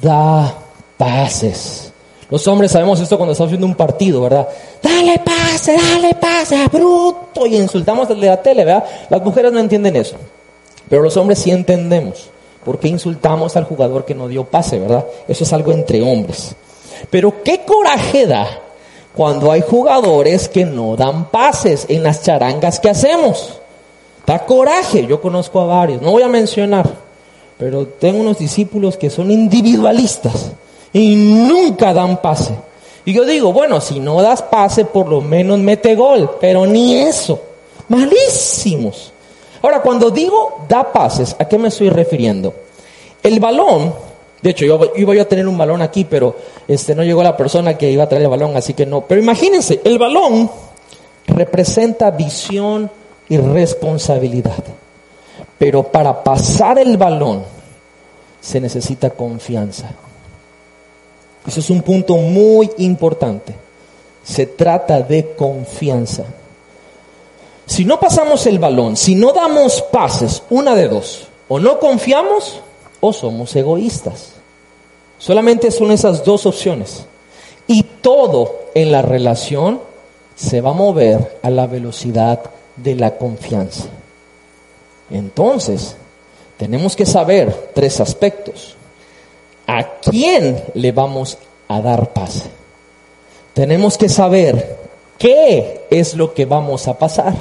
da 0.00 0.54
pases. 0.96 1.89
Los 2.30 2.46
hombres 2.46 2.70
sabemos 2.70 3.00
esto 3.00 3.16
cuando 3.16 3.32
estamos 3.32 3.50
viendo 3.50 3.66
un 3.66 3.74
partido, 3.74 4.22
¿verdad? 4.22 4.48
Dale 4.80 5.18
pase, 5.18 5.76
dale 5.76 6.14
pase, 6.14 6.68
bruto. 6.68 7.44
Y 7.46 7.56
insultamos 7.56 8.08
desde 8.08 8.26
la 8.26 8.40
tele, 8.40 8.64
¿verdad? 8.64 8.84
Las 9.08 9.22
mujeres 9.22 9.52
no 9.52 9.58
entienden 9.58 9.96
eso. 9.96 10.16
Pero 10.88 11.02
los 11.02 11.16
hombres 11.16 11.40
sí 11.40 11.50
entendemos. 11.50 12.30
¿Por 12.64 12.78
qué 12.78 12.88
insultamos 12.88 13.56
al 13.56 13.64
jugador 13.64 14.04
que 14.04 14.14
no 14.14 14.28
dio 14.28 14.44
pase, 14.44 14.78
verdad? 14.78 15.04
Eso 15.26 15.44
es 15.44 15.52
algo 15.52 15.72
entre 15.72 16.02
hombres. 16.02 16.54
Pero 17.10 17.42
qué 17.42 17.62
coraje 17.64 18.26
da 18.26 18.46
cuando 19.14 19.50
hay 19.50 19.62
jugadores 19.62 20.48
que 20.48 20.64
no 20.64 20.96
dan 20.96 21.30
pases 21.30 21.86
en 21.88 22.02
las 22.02 22.22
charangas 22.22 22.78
que 22.78 22.90
hacemos. 22.90 23.60
Da 24.24 24.46
coraje, 24.46 25.06
yo 25.06 25.20
conozco 25.20 25.60
a 25.60 25.66
varios, 25.66 26.00
no 26.02 26.12
voy 26.12 26.22
a 26.22 26.28
mencionar, 26.28 26.88
pero 27.58 27.86
tengo 27.86 28.20
unos 28.20 28.38
discípulos 28.38 28.96
que 28.96 29.10
son 29.10 29.30
individualistas 29.30 30.52
y 30.92 31.14
nunca 31.14 31.92
dan 31.92 32.20
pase. 32.20 32.54
Y 33.04 33.12
yo 33.12 33.24
digo, 33.24 33.52
bueno, 33.52 33.80
si 33.80 34.00
no 34.00 34.20
das 34.22 34.42
pase, 34.42 34.84
por 34.84 35.08
lo 35.08 35.20
menos 35.20 35.58
mete 35.58 35.94
gol, 35.94 36.36
pero 36.40 36.66
ni 36.66 36.96
eso. 36.96 37.40
Malísimos. 37.88 39.12
Ahora, 39.62 39.82
cuando 39.82 40.10
digo 40.10 40.64
da 40.68 40.92
pases, 40.92 41.34
¿a 41.38 41.46
qué 41.46 41.58
me 41.58 41.68
estoy 41.68 41.90
refiriendo? 41.90 42.54
El 43.22 43.40
balón, 43.40 43.92
de 44.40 44.50
hecho, 44.50 44.64
yo 44.64 44.80
iba 44.96 45.20
a 45.20 45.24
tener 45.24 45.46
un 45.46 45.58
balón 45.58 45.82
aquí, 45.82 46.04
pero 46.04 46.36
este, 46.66 46.94
no 46.94 47.02
llegó 47.02 47.22
la 47.22 47.36
persona 47.36 47.76
que 47.76 47.90
iba 47.90 48.04
a 48.04 48.08
traer 48.08 48.22
el 48.24 48.30
balón, 48.30 48.56
así 48.56 48.74
que 48.74 48.86
no. 48.86 49.02
Pero 49.02 49.20
imagínense, 49.20 49.80
el 49.84 49.98
balón 49.98 50.50
representa 51.26 52.10
visión 52.10 52.90
y 53.28 53.36
responsabilidad. 53.36 54.64
Pero 55.58 55.82
para 55.82 56.22
pasar 56.22 56.78
el 56.78 56.96
balón 56.96 57.44
se 58.40 58.60
necesita 58.60 59.10
confianza. 59.10 59.90
Eso 61.46 61.60
es 61.60 61.70
un 61.70 61.82
punto 61.82 62.16
muy 62.16 62.70
importante. 62.78 63.54
Se 64.22 64.46
trata 64.46 65.00
de 65.00 65.34
confianza. 65.34 66.24
Si 67.66 67.84
no 67.84 68.00
pasamos 68.00 68.46
el 68.46 68.58
balón, 68.58 68.96
si 68.96 69.14
no 69.14 69.32
damos 69.32 69.82
pases, 69.82 70.42
una 70.50 70.74
de 70.74 70.88
dos, 70.88 71.28
o 71.48 71.58
no 71.58 71.78
confiamos 71.78 72.60
o 73.00 73.12
somos 73.12 73.54
egoístas. 73.56 74.32
Solamente 75.18 75.70
son 75.70 75.90
esas 75.92 76.24
dos 76.24 76.46
opciones. 76.46 77.04
Y 77.66 77.82
todo 77.82 78.60
en 78.74 78.90
la 78.90 79.02
relación 79.02 79.80
se 80.34 80.60
va 80.60 80.70
a 80.70 80.74
mover 80.74 81.38
a 81.42 81.50
la 81.50 81.66
velocidad 81.66 82.40
de 82.76 82.94
la 82.94 83.16
confianza. 83.16 83.84
Entonces, 85.10 85.96
tenemos 86.56 86.96
que 86.96 87.06
saber 87.06 87.70
tres 87.74 88.00
aspectos. 88.00 88.76
¿A 89.72 90.00
quién 90.00 90.60
le 90.74 90.90
vamos 90.90 91.38
a 91.68 91.80
dar 91.80 92.12
paz? 92.12 92.46
Tenemos 93.54 93.96
que 93.96 94.08
saber 94.08 94.78
qué 95.16 95.82
es 95.88 96.16
lo 96.16 96.34
que 96.34 96.44
vamos 96.44 96.88
a 96.88 96.98
pasar. 96.98 97.34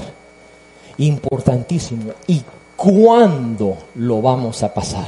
Importantísimo. 0.99 2.11
¿Y 2.27 2.43
cuándo 2.75 3.77
lo 3.95 4.21
vamos 4.21 4.61
a 4.61 4.71
pasar? 4.71 5.07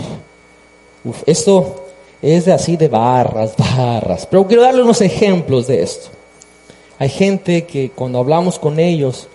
esto 1.25 1.85
es 2.23 2.45
de 2.45 2.53
así 2.53 2.75
de 2.75 2.87
barras, 2.87 3.53
barras. 3.77 4.25
Pero 4.25 4.47
quiero 4.47 4.63
darle 4.63 4.81
unos 4.81 5.01
ejemplos 5.01 5.67
de 5.67 5.83
esto. 5.83 6.09
Hay 6.97 7.09
gente 7.09 7.67
que 7.67 7.91
cuando 7.91 8.17
hablamos 8.17 8.57
con 8.57 8.79
ellos 8.79 9.27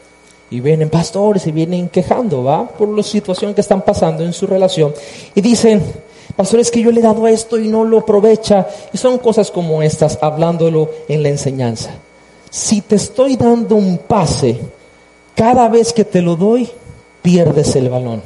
y 0.51 0.59
vienen 0.59 0.91
pastores 0.91 1.47
y 1.47 1.53
vienen 1.53 1.89
quejando, 1.89 2.43
¿va? 2.43 2.67
Por 2.67 2.89
la 2.89 3.05
situación 3.05 3.55
que 3.55 3.61
están 3.61 3.83
pasando 3.83 4.25
en 4.25 4.33
su 4.33 4.49
relación. 4.49 4.93
Y 5.37 5.41
dicen, 5.41 5.83
pastor, 6.37 6.61
es 6.61 6.71
que 6.71 6.83
yo 6.83 6.91
le 6.91 7.01
he 7.01 7.03
dado 7.03 7.27
esto 7.27 7.59
y 7.59 7.69
no 7.69 7.85
lo 7.85 7.99
aprovecha. 7.99 8.67
Y 8.93 8.99
son 8.99 9.19
cosas 9.19 9.51
como 9.51 9.83
estas, 9.83 10.19
hablándolo 10.21 10.91
en 11.09 11.23
la 11.23 11.31
enseñanza. 11.31 11.91
Si 12.51 12.81
te 12.81 12.97
estoy 12.97 13.37
dando 13.37 13.77
un 13.77 13.99
pase, 13.99 14.59
cada 15.35 15.69
vez 15.69 15.93
que 15.93 16.05
te 16.05 16.23
lo 16.23 16.37
doy, 16.37 16.71
pierdes 17.23 17.75
el 17.77 17.89
balón. 17.89 18.23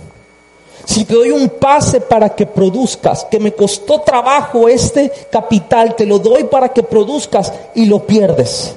Si 0.85 1.05
te 1.05 1.15
doy 1.15 1.31
un 1.31 1.49
pase 1.49 2.01
para 2.01 2.31
que 2.31 2.47
produzcas, 2.47 3.25
que 3.25 3.39
me 3.39 3.53
costó 3.53 4.01
trabajo 4.01 4.69
este 4.69 5.11
capital, 5.31 5.95
te 5.95 6.07
lo 6.07 6.19
doy 6.19 6.45
para 6.45 6.69
que 6.71 6.83
produzcas 6.83 7.53
y 7.75 7.87
lo 7.87 8.07
pierdes. 8.07 8.77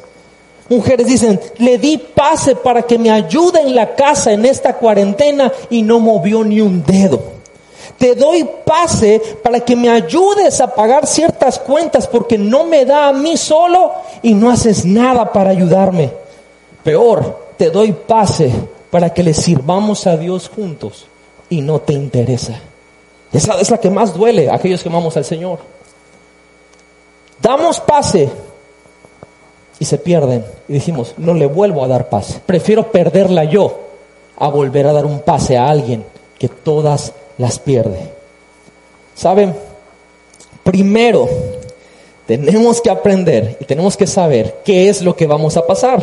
Mujeres 0.69 1.07
dicen, 1.07 1.39
le 1.57 1.77
di 1.77 1.97
pase 1.97 2.55
para 2.55 2.83
que 2.83 2.97
me 2.97 3.11
ayude 3.11 3.61
en 3.61 3.75
la 3.75 3.95
casa 3.95 4.31
en 4.31 4.45
esta 4.45 4.75
cuarentena 4.75 5.51
y 5.69 5.81
no 5.81 5.99
movió 5.99 6.43
ni 6.43 6.61
un 6.61 6.83
dedo. 6.83 7.32
Te 7.97 8.15
doy 8.15 8.47
pase 8.65 9.21
para 9.41 9.59
que 9.59 9.75
me 9.75 9.89
ayudes 9.89 10.59
a 10.59 10.73
pagar 10.73 11.07
ciertas 11.07 11.59
cuentas 11.59 12.07
porque 12.07 12.37
no 12.37 12.65
me 12.65 12.85
da 12.85 13.09
a 13.09 13.13
mí 13.13 13.37
solo 13.37 13.93
y 14.21 14.33
no 14.33 14.49
haces 14.49 14.85
nada 14.85 15.31
para 15.31 15.51
ayudarme. 15.51 16.11
Peor, 16.83 17.53
te 17.57 17.69
doy 17.69 17.93
pase 17.93 18.51
para 18.89 19.13
que 19.13 19.23
le 19.23 19.33
sirvamos 19.33 20.05
a 20.05 20.17
Dios 20.17 20.49
juntos 20.53 21.07
y 21.49 21.61
no 21.61 21.79
te 21.79 21.93
interesa. 21.93 22.59
Esa 23.31 23.59
es 23.59 23.71
la 23.71 23.79
que 23.79 23.89
más 23.89 24.13
duele 24.13 24.49
a 24.49 24.55
aquellos 24.55 24.83
que 24.83 24.89
amamos 24.89 25.17
al 25.17 25.25
Señor. 25.25 25.59
Damos 27.41 27.79
pase 27.79 28.29
y 29.79 29.85
se 29.85 29.97
pierden. 29.97 30.45
Y 30.67 30.73
decimos, 30.73 31.13
no 31.17 31.33
le 31.33 31.45
vuelvo 31.45 31.83
a 31.83 31.87
dar 31.87 32.09
pase. 32.09 32.39
Prefiero 32.45 32.91
perderla 32.91 33.43
yo 33.43 33.79
a 34.37 34.47
volver 34.47 34.87
a 34.87 34.93
dar 34.93 35.05
un 35.05 35.19
pase 35.19 35.57
a 35.57 35.67
alguien 35.67 36.05
que 36.37 36.47
todas 36.47 37.13
las 37.43 37.59
pierde. 37.59 37.99
¿Saben? 39.13 39.53
Primero, 40.63 41.27
tenemos 42.25 42.79
que 42.79 42.89
aprender 42.89 43.57
y 43.59 43.65
tenemos 43.65 43.97
que 43.97 44.07
saber 44.07 44.61
qué 44.63 44.87
es 44.87 45.01
lo 45.01 45.13
que 45.13 45.27
vamos 45.27 45.57
a 45.57 45.67
pasar. 45.67 46.01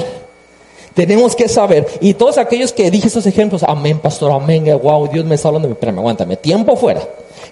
Tenemos 0.92 1.34
que 1.34 1.48
saber, 1.48 1.86
y 2.00 2.12
todos 2.12 2.36
aquellos 2.36 2.72
que 2.72 2.90
dije 2.90 3.06
estos 3.06 3.24
ejemplos, 3.24 3.62
amén, 3.62 4.00
pastor, 4.00 4.32
amén, 4.32 4.64
wow, 4.82 5.08
Dios 5.08 5.24
me 5.24 5.36
está 5.36 5.48
hablando, 5.48 5.74
pero 5.74 5.92
me 5.92 6.00
aguántame, 6.00 6.36
tiempo 6.36 6.76
fuera. 6.76 7.00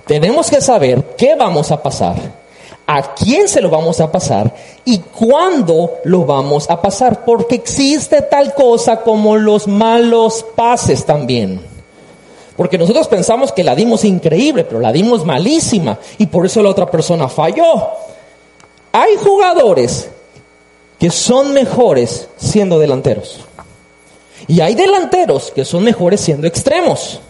Tenemos 0.07 0.51
que 0.51 0.61
saber 0.61 1.03
qué 1.17 1.35
vamos 1.35 1.71
a 1.71 1.83
pasar, 1.83 2.17
a 2.87 3.15
quién 3.15 3.49
se 3.49 3.63
lo 3.63 3.71
vamos 3.71 4.01
a 4.03 4.13
pasar 4.13 4.53
y 4.85 4.99
cuándo 4.99 5.95
lo 6.05 6.27
vamos 6.27 6.69
a 6.69 6.83
pasar, 6.83 7.25
porque 7.25 7.55
existe 7.55 8.21
tal 8.21 8.53
cosa 8.53 9.01
como 9.01 9.37
los 9.37 9.67
malos 9.67 10.45
pases 10.55 11.07
también. 11.07 11.78
Porque 12.59 12.77
nosotros 12.77 13.07
pensamos 13.07 13.53
que 13.53 13.63
la 13.63 13.77
dimos 13.77 14.05
increíble, 14.05 14.65
pero 14.65 14.81
la 14.81 14.91
dimos 14.91 15.25
malísima 15.25 15.97
y 16.19 16.27
por 16.27 16.45
eso 16.45 16.61
la 16.61 16.71
otra 16.71 16.91
persona 16.91 17.29
falló. 17.29 17.87
Hay 18.91 19.15
jugadores 19.15 20.09
que 20.99 21.09
son 21.09 21.53
mejores 21.53 22.27
siendo 22.37 22.81
delanteros. 22.81 23.39
Y 24.49 24.61
hay 24.61 24.75
delanteros 24.75 25.53
que 25.53 25.65
son 25.65 25.85
mejores 25.85 26.21
siendo 26.21 26.49
extremos. 26.49 27.21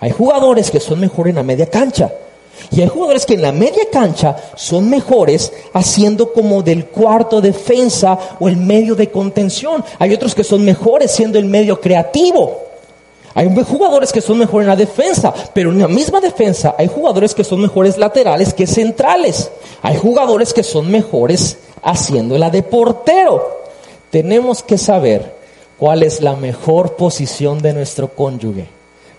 Hay 0.00 0.12
jugadores 0.12 0.70
que 0.70 0.80
son 0.80 0.98
mejores 0.98 1.32
en 1.32 1.36
la 1.36 1.42
media 1.42 1.66
cancha. 1.66 2.10
Y 2.70 2.80
hay 2.80 2.88
jugadores 2.88 3.26
que 3.26 3.34
en 3.34 3.42
la 3.42 3.52
media 3.52 3.84
cancha 3.92 4.34
son 4.56 4.88
mejores 4.88 5.52
haciendo 5.74 6.32
como 6.32 6.62
del 6.62 6.86
cuarto 6.86 7.42
defensa 7.42 8.18
o 8.40 8.48
el 8.48 8.56
medio 8.56 8.94
de 8.94 9.10
contención. 9.10 9.84
Hay 9.98 10.14
otros 10.14 10.34
que 10.34 10.42
son 10.42 10.64
mejores 10.64 11.10
siendo 11.10 11.38
el 11.38 11.44
medio 11.44 11.78
creativo. 11.82 12.69
Hay 13.34 13.48
jugadores 13.64 14.12
que 14.12 14.20
son 14.20 14.38
mejores 14.38 14.64
en 14.64 14.70
la 14.70 14.76
defensa, 14.76 15.32
pero 15.54 15.70
en 15.70 15.78
la 15.78 15.88
misma 15.88 16.20
defensa 16.20 16.74
hay 16.76 16.88
jugadores 16.88 17.34
que 17.34 17.44
son 17.44 17.60
mejores 17.60 17.96
laterales 17.96 18.52
que 18.52 18.66
centrales. 18.66 19.50
Hay 19.82 19.96
jugadores 19.96 20.52
que 20.52 20.64
son 20.64 20.90
mejores 20.90 21.58
haciéndola 21.82 22.50
de 22.50 22.62
portero. 22.62 23.60
Tenemos 24.10 24.62
que 24.62 24.76
saber 24.76 25.34
cuál 25.78 26.02
es 26.02 26.20
la 26.20 26.34
mejor 26.34 26.96
posición 26.96 27.62
de 27.62 27.72
nuestro 27.72 28.08
cónyuge 28.08 28.66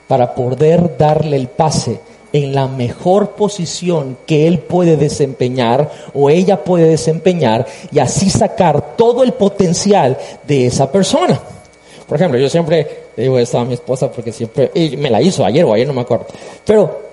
para 0.07 0.35
poder 0.35 0.97
darle 0.97 1.37
el 1.37 1.47
pase 1.47 2.01
en 2.33 2.53
la 2.53 2.67
mejor 2.67 3.31
posición 3.31 4.17
que 4.25 4.47
él 4.47 4.59
puede 4.59 4.97
desempeñar 4.97 5.89
o 6.13 6.29
ella 6.29 6.63
puede 6.63 6.87
desempeñar 6.87 7.65
y 7.91 7.99
así 7.99 8.29
sacar 8.29 8.95
todo 8.95 9.23
el 9.23 9.33
potencial 9.33 10.17
de 10.45 10.67
esa 10.67 10.91
persona. 10.91 11.41
Por 12.11 12.17
ejemplo, 12.17 12.37
yo 12.37 12.49
siempre 12.49 13.05
digo 13.15 13.39
esto 13.39 13.57
a 13.57 13.63
mi 13.63 13.73
esposa 13.73 14.11
porque 14.11 14.33
siempre, 14.33 14.69
y 14.73 14.97
me 14.97 15.09
la 15.09 15.21
hizo 15.21 15.45
ayer 15.45 15.63
o 15.63 15.73
ayer, 15.73 15.87
no 15.87 15.93
me 15.93 16.01
acuerdo, 16.01 16.25
pero 16.65 17.03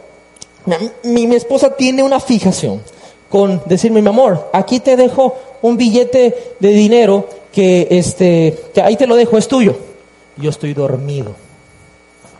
mi, 1.04 1.28
mi 1.28 1.36
esposa 1.36 1.76
tiene 1.76 2.02
una 2.02 2.18
fijación 2.18 2.82
con 3.28 3.62
decirme, 3.66 4.02
mi 4.02 4.08
amor, 4.08 4.48
aquí 4.52 4.80
te 4.80 4.96
dejo 4.96 5.36
un 5.62 5.76
billete 5.76 6.54
de 6.58 6.68
dinero 6.70 7.28
que, 7.52 7.86
este, 7.92 8.58
que 8.74 8.82
ahí 8.82 8.96
te 8.96 9.06
lo 9.06 9.14
dejo, 9.14 9.38
es 9.38 9.46
tuyo. 9.46 9.76
Yo 10.36 10.50
estoy 10.50 10.74
dormido, 10.74 11.30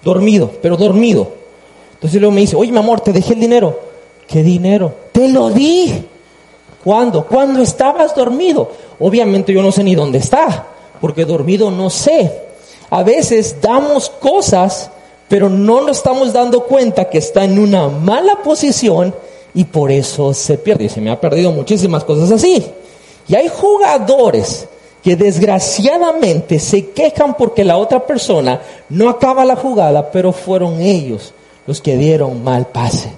dormido, 0.03 0.51
pero 0.61 0.77
dormido. 0.77 1.29
Entonces 1.95 2.21
luego 2.21 2.35
me 2.35 2.41
dice, 2.41 2.57
oye, 2.57 2.73
mi 2.73 2.79
amor, 2.79 3.03
te 3.03 3.13
dejé 3.13 3.35
el 3.35 3.41
dinero. 3.41 3.79
¿Qué 4.27 4.43
dinero? 4.43 4.93
Te 5.13 5.29
lo 5.29 5.51
di. 5.51 5.95
¿Cuándo? 6.83 7.25
Cuando 7.25 7.63
estabas 7.63 8.17
dormido. 8.17 8.69
Obviamente 8.99 9.53
yo 9.53 9.63
no 9.63 9.71
sé 9.71 9.85
ni 9.85 9.95
dónde 9.95 10.19
está, 10.19 10.67
porque 11.01 11.25
dormido 11.25 11.71
no 11.71 11.89
sé. 11.89 12.48
A 12.91 13.03
veces 13.03 13.57
damos 13.61 14.09
cosas, 14.09 14.91
pero 15.29 15.49
no 15.49 15.83
nos 15.83 15.99
estamos 15.99 16.33
dando 16.33 16.65
cuenta 16.65 17.09
que 17.09 17.19
está 17.19 17.45
en 17.45 17.59
una 17.59 17.89
mala 17.89 18.43
posición 18.43 19.15
y 19.55 19.65
por 19.65 19.91
eso 19.91 20.33
se 20.33 20.59
pierde. 20.59 20.85
Y 20.85 20.89
se 20.89 21.01
me 21.01 21.11
ha 21.11 21.21
perdido 21.21 21.53
muchísimas 21.53 22.05
cosas 22.05 22.31
así. 22.33 22.65
Y 23.29 23.35
hay 23.35 23.49
jugadores 23.49 24.67
que 25.03 25.17
desgraciadamente 25.17 26.59
se 26.59 26.91
quejan 26.91 27.35
porque 27.37 27.65
la 27.65 27.77
otra 27.77 28.07
persona 28.07 28.61
no 28.89 29.09
acaba 29.09 29.45
la 29.45 29.57
jugada, 29.57 30.11
pero 30.11 30.33
fueron 30.33 30.81
ellos 30.81 31.35
los 31.67 31.81
que 31.81 31.97
dieron 31.97 32.43
mal 32.43 32.67
pase. 32.67 33.11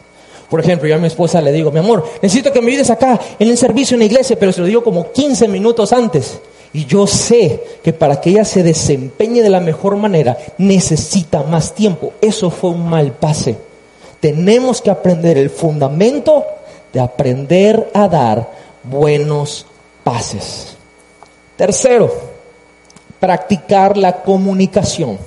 Por 0.50 0.58
ejemplo, 0.58 0.88
yo 0.88 0.96
a 0.96 0.98
mi 0.98 1.06
esposa 1.06 1.40
le 1.40 1.52
digo, 1.52 1.70
mi 1.70 1.78
amor, 1.78 2.04
necesito 2.20 2.52
que 2.52 2.60
me 2.60 2.72
ayudes 2.72 2.90
acá 2.90 3.18
en 3.38 3.48
el 3.48 3.56
servicio 3.56 3.94
en 3.94 4.00
la 4.00 4.06
iglesia, 4.06 4.36
pero 4.36 4.52
se 4.52 4.60
lo 4.60 4.66
digo 4.66 4.82
como 4.82 5.12
15 5.12 5.46
minutos 5.46 5.92
antes. 5.92 6.40
Y 6.72 6.86
yo 6.86 7.06
sé 7.06 7.62
que 7.82 7.92
para 7.92 8.20
que 8.20 8.30
ella 8.30 8.44
se 8.44 8.62
desempeñe 8.62 9.42
de 9.42 9.50
la 9.50 9.60
mejor 9.60 9.96
manera 9.96 10.38
necesita 10.58 11.42
más 11.42 11.74
tiempo. 11.74 12.12
Eso 12.20 12.50
fue 12.50 12.70
un 12.70 12.88
mal 12.88 13.12
pase 13.12 13.56
tenemos 14.20 14.82
que 14.82 14.90
aprender 14.90 15.38
el 15.38 15.50
fundamento 15.50 16.44
de 16.92 17.00
aprender 17.00 17.90
a 17.94 18.06
dar 18.06 18.50
buenos 18.84 19.66
pases. 20.04 20.76
Tercero, 21.56 22.12
practicar 23.18 23.96
la 23.96 24.22
comunicación. 24.22 25.18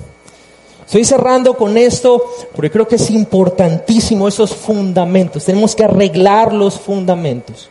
Estoy 0.86 1.04
cerrando 1.04 1.56
con 1.56 1.76
esto 1.76 2.22
porque 2.54 2.70
creo 2.70 2.86
que 2.86 2.96
es 2.96 3.10
importantísimo 3.10 4.28
esos 4.28 4.54
fundamentos. 4.54 5.44
Tenemos 5.44 5.74
que 5.74 5.84
arreglar 5.84 6.52
los 6.52 6.78
fundamentos. 6.78 7.70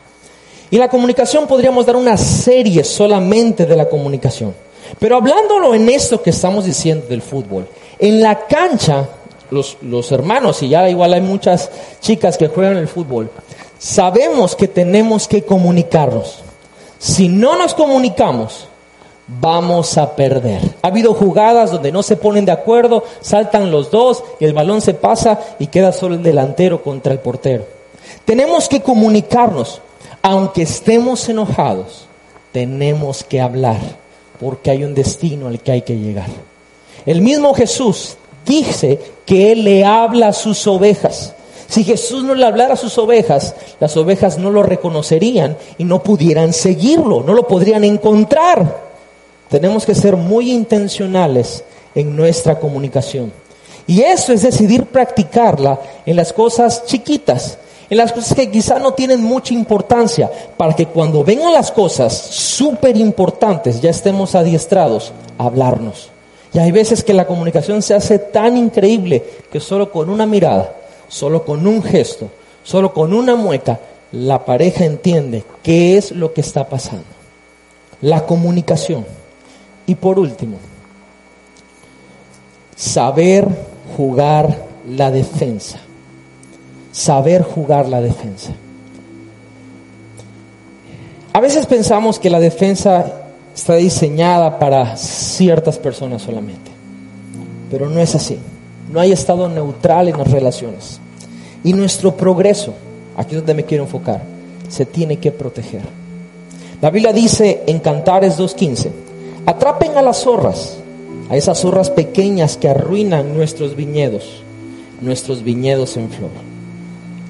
Y 0.73 0.79
la 0.79 0.89
comunicación 0.89 1.45
podríamos 1.45 1.85
dar 1.85 1.95
una 1.95 2.17
serie 2.17 2.83
solamente 2.83 3.67
de 3.67 3.75
la 3.75 3.87
comunicación. 3.87 4.55
Pero 4.97 5.17
hablándolo 5.17 5.75
en 5.75 5.87
esto 5.87 6.23
que 6.23 6.31
estamos 6.31 6.65
diciendo 6.65 7.05
del 7.07 7.21
fútbol, 7.21 7.67
en 7.99 8.23
la 8.23 8.47
cancha 8.47 9.07
los, 9.51 10.11
hermanos, 10.11 10.63
y 10.63 10.69
ya 10.69 10.89
igual 10.89 11.13
hay 11.13 11.21
muchas 11.21 11.69
chicas 12.01 12.39
que 12.39 12.47
juegan 12.47 12.77
el 12.77 12.87
fútbol, 12.87 13.29
sabemos 13.77 14.55
que 14.55 14.67
tenemos 14.67 15.27
que 15.27 15.43
comunicarnos. 15.43 16.39
Si 16.97 17.27
no 17.27 17.55
nos 17.55 17.75
comunicamos, 17.75 18.67
vamos 19.27 19.95
a 19.99 20.15
perder. 20.15 20.59
Ha 20.81 20.87
habido 20.87 21.13
jugadas 21.13 21.69
donde 21.69 21.91
no 21.91 22.01
se 22.01 22.17
ponen 22.17 22.45
de 22.45 22.51
acuerdo, 22.51 23.03
saltan 23.21 23.69
los 23.69 23.91
dos 23.91 24.23
y 24.39 24.45
el 24.45 24.53
balón 24.53 24.81
se 24.81 24.95
pasa 24.95 25.39
y 25.59 25.67
queda 25.67 25.91
solo 25.91 26.15
el 26.15 26.23
delantero 26.23 26.81
contra 26.81 27.13
el 27.13 27.19
portero. 27.19 27.63
Tenemos 28.25 28.67
que 28.67 28.81
comunicarnos, 28.81 29.79
aunque 30.23 30.61
estemos 30.61 31.27
enojados, 31.27 32.05
tenemos 32.53 33.25
que 33.25 33.41
hablar, 33.41 33.79
porque 34.39 34.71
hay 34.71 34.85
un 34.85 34.95
destino 34.95 35.49
al 35.49 35.59
que 35.59 35.73
hay 35.73 35.81
que 35.81 35.97
llegar. 35.97 36.29
El 37.05 37.21
mismo 37.21 37.53
Jesús 37.53 38.15
dice 38.45 38.99
que 39.25 39.51
Él 39.51 39.65
le 39.65 39.83
habla 39.83 40.29
a 40.29 40.33
sus 40.33 40.65
ovejas. 40.65 41.35
Si 41.67 41.83
Jesús 41.83 42.23
no 42.23 42.35
le 42.35 42.45
hablara 42.45 42.75
a 42.75 42.77
sus 42.77 42.97
ovejas, 42.97 43.53
las 43.81 43.97
ovejas 43.97 44.37
no 44.37 44.49
lo 44.49 44.63
reconocerían 44.63 45.57
y 45.77 45.83
no 45.83 46.01
pudieran 46.01 46.53
seguirlo, 46.53 47.21
no 47.21 47.33
lo 47.33 47.45
podrían 47.45 47.83
encontrar. 47.83 48.81
Tenemos 49.49 49.85
que 49.85 49.93
ser 49.93 50.15
muy 50.15 50.51
intencionales 50.51 51.65
en 51.95 52.15
nuestra 52.15 52.59
comunicación. 52.59 53.33
Y 53.87 54.01
eso 54.01 54.31
es 54.31 54.43
decidir 54.43 54.85
practicarla 54.85 55.81
en 56.05 56.15
las 56.15 56.31
cosas 56.31 56.85
chiquitas, 56.85 57.57
en 57.89 57.97
las 57.97 58.11
cosas 58.11 58.35
que 58.35 58.49
quizá 58.49 58.79
no 58.79 58.93
tienen 58.93 59.23
mucha 59.23 59.53
importancia, 59.53 60.29
para 60.57 60.75
que 60.75 60.87
cuando 60.87 61.23
vengan 61.23 61.53
las 61.53 61.71
cosas 61.71 62.13
súper 62.15 62.97
importantes 62.97 63.81
ya 63.81 63.89
estemos 63.89 64.35
adiestrados 64.35 65.11
a 65.37 65.45
hablarnos. 65.45 66.09
Y 66.53 66.59
hay 66.59 66.71
veces 66.71 67.03
que 67.03 67.13
la 67.13 67.25
comunicación 67.25 67.81
se 67.81 67.95
hace 67.95 68.19
tan 68.19 68.57
increíble 68.57 69.23
que 69.51 69.59
solo 69.59 69.91
con 69.91 70.09
una 70.09 70.25
mirada, 70.25 70.73
solo 71.07 71.43
con 71.43 71.65
un 71.65 71.81
gesto, 71.81 72.29
solo 72.63 72.93
con 72.93 73.13
una 73.13 73.35
mueca, 73.35 73.79
la 74.11 74.45
pareja 74.45 74.85
entiende 74.85 75.43
qué 75.63 75.97
es 75.97 76.11
lo 76.11 76.33
que 76.33 76.41
está 76.41 76.69
pasando. 76.69 77.05
La 78.01 78.25
comunicación. 78.25 79.05
Y 79.87 79.95
por 79.95 80.19
último, 80.19 80.57
saber 82.75 83.47
jugar 83.97 84.55
la 84.87 85.09
defensa. 85.09 85.79
Saber 86.93 87.43
jugar 87.43 87.89
la 87.89 87.99
defensa. 87.99 88.53
A 91.33 91.39
veces 91.41 91.65
pensamos 91.65 92.19
que 92.19 92.29
la 92.29 92.39
defensa 92.39 93.23
está 93.55 93.75
diseñada 93.75 94.59
para 94.59 94.95
ciertas 94.95 95.79
personas 95.79 96.21
solamente, 96.21 96.69
pero 97.71 97.89
no 97.89 97.99
es 97.99 98.13
así. 98.13 98.37
No 98.91 98.99
hay 98.99 99.11
estado 99.11 99.49
neutral 99.49 100.07
en 100.07 100.17
las 100.17 100.29
relaciones. 100.29 100.99
Y 101.63 101.73
nuestro 101.73 102.15
progreso, 102.15 102.75
aquí 103.17 103.31
es 103.31 103.37
donde 103.37 103.55
me 103.55 103.65
quiero 103.65 103.85
enfocar, 103.85 104.21
se 104.69 104.85
tiene 104.85 105.17
que 105.17 105.31
proteger. 105.31 105.81
La 106.79 106.91
Biblia 106.91 107.11
dice 107.11 107.63
en 107.65 107.79
Cantares 107.79 108.37
2.15, 108.37 108.91
atrapen 109.47 109.97
a 109.97 110.03
las 110.03 110.17
zorras, 110.17 110.77
a 111.29 111.35
esas 111.35 111.59
zorras 111.59 111.89
pequeñas 111.89 112.57
que 112.57 112.69
arruinan 112.69 113.35
nuestros 113.35 113.75
viñedos, 113.75 114.43
nuestros 115.01 115.43
viñedos 115.43 115.97
en 115.97 116.09
flor. 116.09 116.52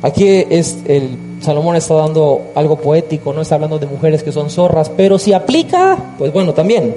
Aquí 0.03 0.27
es 0.27 0.79
el 0.85 1.17
Salomón 1.39 1.77
está 1.77 1.93
dando 1.95 2.51
algo 2.55 2.77
poético, 2.77 3.31
no 3.33 3.41
está 3.41 3.55
hablando 3.55 3.79
de 3.79 3.87
mujeres 3.87 4.21
que 4.21 4.33
son 4.33 4.49
zorras, 4.49 4.89
pero 4.89 5.17
si 5.17 5.31
aplica, 5.31 5.97
pues 6.17 6.31
bueno, 6.31 6.53
también. 6.53 6.93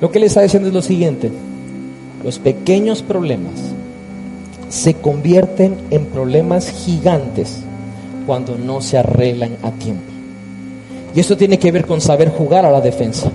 Lo 0.00 0.10
que 0.10 0.18
le 0.18 0.26
está 0.26 0.42
diciendo 0.42 0.68
es 0.68 0.74
lo 0.74 0.82
siguiente, 0.82 1.30
los 2.22 2.38
pequeños 2.38 3.02
problemas 3.02 3.52
se 4.68 4.94
convierten 4.94 5.76
en 5.90 6.06
problemas 6.06 6.70
gigantes 6.70 7.60
cuando 8.26 8.56
no 8.58 8.80
se 8.80 8.98
arreglan 8.98 9.56
a 9.62 9.70
tiempo. 9.70 10.10
Y 11.14 11.20
esto 11.20 11.36
tiene 11.36 11.58
que 11.58 11.72
ver 11.72 11.86
con 11.86 12.00
saber 12.00 12.30
jugar 12.30 12.66
a 12.66 12.70
la 12.70 12.80
defensa. 12.80 13.30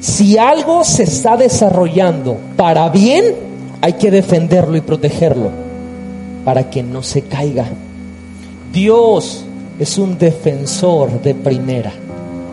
Si 0.00 0.38
algo 0.38 0.84
se 0.84 1.04
está 1.04 1.36
desarrollando 1.36 2.36
para 2.56 2.88
bien, 2.88 3.34
hay 3.80 3.94
que 3.94 4.10
defenderlo 4.10 4.76
y 4.76 4.82
protegerlo 4.82 5.63
para 6.44 6.68
que 6.70 6.82
no 6.82 7.02
se 7.02 7.22
caiga. 7.22 7.66
Dios 8.72 9.44
es 9.78 9.98
un 9.98 10.18
defensor 10.18 11.22
de 11.22 11.34
primera. 11.34 11.92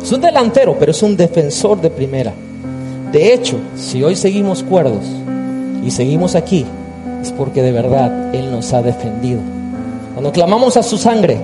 Es 0.01 0.11
un 0.11 0.21
delantero, 0.21 0.75
pero 0.79 0.91
es 0.91 1.03
un 1.03 1.15
defensor 1.15 1.79
de 1.79 1.89
primera. 1.89 2.33
De 3.11 3.33
hecho, 3.33 3.57
si 3.75 4.03
hoy 4.03 4.15
seguimos 4.15 4.63
cuerdos 4.63 5.03
y 5.85 5.91
seguimos 5.91 6.35
aquí, 6.35 6.65
es 7.21 7.31
porque 7.31 7.61
de 7.61 7.71
verdad 7.71 8.33
Él 8.33 8.51
nos 8.51 8.73
ha 8.73 8.81
defendido. 8.81 9.41
Cuando 10.13 10.31
clamamos 10.31 10.77
a 10.77 10.83
su 10.83 10.97
sangre, 10.97 11.37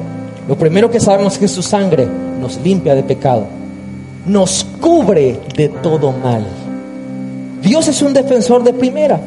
lo 0.47 0.57
primero 0.57 0.89
que 0.89 0.99
sabemos 0.99 1.33
es 1.33 1.39
que 1.39 1.47
su 1.47 1.61
sangre 1.61 2.07
nos 2.39 2.57
limpia 2.61 2.95
de 2.95 3.03
pecado, 3.03 3.45
nos 4.25 4.65
cubre 4.81 5.39
de 5.55 5.69
todo 5.69 6.11
mal. 6.11 6.45
Dios 7.61 7.87
es 7.87 8.01
un 8.01 8.13
defensor 8.13 8.63
de 8.63 8.73
primera. 8.73 9.19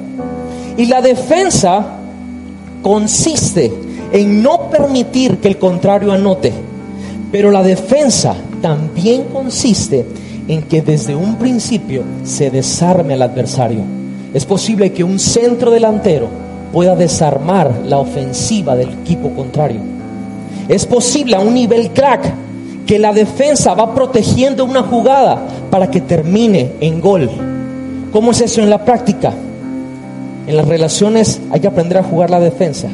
Y 0.76 0.86
la 0.86 1.02
defensa 1.02 1.99
consiste 2.83 3.72
en 4.12 4.43
no 4.43 4.70
permitir 4.70 5.39
que 5.39 5.49
el 5.49 5.59
contrario 5.59 6.12
anote. 6.12 6.53
Pero 7.31 7.51
la 7.51 7.62
defensa 7.62 8.35
también 8.61 9.24
consiste 9.33 10.05
en 10.49 10.62
que 10.62 10.83
desde 10.83 11.14
un 11.14 11.37
principio 11.37 12.03
se 12.24 12.51
desarme 12.51 13.14
al 13.14 13.22
adversario. 13.22 13.83
Es 14.35 14.45
posible 14.45 14.93
que 14.93 15.05
un 15.05 15.18
centro 15.18 15.70
delantero 15.70 16.28
pueda 16.72 16.97
desarmar 16.97 17.83
la 17.87 17.99
ofensiva 17.99 18.76
del 18.76 18.91
equipo 18.91 19.31
contrario. 19.31 19.81
Es 20.68 20.87
posible 20.87 21.37
a 21.37 21.41
un 21.41 21.55
nivel 21.55 21.91
crack 21.91 22.33
que 22.87 22.99
la 22.99 23.12
defensa 23.12 23.74
va 23.74 23.95
protegiendo 23.95 24.64
una 24.64 24.83
jugada 24.83 25.41
para 25.70 25.91
que 25.91 26.01
termine 26.01 26.72
en 26.81 27.01
gol. 27.01 27.31
¿Cómo 28.12 28.33
es 28.33 28.41
eso 28.41 28.61
en 28.61 28.70
la 28.70 28.85
práctica? 28.85 29.33
En 30.47 30.57
las 30.57 30.66
relaciones 30.66 31.41
hay 31.51 31.61
que 31.61 31.66
aprender 31.66 31.99
a 31.99 32.03
jugar 32.03 32.30
la 32.30 32.41
defensa. 32.41 32.88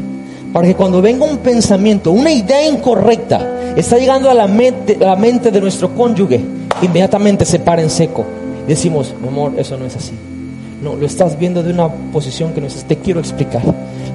Para 0.53 0.66
que 0.66 0.74
cuando 0.74 1.03
venga 1.03 1.24
un 1.24 1.38
pensamiento, 1.38 2.12
una 2.12 2.30
idea 2.30 2.66
incorrecta, 2.68 3.74
está 3.76 3.99
llegando 3.99 4.30
a 4.30 4.34
la 4.34 4.47
mente, 4.47 4.97
la 4.99 5.16
mente 5.16 5.51
de 5.51 5.61
nuestro 5.61 5.94
cónyuge, 5.94 6.40
inmediatamente 6.82 7.44
se 7.44 7.59
para 7.59 7.82
en 7.82 7.90
seco. 7.90 8.24
Decimos, 8.66 9.14
mi 9.20 9.28
amor, 9.28 9.53
eso 9.57 9.76
no 9.76 9.84
es 9.86 9.97
así. 9.97 10.12
No, 10.82 10.94
lo 10.94 11.07
estás 11.07 11.38
viendo 11.38 11.62
de 11.62 11.72
una 11.72 11.88
posición 11.88 12.53
que 12.53 12.61
no 12.61 12.66
es. 12.66 12.84
Te 12.84 12.97
quiero 12.97 13.20
explicar. 13.20 13.62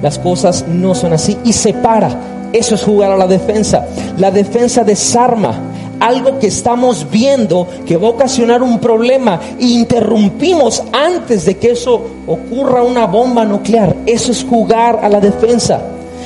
Las 0.00 0.18
cosas 0.18 0.66
no 0.68 0.94
son 0.94 1.12
así 1.12 1.36
y 1.44 1.52
se 1.52 1.74
para. 1.74 2.10
Eso 2.52 2.74
es 2.74 2.82
jugar 2.82 3.10
a 3.10 3.16
la 3.16 3.26
defensa. 3.26 3.86
La 4.18 4.30
defensa 4.30 4.84
desarma 4.84 5.71
algo 6.02 6.38
que 6.40 6.48
estamos 6.48 7.08
viendo 7.08 7.66
que 7.86 7.96
va 7.96 8.08
a 8.08 8.10
ocasionar 8.10 8.62
un 8.62 8.80
problema 8.80 9.40
e 9.58 9.66
interrumpimos 9.66 10.82
antes 10.92 11.44
de 11.44 11.56
que 11.56 11.70
eso 11.70 12.02
ocurra 12.26 12.82
una 12.82 13.06
bomba 13.06 13.44
nuclear. 13.44 13.94
Eso 14.04 14.32
es 14.32 14.44
jugar 14.44 14.98
a 15.02 15.08
la 15.08 15.20
defensa. 15.20 15.80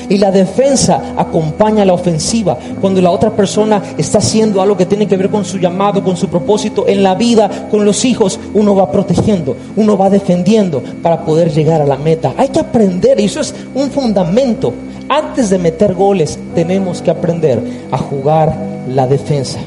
Y 0.09 0.19
la 0.19 0.31
defensa 0.31 1.15
acompaña 1.17 1.83
a 1.83 1.87
la 1.87 1.93
ofensiva. 1.93 2.57
Cuando 2.81 3.03
la 3.03 3.11
otra 3.11 3.31
persona 3.31 3.83
está 3.99 4.19
haciendo 4.19 4.63
algo 4.63 4.77
que 4.77 4.87
tiene 4.87 5.07
que 5.07 5.17
ver 5.17 5.29
con 5.29 5.45
su 5.45 5.59
llamado, 5.59 6.03
con 6.03 6.17
su 6.17 6.29
propósito 6.29 6.87
en 6.87 7.03
la 7.03 7.15
vida, 7.15 7.69
con 7.71 7.85
los 7.85 8.05
hijos, 8.05 8.39
uno 8.55 8.75
va 8.75 8.91
protegiendo, 8.91 9.57
uno 9.75 9.99
va 9.99 10.09
defendiendo 10.09 10.83
para 11.03 11.25
poder 11.25 11.53
llegar 11.53 11.83
a 11.83 11.87
la 11.87 11.97
meta. 11.97 12.35
Hay 12.37 12.49
que 12.49 12.61
aprender, 12.61 13.19
y 13.21 13.25
eso 13.25 13.41
es 13.41 13.55
un 13.75 13.91
fundamento. 13.91 14.73
Antes 15.09 15.51
de 15.51 15.59
meter 15.59 15.95
goles, 15.95 16.39
tenemos 16.55 17.01
que 17.01 17.11
aprender 17.11 17.63
a 17.93 17.99
jugar 17.99 18.55
la 18.89 19.07
defensa. 19.07 19.61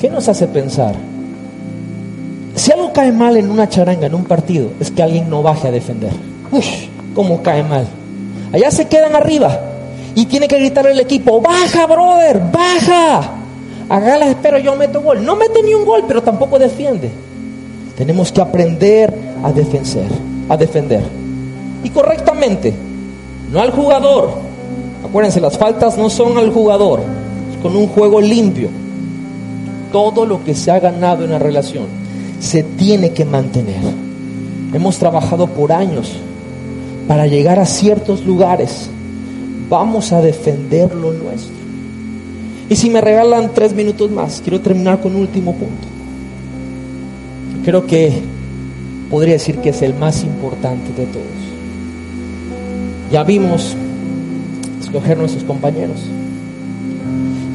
¿Qué 0.00 0.10
nos 0.10 0.28
hace 0.28 0.46
pensar? 0.46 0.94
Si 2.54 2.70
algo 2.70 2.92
cae 2.92 3.12
mal 3.12 3.36
en 3.36 3.50
una 3.50 3.68
charanga, 3.68 4.06
en 4.06 4.14
un 4.14 4.24
partido, 4.24 4.70
es 4.78 4.90
que 4.90 5.02
alguien 5.02 5.30
no 5.30 5.42
baje 5.42 5.68
a 5.68 5.70
defender. 5.70 6.12
Uf, 6.50 6.66
¿cómo 7.14 7.42
cae 7.42 7.62
mal? 7.62 7.86
Allá 8.52 8.70
se 8.70 8.86
quedan 8.86 9.14
arriba 9.14 9.58
y 10.14 10.26
tiene 10.26 10.48
que 10.48 10.58
gritar 10.58 10.86
el 10.86 11.00
equipo, 11.00 11.40
baja, 11.40 11.86
brother, 11.86 12.40
baja. 12.52 13.30
Hágala, 13.88 14.28
espero, 14.28 14.58
yo 14.58 14.76
meto 14.76 15.00
gol. 15.00 15.24
No 15.24 15.36
mete 15.36 15.62
ni 15.62 15.72
un 15.72 15.84
gol, 15.84 16.04
pero 16.06 16.22
tampoco 16.22 16.58
defiende. 16.58 17.10
Tenemos 17.96 18.32
que 18.32 18.40
aprender 18.40 19.14
a 19.42 19.52
defender, 19.52 20.08
a 20.48 20.56
defender. 20.56 21.02
Y 21.84 21.90
correctamente, 21.90 22.74
no 23.52 23.60
al 23.60 23.70
jugador. 23.70 24.30
Acuérdense, 25.04 25.40
las 25.40 25.56
faltas 25.56 25.96
no 25.96 26.10
son 26.10 26.36
al 26.38 26.50
jugador, 26.52 27.00
con 27.62 27.76
un 27.76 27.86
juego 27.88 28.20
limpio. 28.20 28.68
Todo 29.92 30.26
lo 30.26 30.42
que 30.44 30.54
se 30.54 30.70
ha 30.70 30.80
ganado 30.80 31.24
en 31.24 31.30
la 31.30 31.38
relación 31.38 31.86
se 32.40 32.62
tiene 32.62 33.12
que 33.12 33.24
mantener. 33.24 33.80
Hemos 34.72 34.98
trabajado 34.98 35.46
por 35.46 35.72
años 35.72 36.12
para 37.08 37.26
llegar 37.26 37.58
a 37.58 37.66
ciertos 37.66 38.24
lugares, 38.26 38.88
vamos 39.70 40.12
a 40.12 40.20
defender 40.20 40.94
lo 40.94 41.12
nuestro. 41.12 41.54
Y 42.68 42.74
si 42.74 42.90
me 42.90 43.00
regalan 43.00 43.54
tres 43.54 43.72
minutos 43.72 44.10
más, 44.10 44.40
quiero 44.42 44.60
terminar 44.60 45.00
con 45.00 45.14
un 45.14 45.22
último 45.22 45.52
punto. 45.52 45.86
Creo 47.64 47.86
que 47.86 48.12
podría 49.08 49.34
decir 49.34 49.58
que 49.58 49.68
es 49.68 49.82
el 49.82 49.94
más 49.94 50.24
importante 50.24 50.92
de 51.00 51.06
todos. 51.06 51.45
Ya 53.10 53.22
vimos 53.22 53.76
escoger 54.80 55.16
nuestros 55.18 55.44
compañeros. 55.44 55.98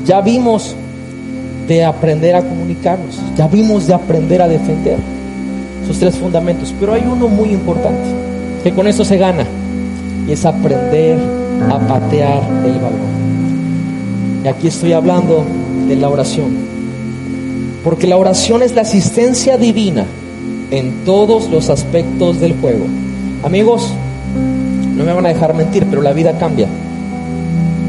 Ya 0.06 0.22
vimos 0.22 0.76
de 1.68 1.84
aprender 1.84 2.36
a 2.36 2.42
comunicarnos. 2.42 3.20
Ya 3.38 3.48
vimos 3.48 3.88
de 3.88 3.94
aprender 3.94 4.42
a 4.42 4.48
defender. 4.48 4.98
Esos 5.84 6.00
tres 6.00 6.16
fundamentos. 6.16 6.74
Pero 6.80 6.94
hay 6.94 7.04
uno 7.06 7.28
muy 7.28 7.50
importante 7.50 8.10
que 8.64 8.72
con 8.72 8.88
eso 8.88 9.04
se 9.04 9.18
gana, 9.18 9.46
y 10.28 10.32
es 10.32 10.46
aprender 10.46 11.18
a 11.70 11.80
patear 11.80 12.44
el 12.64 12.74
balón. 12.74 13.12
Y 14.44 14.48
aquí 14.48 14.68
estoy 14.68 14.94
hablando 14.94 15.44
de 15.88 15.96
la 15.96 16.10
oración, 16.10 16.50
porque 17.84 18.08
la 18.08 18.18
oración 18.18 18.62
es 18.62 18.76
la 18.76 18.82
asistencia 18.82 19.58
divina 19.58 20.06
en 20.70 21.04
todos 21.06 21.50
los 21.50 21.70
aspectos 21.70 22.40
del 22.40 22.54
juego. 22.54 22.86
Amigos, 23.44 23.94
no 24.96 25.04
me 25.06 25.14
van 25.14 25.26
a 25.26 25.30
dejar 25.30 25.54
mentir, 25.54 25.86
pero 25.90 26.02
la 26.02 26.14
vida 26.14 26.38
cambia. 26.38 26.68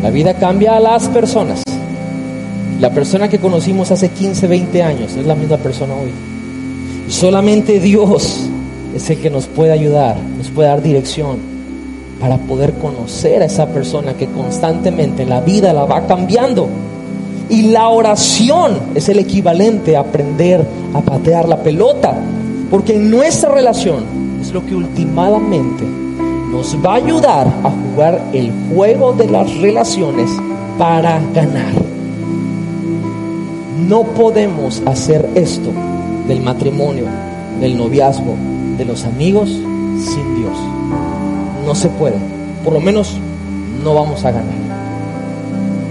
La 0.02 0.10
vida 0.10 0.34
cambia 0.34 0.76
a 0.76 0.80
las 0.80 1.08
personas. 1.08 1.62
La 2.80 2.90
persona 2.90 3.28
que 3.28 3.38
conocimos 3.38 3.90
hace 3.90 4.08
15, 4.08 4.46
20 4.46 4.82
años 4.82 5.16
es 5.16 5.26
la 5.26 5.34
misma 5.34 5.56
persona 5.56 5.94
hoy. 5.94 6.10
Y 7.08 7.12
solamente 7.12 7.80
Dios 7.80 8.48
es 8.94 9.10
el 9.10 9.20
que 9.20 9.30
nos 9.30 9.46
puede 9.46 9.72
ayudar, 9.72 10.16
nos 10.36 10.48
puede 10.48 10.68
dar 10.68 10.82
dirección 10.82 11.38
para 12.20 12.38
poder 12.38 12.74
conocer 12.74 13.42
a 13.42 13.46
esa 13.46 13.66
persona 13.66 14.14
que 14.14 14.26
constantemente 14.26 15.24
la 15.26 15.40
vida 15.40 15.72
la 15.72 15.84
va 15.84 16.06
cambiando. 16.06 16.68
Y 17.48 17.62
la 17.62 17.88
oración 17.88 18.78
es 18.94 19.08
el 19.08 19.18
equivalente 19.18 19.96
a 19.96 20.00
aprender 20.00 20.64
a 20.94 21.00
patear 21.00 21.48
la 21.48 21.62
pelota, 21.62 22.14
porque 22.70 22.96
en 22.96 23.10
nuestra 23.10 23.52
relación 23.52 24.04
es 24.40 24.52
lo 24.52 24.64
que 24.64 24.74
últimamente 24.74 26.01
nos 26.52 26.76
va 26.84 26.92
a 26.92 26.96
ayudar 26.96 27.46
a 27.64 27.70
jugar 27.70 28.22
el 28.34 28.52
juego 28.68 29.14
de 29.14 29.26
las 29.26 29.56
relaciones 29.56 30.30
para 30.78 31.18
ganar. 31.32 31.72
No 33.88 34.02
podemos 34.02 34.82
hacer 34.84 35.30
esto 35.34 35.72
del 36.28 36.42
matrimonio, 36.42 37.06
del 37.58 37.78
noviazgo, 37.78 38.36
de 38.76 38.84
los 38.84 39.04
amigos 39.04 39.48
sin 39.48 40.36
Dios. 40.36 40.56
no 41.66 41.74
se 41.74 41.88
puede. 41.88 42.16
Por 42.62 42.74
lo 42.74 42.80
menos 42.80 43.16
no 43.82 43.94
vamos 43.94 44.22
a 44.26 44.30
ganar. 44.30 44.54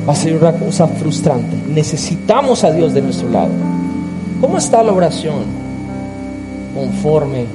Va 0.08 0.14
a 0.14 0.16
ser 0.16 0.36
una 0.36 0.54
cosa 0.54 0.88
frustrante. 0.88 1.56
Necesitamos 1.74 2.64
a 2.64 2.72
Dios 2.72 2.94
de 2.94 3.02
nuestro 3.02 3.30
lado. 3.30 3.52
¿Cómo 4.40 4.58
está 4.58 4.84
la 4.84 4.94
oración 4.94 5.44
conforme 6.76 7.46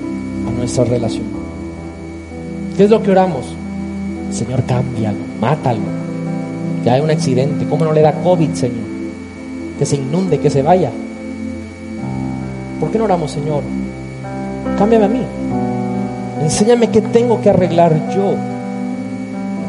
a 0.48 0.50
nuestra 0.50 0.84
relación? 0.84 1.36
¿Qué 2.76 2.84
es 2.84 2.90
lo 2.90 3.02
que 3.02 3.10
oramos? 3.10 3.46
Señor, 4.30 4.62
cámbialo, 4.64 5.18
mátalo. 5.40 5.80
Que 6.84 6.90
hay 6.90 7.00
un 7.00 7.10
accidente. 7.10 7.64
¿Cómo 7.66 7.84
no 7.86 7.92
le 7.92 8.02
da 8.02 8.12
COVID, 8.12 8.52
Señor? 8.52 8.84
Que 9.78 9.86
se 9.86 9.96
inunde, 9.96 10.38
que 10.38 10.50
se 10.50 10.60
vaya. 10.62 10.90
¿Por 12.78 12.90
qué 12.90 12.98
no 12.98 13.04
oramos, 13.04 13.30
Señor? 13.30 13.62
Cámbiame 14.76 15.04
a 15.06 15.08
mí. 15.08 15.22
Enséñame 16.42 16.90
qué 16.90 17.00
tengo 17.00 17.40
que 17.40 17.48
arreglar 17.48 18.10
yo. 18.14 18.34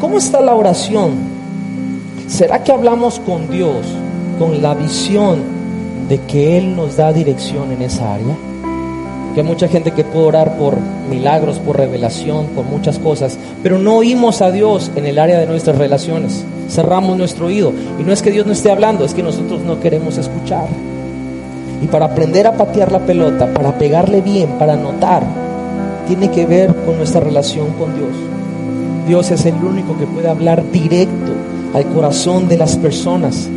¿Cómo 0.02 0.18
está 0.18 0.42
la 0.42 0.54
oración? 0.54 1.12
¿Será 2.28 2.62
que 2.64 2.74
hablamos 2.74 3.20
con 3.20 3.50
Dios 3.50 3.88
con 4.38 4.62
la 4.62 4.74
visión 4.76 5.40
de 6.10 6.20
que 6.20 6.58
Él 6.58 6.76
nos 6.76 6.98
da 6.98 7.14
dirección 7.14 7.72
en 7.72 7.84
esa 7.84 8.16
área? 8.16 8.36
Que 9.38 9.42
hay 9.42 9.48
mucha 9.48 9.68
gente 9.68 9.92
que 9.92 10.04
puede 10.04 10.26
orar 10.26 10.58
por 10.58 10.80
milagros, 11.12 11.60
por 11.60 11.78
revelación, 11.78 12.48
por 12.56 12.66
muchas 12.66 12.98
cosas, 12.98 13.38
pero 13.62 13.78
no 13.78 13.98
oímos 13.98 14.42
a 14.42 14.50
Dios 14.50 14.90
en 14.96 15.06
el 15.06 15.20
área 15.20 15.38
de 15.38 15.46
nuestras 15.46 15.78
relaciones. 15.78 16.44
Cerramos 16.68 17.16
nuestro 17.16 17.46
oído. 17.46 17.72
Y 18.00 18.04
no 18.04 18.12
es 18.12 18.24
que 18.24 18.32
Dios 18.32 18.48
no 18.48 18.54
esté 18.54 18.72
hablando, 18.72 19.06
es 19.06 19.14
que 19.14 19.22
nosotros 19.22 19.62
no 19.62 19.80
queremos 19.80 20.18
escuchar. 20.18 20.66
Y 21.84 21.86
para 21.86 22.06
aprender 22.06 22.48
a 22.48 22.54
patear 22.54 22.92
la 22.92 22.98
pelota, 22.98 23.46
para 23.54 23.78
pegarle 23.78 24.22
bien, 24.22 24.58
para 24.58 24.76
notar, 24.76 25.22
tiene 26.08 26.32
que 26.32 26.48
ver 26.48 26.74
con 26.74 26.98
nuestra 26.98 27.22
relación 27.22 27.74
con 27.74 27.96
Dios. 27.96 28.16
Dios 29.06 29.30
es 29.30 29.46
el 29.46 29.64
único 29.64 29.96
que 30.00 30.08
puede 30.08 30.30
hablar 30.30 30.64
directo 30.72 31.34
al 31.76 31.86
corazón 31.94 32.48
de 32.48 32.58
las 32.58 32.76
personas 32.76 33.48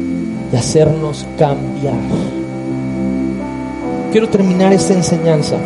y 0.53 0.57
hacernos 0.57 1.27
cambiar. 1.39 2.40
Quiero 4.13 4.29
terminar 4.29 4.73
esta 4.73 4.93
enseñanza 4.93 5.57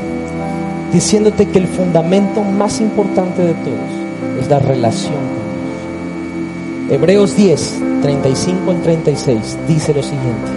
diciéndote 0.93 1.47
que 1.47 1.59
el 1.59 1.67
fundamento 1.67 2.43
más 2.43 2.81
importante 2.81 3.41
de 3.41 3.55
todos 3.55 4.39
es 4.39 4.49
la 4.51 4.59
relación 4.59 5.15
con 5.15 6.89
Dios. 6.89 7.01
Hebreos 7.01 7.37
10, 7.37 7.75
35 8.03 8.71
al 8.71 8.83
36 8.83 9.59
dice 9.67 9.95
lo 9.95 10.03
siguiente. 10.03 10.51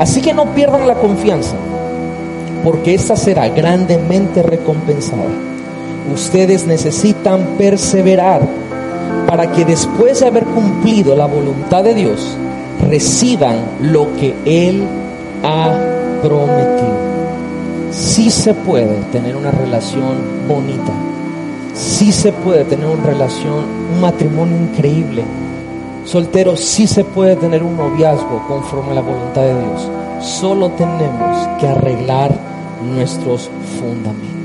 Así 0.00 0.20
que 0.20 0.34
no 0.34 0.46
pierdan 0.46 0.88
la 0.88 0.96
confianza 0.96 1.54
porque 2.64 2.94
esta 2.94 3.14
será 3.14 3.48
grandemente 3.50 4.42
recompensada. 4.42 5.22
Ustedes 6.12 6.66
necesitan 6.66 7.56
perseverar 7.56 8.42
para 9.28 9.52
que 9.52 9.64
después 9.64 10.18
de 10.18 10.26
haber 10.26 10.44
cumplido 10.44 11.14
la 11.14 11.26
voluntad 11.26 11.84
de 11.84 11.94
Dios, 11.94 12.36
reciban 12.88 13.58
lo 13.80 14.08
que 14.16 14.34
Él 14.44 14.82
ha 15.44 15.85
prometido. 16.26 16.96
Sí 17.90 18.30
se 18.30 18.52
puede 18.52 18.94
tener 19.12 19.36
una 19.36 19.50
relación 19.50 20.16
bonita, 20.48 20.92
sí 21.74 22.12
se 22.12 22.32
puede 22.32 22.64
tener 22.64 22.86
una 22.86 23.04
relación, 23.04 23.64
un 23.94 24.00
matrimonio 24.00 24.56
increíble. 24.56 25.24
Soltero, 26.04 26.56
sí 26.56 26.86
se 26.86 27.04
puede 27.04 27.36
tener 27.36 27.62
un 27.62 27.76
noviazgo 27.76 28.42
conforme 28.46 28.92
a 28.92 28.94
la 28.94 29.00
voluntad 29.00 29.42
de 29.42 29.60
Dios. 29.60 29.90
Solo 30.20 30.70
tenemos 30.70 31.48
que 31.58 31.66
arreglar 31.66 32.32
nuestros 32.94 33.50
fundamentos. 33.80 34.36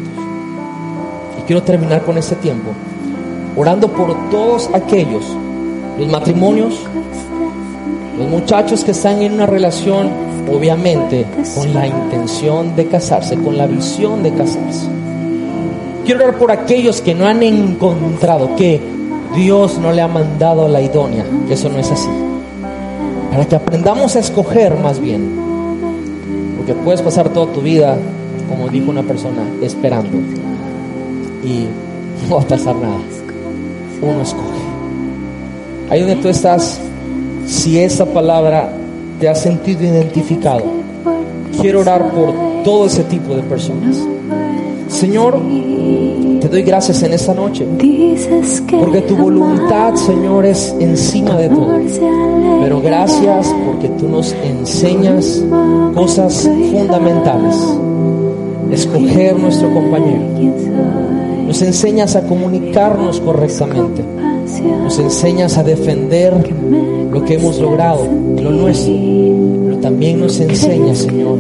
Y 1.40 1.42
quiero 1.44 1.62
terminar 1.62 2.04
con 2.04 2.18
este 2.18 2.36
tiempo 2.36 2.72
orando 3.56 3.88
por 3.90 4.16
todos 4.30 4.70
aquellos, 4.74 5.26
los 6.00 6.08
matrimonios, 6.08 6.80
los 8.18 8.28
muchachos 8.28 8.84
que 8.84 8.92
están 8.92 9.22
en 9.22 9.34
una 9.34 9.46
relación, 9.46 10.10
obviamente, 10.50 11.26
con 11.56 11.74
la 11.74 11.88
intención 11.88 12.76
de 12.76 12.88
casarse, 12.88 13.36
con 13.38 13.58
la 13.58 13.68
visión 13.68 14.24
de 14.24 14.32
casarse. 14.34 14.88
Quiero 16.06 16.24
orar 16.24 16.38
por 16.38 16.52
aquellos 16.52 17.02
que 17.02 17.14
no 17.14 17.26
han 17.26 17.44
encontrado, 17.44 18.56
que 18.56 18.80
Dios 19.36 19.78
no 19.78 19.92
le 19.92 20.02
ha 20.02 20.08
mandado 20.08 20.68
la 20.68 20.82
idónea, 20.82 21.26
que 21.48 21.54
eso 21.54 21.70
no 21.70 21.80
es 21.80 21.92
así. 21.92 22.10
Para 23.32 23.46
que 23.46 23.56
aprendamos 23.56 24.16
a 24.16 24.20
escoger 24.20 24.78
más 24.78 25.00
bien. 25.00 25.40
Porque 26.58 26.74
puedes 26.74 27.02
pasar 27.02 27.30
toda 27.30 27.52
tu 27.54 27.62
vida 27.62 27.98
como 28.52 28.68
dijo 28.68 28.92
una 28.92 29.04
persona, 29.04 29.44
esperando. 29.62 30.18
Y 31.44 31.66
no 32.30 32.36
va 32.36 32.42
a 32.42 32.46
pasar 32.46 32.76
nada. 32.76 33.00
Uno 34.02 34.22
escoge. 34.22 34.60
Ahí 35.90 36.02
donde 36.02 36.18
tú 36.18 36.28
estás, 36.28 36.80
si 37.46 37.80
esa 37.80 38.06
palabra 38.06 38.74
te 39.22 39.30
ha 39.30 39.36
sentido 39.36 39.84
identificado, 39.84 40.64
quiero 41.62 41.82
orar 41.82 42.10
por 42.10 42.34
todo 42.64 42.88
ese 42.88 43.04
tipo 43.04 43.36
de 43.36 43.44
personas. 43.44 43.96
Señor, 44.88 45.40
te 46.40 46.50
doy 46.50 46.64
gracias 46.64 47.04
en 47.04 47.14
esta 47.14 47.36
noche, 47.36 47.68
porque 48.80 49.02
tu 49.02 49.16
voluntad, 49.16 49.94
Señor, 49.94 50.48
es 50.48 50.76
encima 50.80 51.38
de 51.38 51.50
todo. 51.50 51.80
Pero 52.64 52.82
gracias 52.82 53.54
porque 53.64 53.90
tú 53.90 54.10
nos 54.10 54.34
enseñas 54.44 55.44
cosas 55.94 56.50
fundamentales 56.72 57.56
escoger 58.72 59.38
nuestro 59.38 59.72
compañero. 59.72 60.24
Nos 61.46 61.62
enseñas 61.62 62.16
a 62.16 62.24
comunicarnos 62.24 63.20
correctamente. 63.20 64.04
Nos 64.84 65.00
enseñas 65.00 65.58
a 65.58 65.64
defender 65.64 66.34
lo 67.12 67.24
que 67.26 67.36
hemos 67.36 67.60
logrado, 67.60 68.06
lo 68.42 68.52
nuestro. 68.52 68.94
Pero 69.66 69.78
también 69.78 70.20
nos 70.20 70.40
enseñas, 70.40 71.00
Señor, 71.00 71.40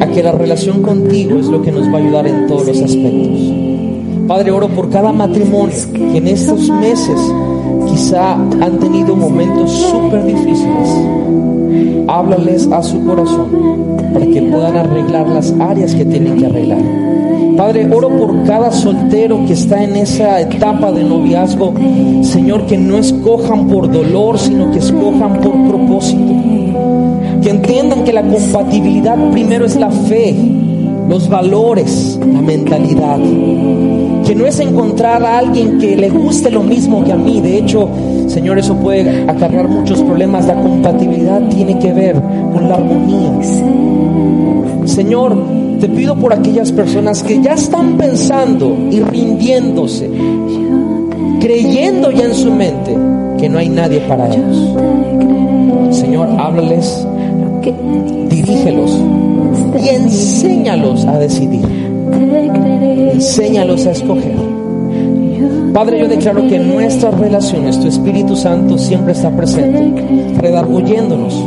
a 0.00 0.06
que 0.06 0.22
la 0.22 0.32
relación 0.32 0.82
contigo 0.82 1.38
es 1.38 1.46
lo 1.46 1.62
que 1.62 1.72
nos 1.72 1.88
va 1.88 1.94
a 1.94 2.02
ayudar 2.02 2.26
en 2.26 2.46
todos 2.46 2.66
los 2.66 2.82
aspectos. 2.82 3.40
Padre, 4.26 4.50
oro 4.52 4.68
por 4.68 4.90
cada 4.90 5.12
matrimonio 5.12 5.74
que 5.92 6.18
en 6.18 6.28
estos 6.28 6.70
meses 6.70 7.18
quizá 7.88 8.34
han 8.34 8.78
tenido 8.78 9.16
momentos 9.16 9.70
súper 9.72 10.24
difíciles. 10.24 10.88
Háblales 12.06 12.68
a 12.70 12.82
su 12.82 13.04
corazón 13.04 13.48
para 14.12 14.26
que 14.26 14.42
puedan 14.42 14.76
arreglar 14.76 15.28
las 15.28 15.52
áreas 15.58 15.94
que 15.94 16.04
tienen 16.04 16.36
que 16.36 16.46
arreglar. 16.46 17.09
Padre, 17.60 17.86
oro 17.92 18.08
por 18.08 18.42
cada 18.44 18.72
soltero 18.72 19.44
que 19.46 19.52
está 19.52 19.84
en 19.84 19.94
esa 19.94 20.40
etapa 20.40 20.90
de 20.92 21.04
noviazgo. 21.04 21.74
Señor, 22.22 22.64
que 22.64 22.78
no 22.78 22.96
escojan 22.96 23.68
por 23.68 23.92
dolor, 23.92 24.38
sino 24.38 24.70
que 24.70 24.78
escojan 24.78 25.42
por 25.42 25.52
propósito. 25.68 26.32
Que 27.42 27.50
entiendan 27.50 28.04
que 28.04 28.14
la 28.14 28.22
compatibilidad 28.22 29.18
primero 29.30 29.66
es 29.66 29.76
la 29.76 29.90
fe, 29.90 30.34
los 31.06 31.28
valores, 31.28 32.18
la 32.32 32.40
mentalidad. 32.40 33.18
Que 33.18 34.34
no 34.34 34.46
es 34.46 34.58
encontrar 34.58 35.22
a 35.22 35.36
alguien 35.36 35.76
que 35.78 35.96
le 35.96 36.08
guste 36.08 36.50
lo 36.50 36.62
mismo 36.62 37.04
que 37.04 37.12
a 37.12 37.16
mí. 37.16 37.42
De 37.42 37.58
hecho, 37.58 37.90
Señor, 38.26 38.58
eso 38.58 38.74
puede 38.76 39.28
acarrear 39.28 39.68
muchos 39.68 40.00
problemas. 40.00 40.46
La 40.46 40.54
compatibilidad 40.54 41.42
tiene 41.50 41.78
que 41.78 41.92
ver 41.92 42.14
con 42.54 42.70
la 42.70 42.76
armonía. 42.76 43.32
Señor, 44.86 45.36
te 45.80 45.88
pido 45.88 46.14
por 46.14 46.34
aquellas 46.34 46.70
personas 46.70 47.22
que 47.22 47.40
ya 47.40 47.54
están 47.54 47.96
pensando 47.96 48.76
y 48.90 49.00
rindiéndose, 49.00 50.10
creyendo 51.40 52.10
ya 52.10 52.26
en 52.26 52.34
su 52.34 52.52
mente 52.52 52.96
que 53.38 53.48
no 53.48 53.58
hay 53.58 53.70
nadie 53.70 54.00
para 54.00 54.28
ellos. 54.28 54.76
Señor, 55.90 56.28
háblales, 56.38 57.06
dirígelos 58.28 58.98
y 59.82 59.88
enséñalos 59.88 61.06
a 61.06 61.18
decidir. 61.18 61.64
Enséñalos 63.14 63.86
a 63.86 63.92
escoger. 63.92 64.36
Padre, 65.72 66.00
yo 66.00 66.08
declaro 66.08 66.46
que 66.46 66.56
en 66.56 66.68
nuestras 66.68 67.18
relaciones 67.18 67.80
tu 67.80 67.88
Espíritu 67.88 68.36
Santo 68.36 68.76
siempre 68.76 69.12
está 69.12 69.30
presente, 69.30 70.34
redarguyéndonos, 70.38 71.42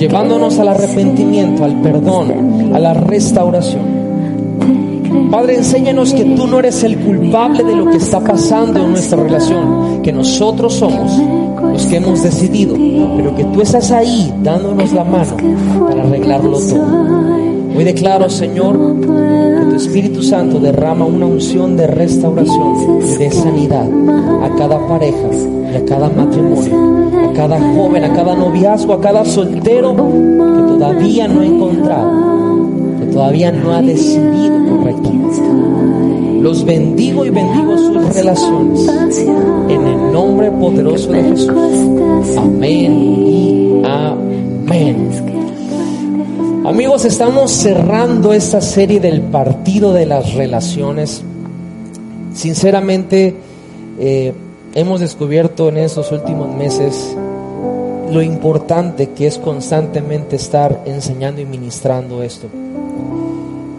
llevándonos 0.00 0.58
al 0.58 0.68
arrepentimiento, 0.68 1.62
al 1.62 1.82
perdón, 1.82 2.72
a 2.74 2.78
la 2.78 2.94
restauración. 2.94 4.00
Padre, 5.30 5.56
enséñanos 5.56 6.14
que 6.14 6.24
tú 6.24 6.46
no 6.46 6.58
eres 6.58 6.82
el 6.84 6.96
culpable 6.98 7.62
de 7.62 7.76
lo 7.76 7.90
que 7.90 7.98
está 7.98 8.18
pasando 8.18 8.82
en 8.82 8.92
nuestra 8.92 9.22
relación, 9.22 10.00
que 10.02 10.10
nosotros 10.10 10.72
somos 10.74 11.20
los 11.60 11.84
que 11.86 11.96
hemos 11.96 12.22
decidido, 12.22 12.76
pero 13.16 13.36
que 13.36 13.44
tú 13.44 13.60
estás 13.60 13.90
ahí 13.90 14.32
dándonos 14.42 14.90
la 14.92 15.04
mano 15.04 15.36
para 15.86 16.02
arreglarlo 16.02 16.58
todo. 16.58 17.20
Hoy 17.76 17.84
declaro, 17.84 18.30
Señor, 18.30 18.78
que 19.00 19.66
tu 19.70 19.76
Espíritu 19.76 20.22
Santo 20.22 20.58
derrama 20.58 21.04
una 21.04 21.26
unción 21.26 21.76
de 21.76 21.86
restauración 21.86 23.02
y 23.02 23.16
de 23.16 23.30
sanidad 23.30 23.88
a 24.42 24.56
cada 24.56 24.78
pareja 24.88 25.28
y 25.72 25.76
a 25.76 25.84
cada 25.84 26.08
matrimonio, 26.08 26.99
cada 27.32 27.60
joven, 27.74 28.04
a 28.04 28.12
cada 28.14 28.34
noviazgo, 28.34 28.94
a 28.94 29.00
cada 29.00 29.24
soltero 29.24 29.94
que 29.94 30.62
todavía 30.68 31.28
no 31.28 31.40
ha 31.40 31.46
encontrado, 31.46 32.70
que 32.98 33.06
todavía 33.06 33.52
no 33.52 33.72
ha 33.72 33.82
decidido 33.82 34.76
correctamente. 34.76 36.40
Los 36.40 36.64
bendigo 36.64 37.26
y 37.26 37.30
bendigo 37.30 37.76
sus 37.76 38.14
relaciones. 38.14 38.88
En 39.68 39.86
el 39.86 40.12
nombre 40.12 40.50
poderoso 40.50 41.12
de 41.12 41.22
Jesús. 41.22 42.36
Amén 42.38 42.92
y 42.92 43.82
amén. 43.84 45.10
Amigos, 46.64 47.04
estamos 47.04 47.50
cerrando 47.50 48.32
esta 48.32 48.60
serie 48.60 49.00
del 49.00 49.22
partido 49.22 49.92
de 49.92 50.06
las 50.06 50.34
relaciones. 50.34 51.22
Sinceramente, 52.32 53.34
eh, 53.98 54.32
hemos 54.74 55.00
descubierto 55.00 55.68
en 55.68 55.78
estos 55.78 56.12
últimos 56.12 56.48
meses 56.54 57.16
lo 58.10 58.22
importante 58.22 59.10
que 59.10 59.26
es 59.26 59.38
constantemente 59.38 60.36
estar 60.36 60.80
enseñando 60.84 61.40
y 61.40 61.46
ministrando 61.46 62.22
esto. 62.22 62.48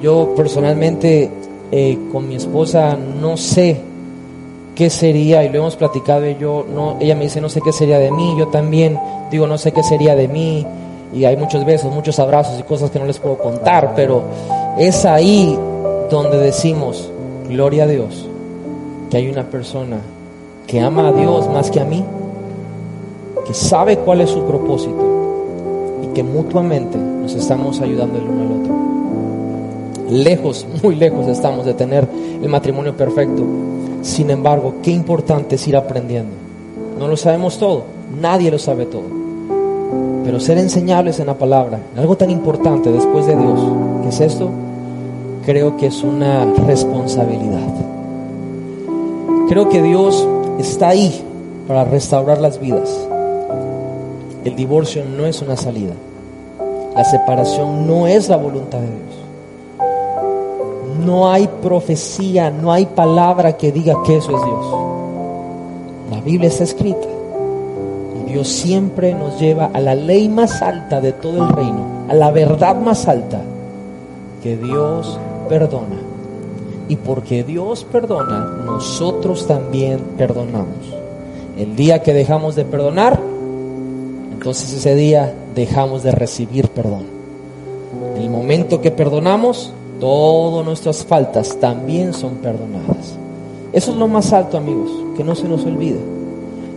Yo 0.01 0.33
personalmente 0.35 1.29
eh, 1.71 1.97
con 2.11 2.27
mi 2.27 2.35
esposa 2.35 2.97
no 2.97 3.37
sé 3.37 3.79
qué 4.75 4.89
sería, 4.89 5.43
y 5.43 5.49
lo 5.49 5.59
hemos 5.59 5.75
platicado 5.75 6.27
y 6.27 6.37
yo, 6.37 6.65
ella 6.99 7.15
me 7.15 7.25
dice 7.25 7.41
no 7.41 7.49
sé 7.49 7.61
qué 7.61 7.73
sería 7.73 7.99
de 7.99 8.09
mí, 8.09 8.35
yo 8.37 8.47
también 8.47 8.97
digo 9.29 9.47
no 9.47 9.57
sé 9.57 9.73
qué 9.73 9.83
sería 9.83 10.15
de 10.15 10.27
mí, 10.27 10.65
y 11.13 11.25
hay 11.25 11.35
muchos 11.35 11.65
besos, 11.65 11.93
muchos 11.93 12.17
abrazos 12.19 12.57
y 12.57 12.63
cosas 12.63 12.89
que 12.89 12.99
no 12.99 13.05
les 13.05 13.19
puedo 13.19 13.37
contar, 13.37 13.93
pero 13.95 14.23
es 14.77 15.05
ahí 15.05 15.57
donde 16.09 16.37
decimos, 16.37 17.11
gloria 17.49 17.83
a 17.83 17.87
Dios, 17.87 18.27
que 19.09 19.17
hay 19.17 19.29
una 19.29 19.43
persona 19.43 19.97
que 20.71 20.79
ama 20.79 21.09
a 21.09 21.11
Dios 21.11 21.49
más 21.49 21.69
que 21.69 21.81
a 21.81 21.83
mí, 21.83 22.01
que 23.45 23.53
sabe 23.53 23.97
cuál 23.97 24.21
es 24.21 24.29
su 24.29 24.45
propósito 24.45 24.95
y 26.01 26.13
que 26.13 26.23
mutuamente 26.23 26.97
nos 26.97 27.35
estamos 27.35 27.81
ayudando 27.81 28.17
el 28.17 28.23
uno 28.23 28.41
al 28.41 28.61
otro. 28.61 28.73
Lejos, 30.09 30.65
muy 30.81 30.95
lejos 30.95 31.27
estamos 31.27 31.65
de 31.65 31.73
tener 31.73 32.07
el 32.41 32.47
matrimonio 32.47 32.95
perfecto. 32.95 33.43
Sin 34.01 34.29
embargo, 34.29 34.75
qué 34.81 34.91
importante 34.91 35.55
es 35.55 35.67
ir 35.67 35.75
aprendiendo. 35.75 36.31
No 36.97 37.09
lo 37.09 37.17
sabemos 37.17 37.57
todo, 37.57 37.83
nadie 38.21 38.49
lo 38.49 38.57
sabe 38.57 38.85
todo. 38.85 39.03
Pero 40.23 40.39
ser 40.39 40.57
enseñables 40.57 41.19
en 41.19 41.27
la 41.27 41.37
palabra, 41.37 41.79
algo 41.97 42.15
tan 42.15 42.29
importante 42.29 42.93
después 42.93 43.25
de 43.25 43.35
Dios, 43.35 43.59
que 44.03 44.07
es 44.09 44.21
esto, 44.21 44.49
creo 45.45 45.75
que 45.75 45.87
es 45.87 46.01
una 46.01 46.45
responsabilidad. 46.65 47.67
Creo 49.49 49.67
que 49.67 49.81
Dios 49.81 50.25
está 50.59 50.89
ahí 50.89 51.23
para 51.67 51.83
restaurar 51.83 52.39
las 52.39 52.59
vidas. 52.59 52.89
El 54.43 54.55
divorcio 54.55 55.03
no 55.05 55.25
es 55.25 55.41
una 55.41 55.55
salida. 55.55 55.93
La 56.95 57.03
separación 57.05 57.87
no 57.87 58.07
es 58.07 58.27
la 58.27 58.37
voluntad 58.37 58.79
de 58.79 58.87
Dios. 58.87 59.11
No 61.05 61.31
hay 61.31 61.47
profecía, 61.61 62.49
no 62.49 62.71
hay 62.71 62.85
palabra 62.85 63.55
que 63.55 63.71
diga 63.71 63.95
que 64.05 64.17
eso 64.17 64.35
es 64.35 64.43
Dios. 64.43 64.65
La 66.11 66.21
Biblia 66.21 66.49
está 66.49 66.63
escrita. 66.63 67.07
Y 68.19 68.31
Dios 68.31 68.47
siempre 68.47 69.13
nos 69.13 69.39
lleva 69.39 69.69
a 69.73 69.79
la 69.79 69.95
ley 69.95 70.27
más 70.27 70.61
alta 70.61 70.99
de 70.99 71.13
todo 71.13 71.45
el 71.45 71.49
reino, 71.53 72.05
a 72.09 72.13
la 72.13 72.31
verdad 72.31 72.75
más 72.75 73.07
alta, 73.07 73.41
que 74.43 74.57
Dios 74.57 75.17
perdona. 75.47 76.10
Y 76.91 76.97
porque 76.97 77.45
Dios 77.45 77.85
perdona, 77.89 78.63
nosotros 78.65 79.47
también 79.47 79.99
perdonamos. 80.17 80.75
El 81.57 81.77
día 81.77 82.03
que 82.03 82.13
dejamos 82.13 82.57
de 82.57 82.65
perdonar, 82.65 83.17
entonces 84.33 84.73
ese 84.73 84.93
día 84.95 85.33
dejamos 85.55 86.03
de 86.03 86.11
recibir 86.11 86.67
perdón. 86.67 87.03
El 88.17 88.29
momento 88.29 88.81
que 88.81 88.91
perdonamos, 88.91 89.71
todas 90.01 90.65
nuestras 90.65 91.05
faltas 91.05 91.57
también 91.61 92.11
son 92.13 92.35
perdonadas. 92.35 93.15
Eso 93.71 93.91
es 93.91 93.97
lo 93.97 94.09
más 94.09 94.33
alto, 94.33 94.57
amigos, 94.57 94.91
que 95.15 95.23
no 95.23 95.33
se 95.33 95.47
nos 95.47 95.63
olvide. 95.63 96.01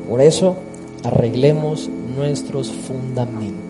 Por 0.08 0.20
eso, 0.20 0.54
arreglemos 1.02 1.90
nuestros 2.16 2.70
fundamentos. 2.70 3.63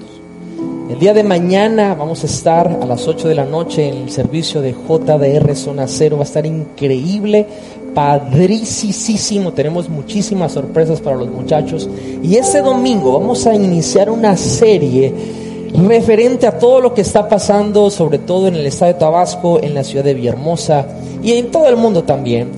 El 0.89 0.99
día 0.99 1.14
de 1.14 1.24
mañana 1.24 1.95
vamos 1.95 2.22
a 2.24 2.26
estar 2.26 2.78
a 2.80 2.85
las 2.85 3.09
8 3.09 3.28
de 3.28 3.35
la 3.35 3.47
noche 3.47 3.89
en 3.89 4.03
el 4.03 4.11
servicio 4.11 4.61
de 4.61 4.72
JDR 4.72 5.57
Zona 5.57 5.89
Cero. 5.89 6.16
Va 6.18 6.24
a 6.24 6.26
estar 6.26 6.45
increíble, 6.45 7.47
padricísimo. 7.95 9.55
Tenemos 9.55 9.89
muchísimas 9.89 10.53
sorpresas 10.53 11.01
para 11.01 11.16
los 11.16 11.30
muchachos. 11.30 11.89
Y 12.22 12.37
ese 12.37 12.61
domingo 12.61 13.18
vamos 13.18 13.47
a 13.47 13.55
iniciar 13.55 14.11
una 14.11 14.37
serie 14.37 15.14
referente 15.72 16.47
a 16.47 16.59
todo 16.59 16.82
lo 16.82 16.93
que 16.93 17.01
está 17.01 17.30
pasando, 17.30 17.91
sobre 17.91 18.18
todo 18.18 18.49
en 18.49 18.55
el 18.55 18.66
estado 18.66 18.93
de 18.93 18.99
Tabasco, 18.99 19.61
en 19.62 19.72
la 19.72 19.85
ciudad 19.85 20.05
de 20.05 20.12
Villahermosa 20.12 20.87
y 21.22 21.32
en 21.32 21.51
todo 21.51 21.66
el 21.66 21.76
mundo 21.76 22.05
también. 22.05 22.51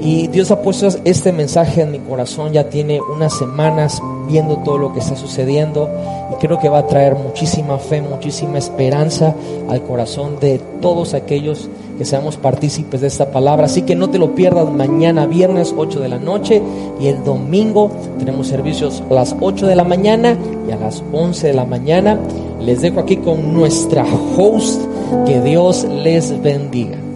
Y 0.00 0.28
Dios 0.28 0.50
ha 0.50 0.62
puesto 0.62 0.88
este 1.04 1.30
mensaje 1.30 1.82
en 1.82 1.90
mi 1.90 1.98
corazón, 1.98 2.52
ya 2.52 2.70
tiene 2.70 3.00
unas 3.00 3.36
semanas 3.36 4.02
viendo 4.28 4.56
todo 4.58 4.78
lo 4.78 4.92
que 4.94 5.00
está 5.00 5.14
sucediendo 5.14 5.90
y 6.32 6.34
creo 6.36 6.58
que 6.58 6.68
va 6.68 6.78
a 6.78 6.86
traer 6.86 7.16
muchísima 7.16 7.76
fe, 7.78 8.00
muchísima 8.00 8.56
esperanza 8.56 9.34
al 9.68 9.82
corazón 9.82 10.38
de 10.40 10.58
todos 10.80 11.12
aquellos 11.12 11.68
que 11.98 12.06
seamos 12.06 12.38
partícipes 12.38 13.02
de 13.02 13.08
esta 13.08 13.30
palabra. 13.30 13.66
Así 13.66 13.82
que 13.82 13.94
no 13.94 14.08
te 14.08 14.18
lo 14.18 14.34
pierdas 14.34 14.72
mañana 14.72 15.26
viernes 15.26 15.74
8 15.76 16.00
de 16.00 16.08
la 16.08 16.18
noche 16.18 16.62
y 16.98 17.08
el 17.08 17.22
domingo 17.22 17.90
tenemos 18.18 18.46
servicios 18.46 19.02
a 19.10 19.12
las 19.12 19.36
8 19.38 19.66
de 19.66 19.76
la 19.76 19.84
mañana 19.84 20.38
y 20.66 20.70
a 20.70 20.76
las 20.76 21.02
11 21.12 21.48
de 21.48 21.54
la 21.54 21.66
mañana. 21.66 22.18
Les 22.58 22.80
dejo 22.80 23.00
aquí 23.00 23.18
con 23.18 23.52
nuestra 23.52 24.06
host. 24.36 24.80
Que 25.26 25.40
Dios 25.40 25.84
les 25.84 26.40
bendiga. 26.40 27.09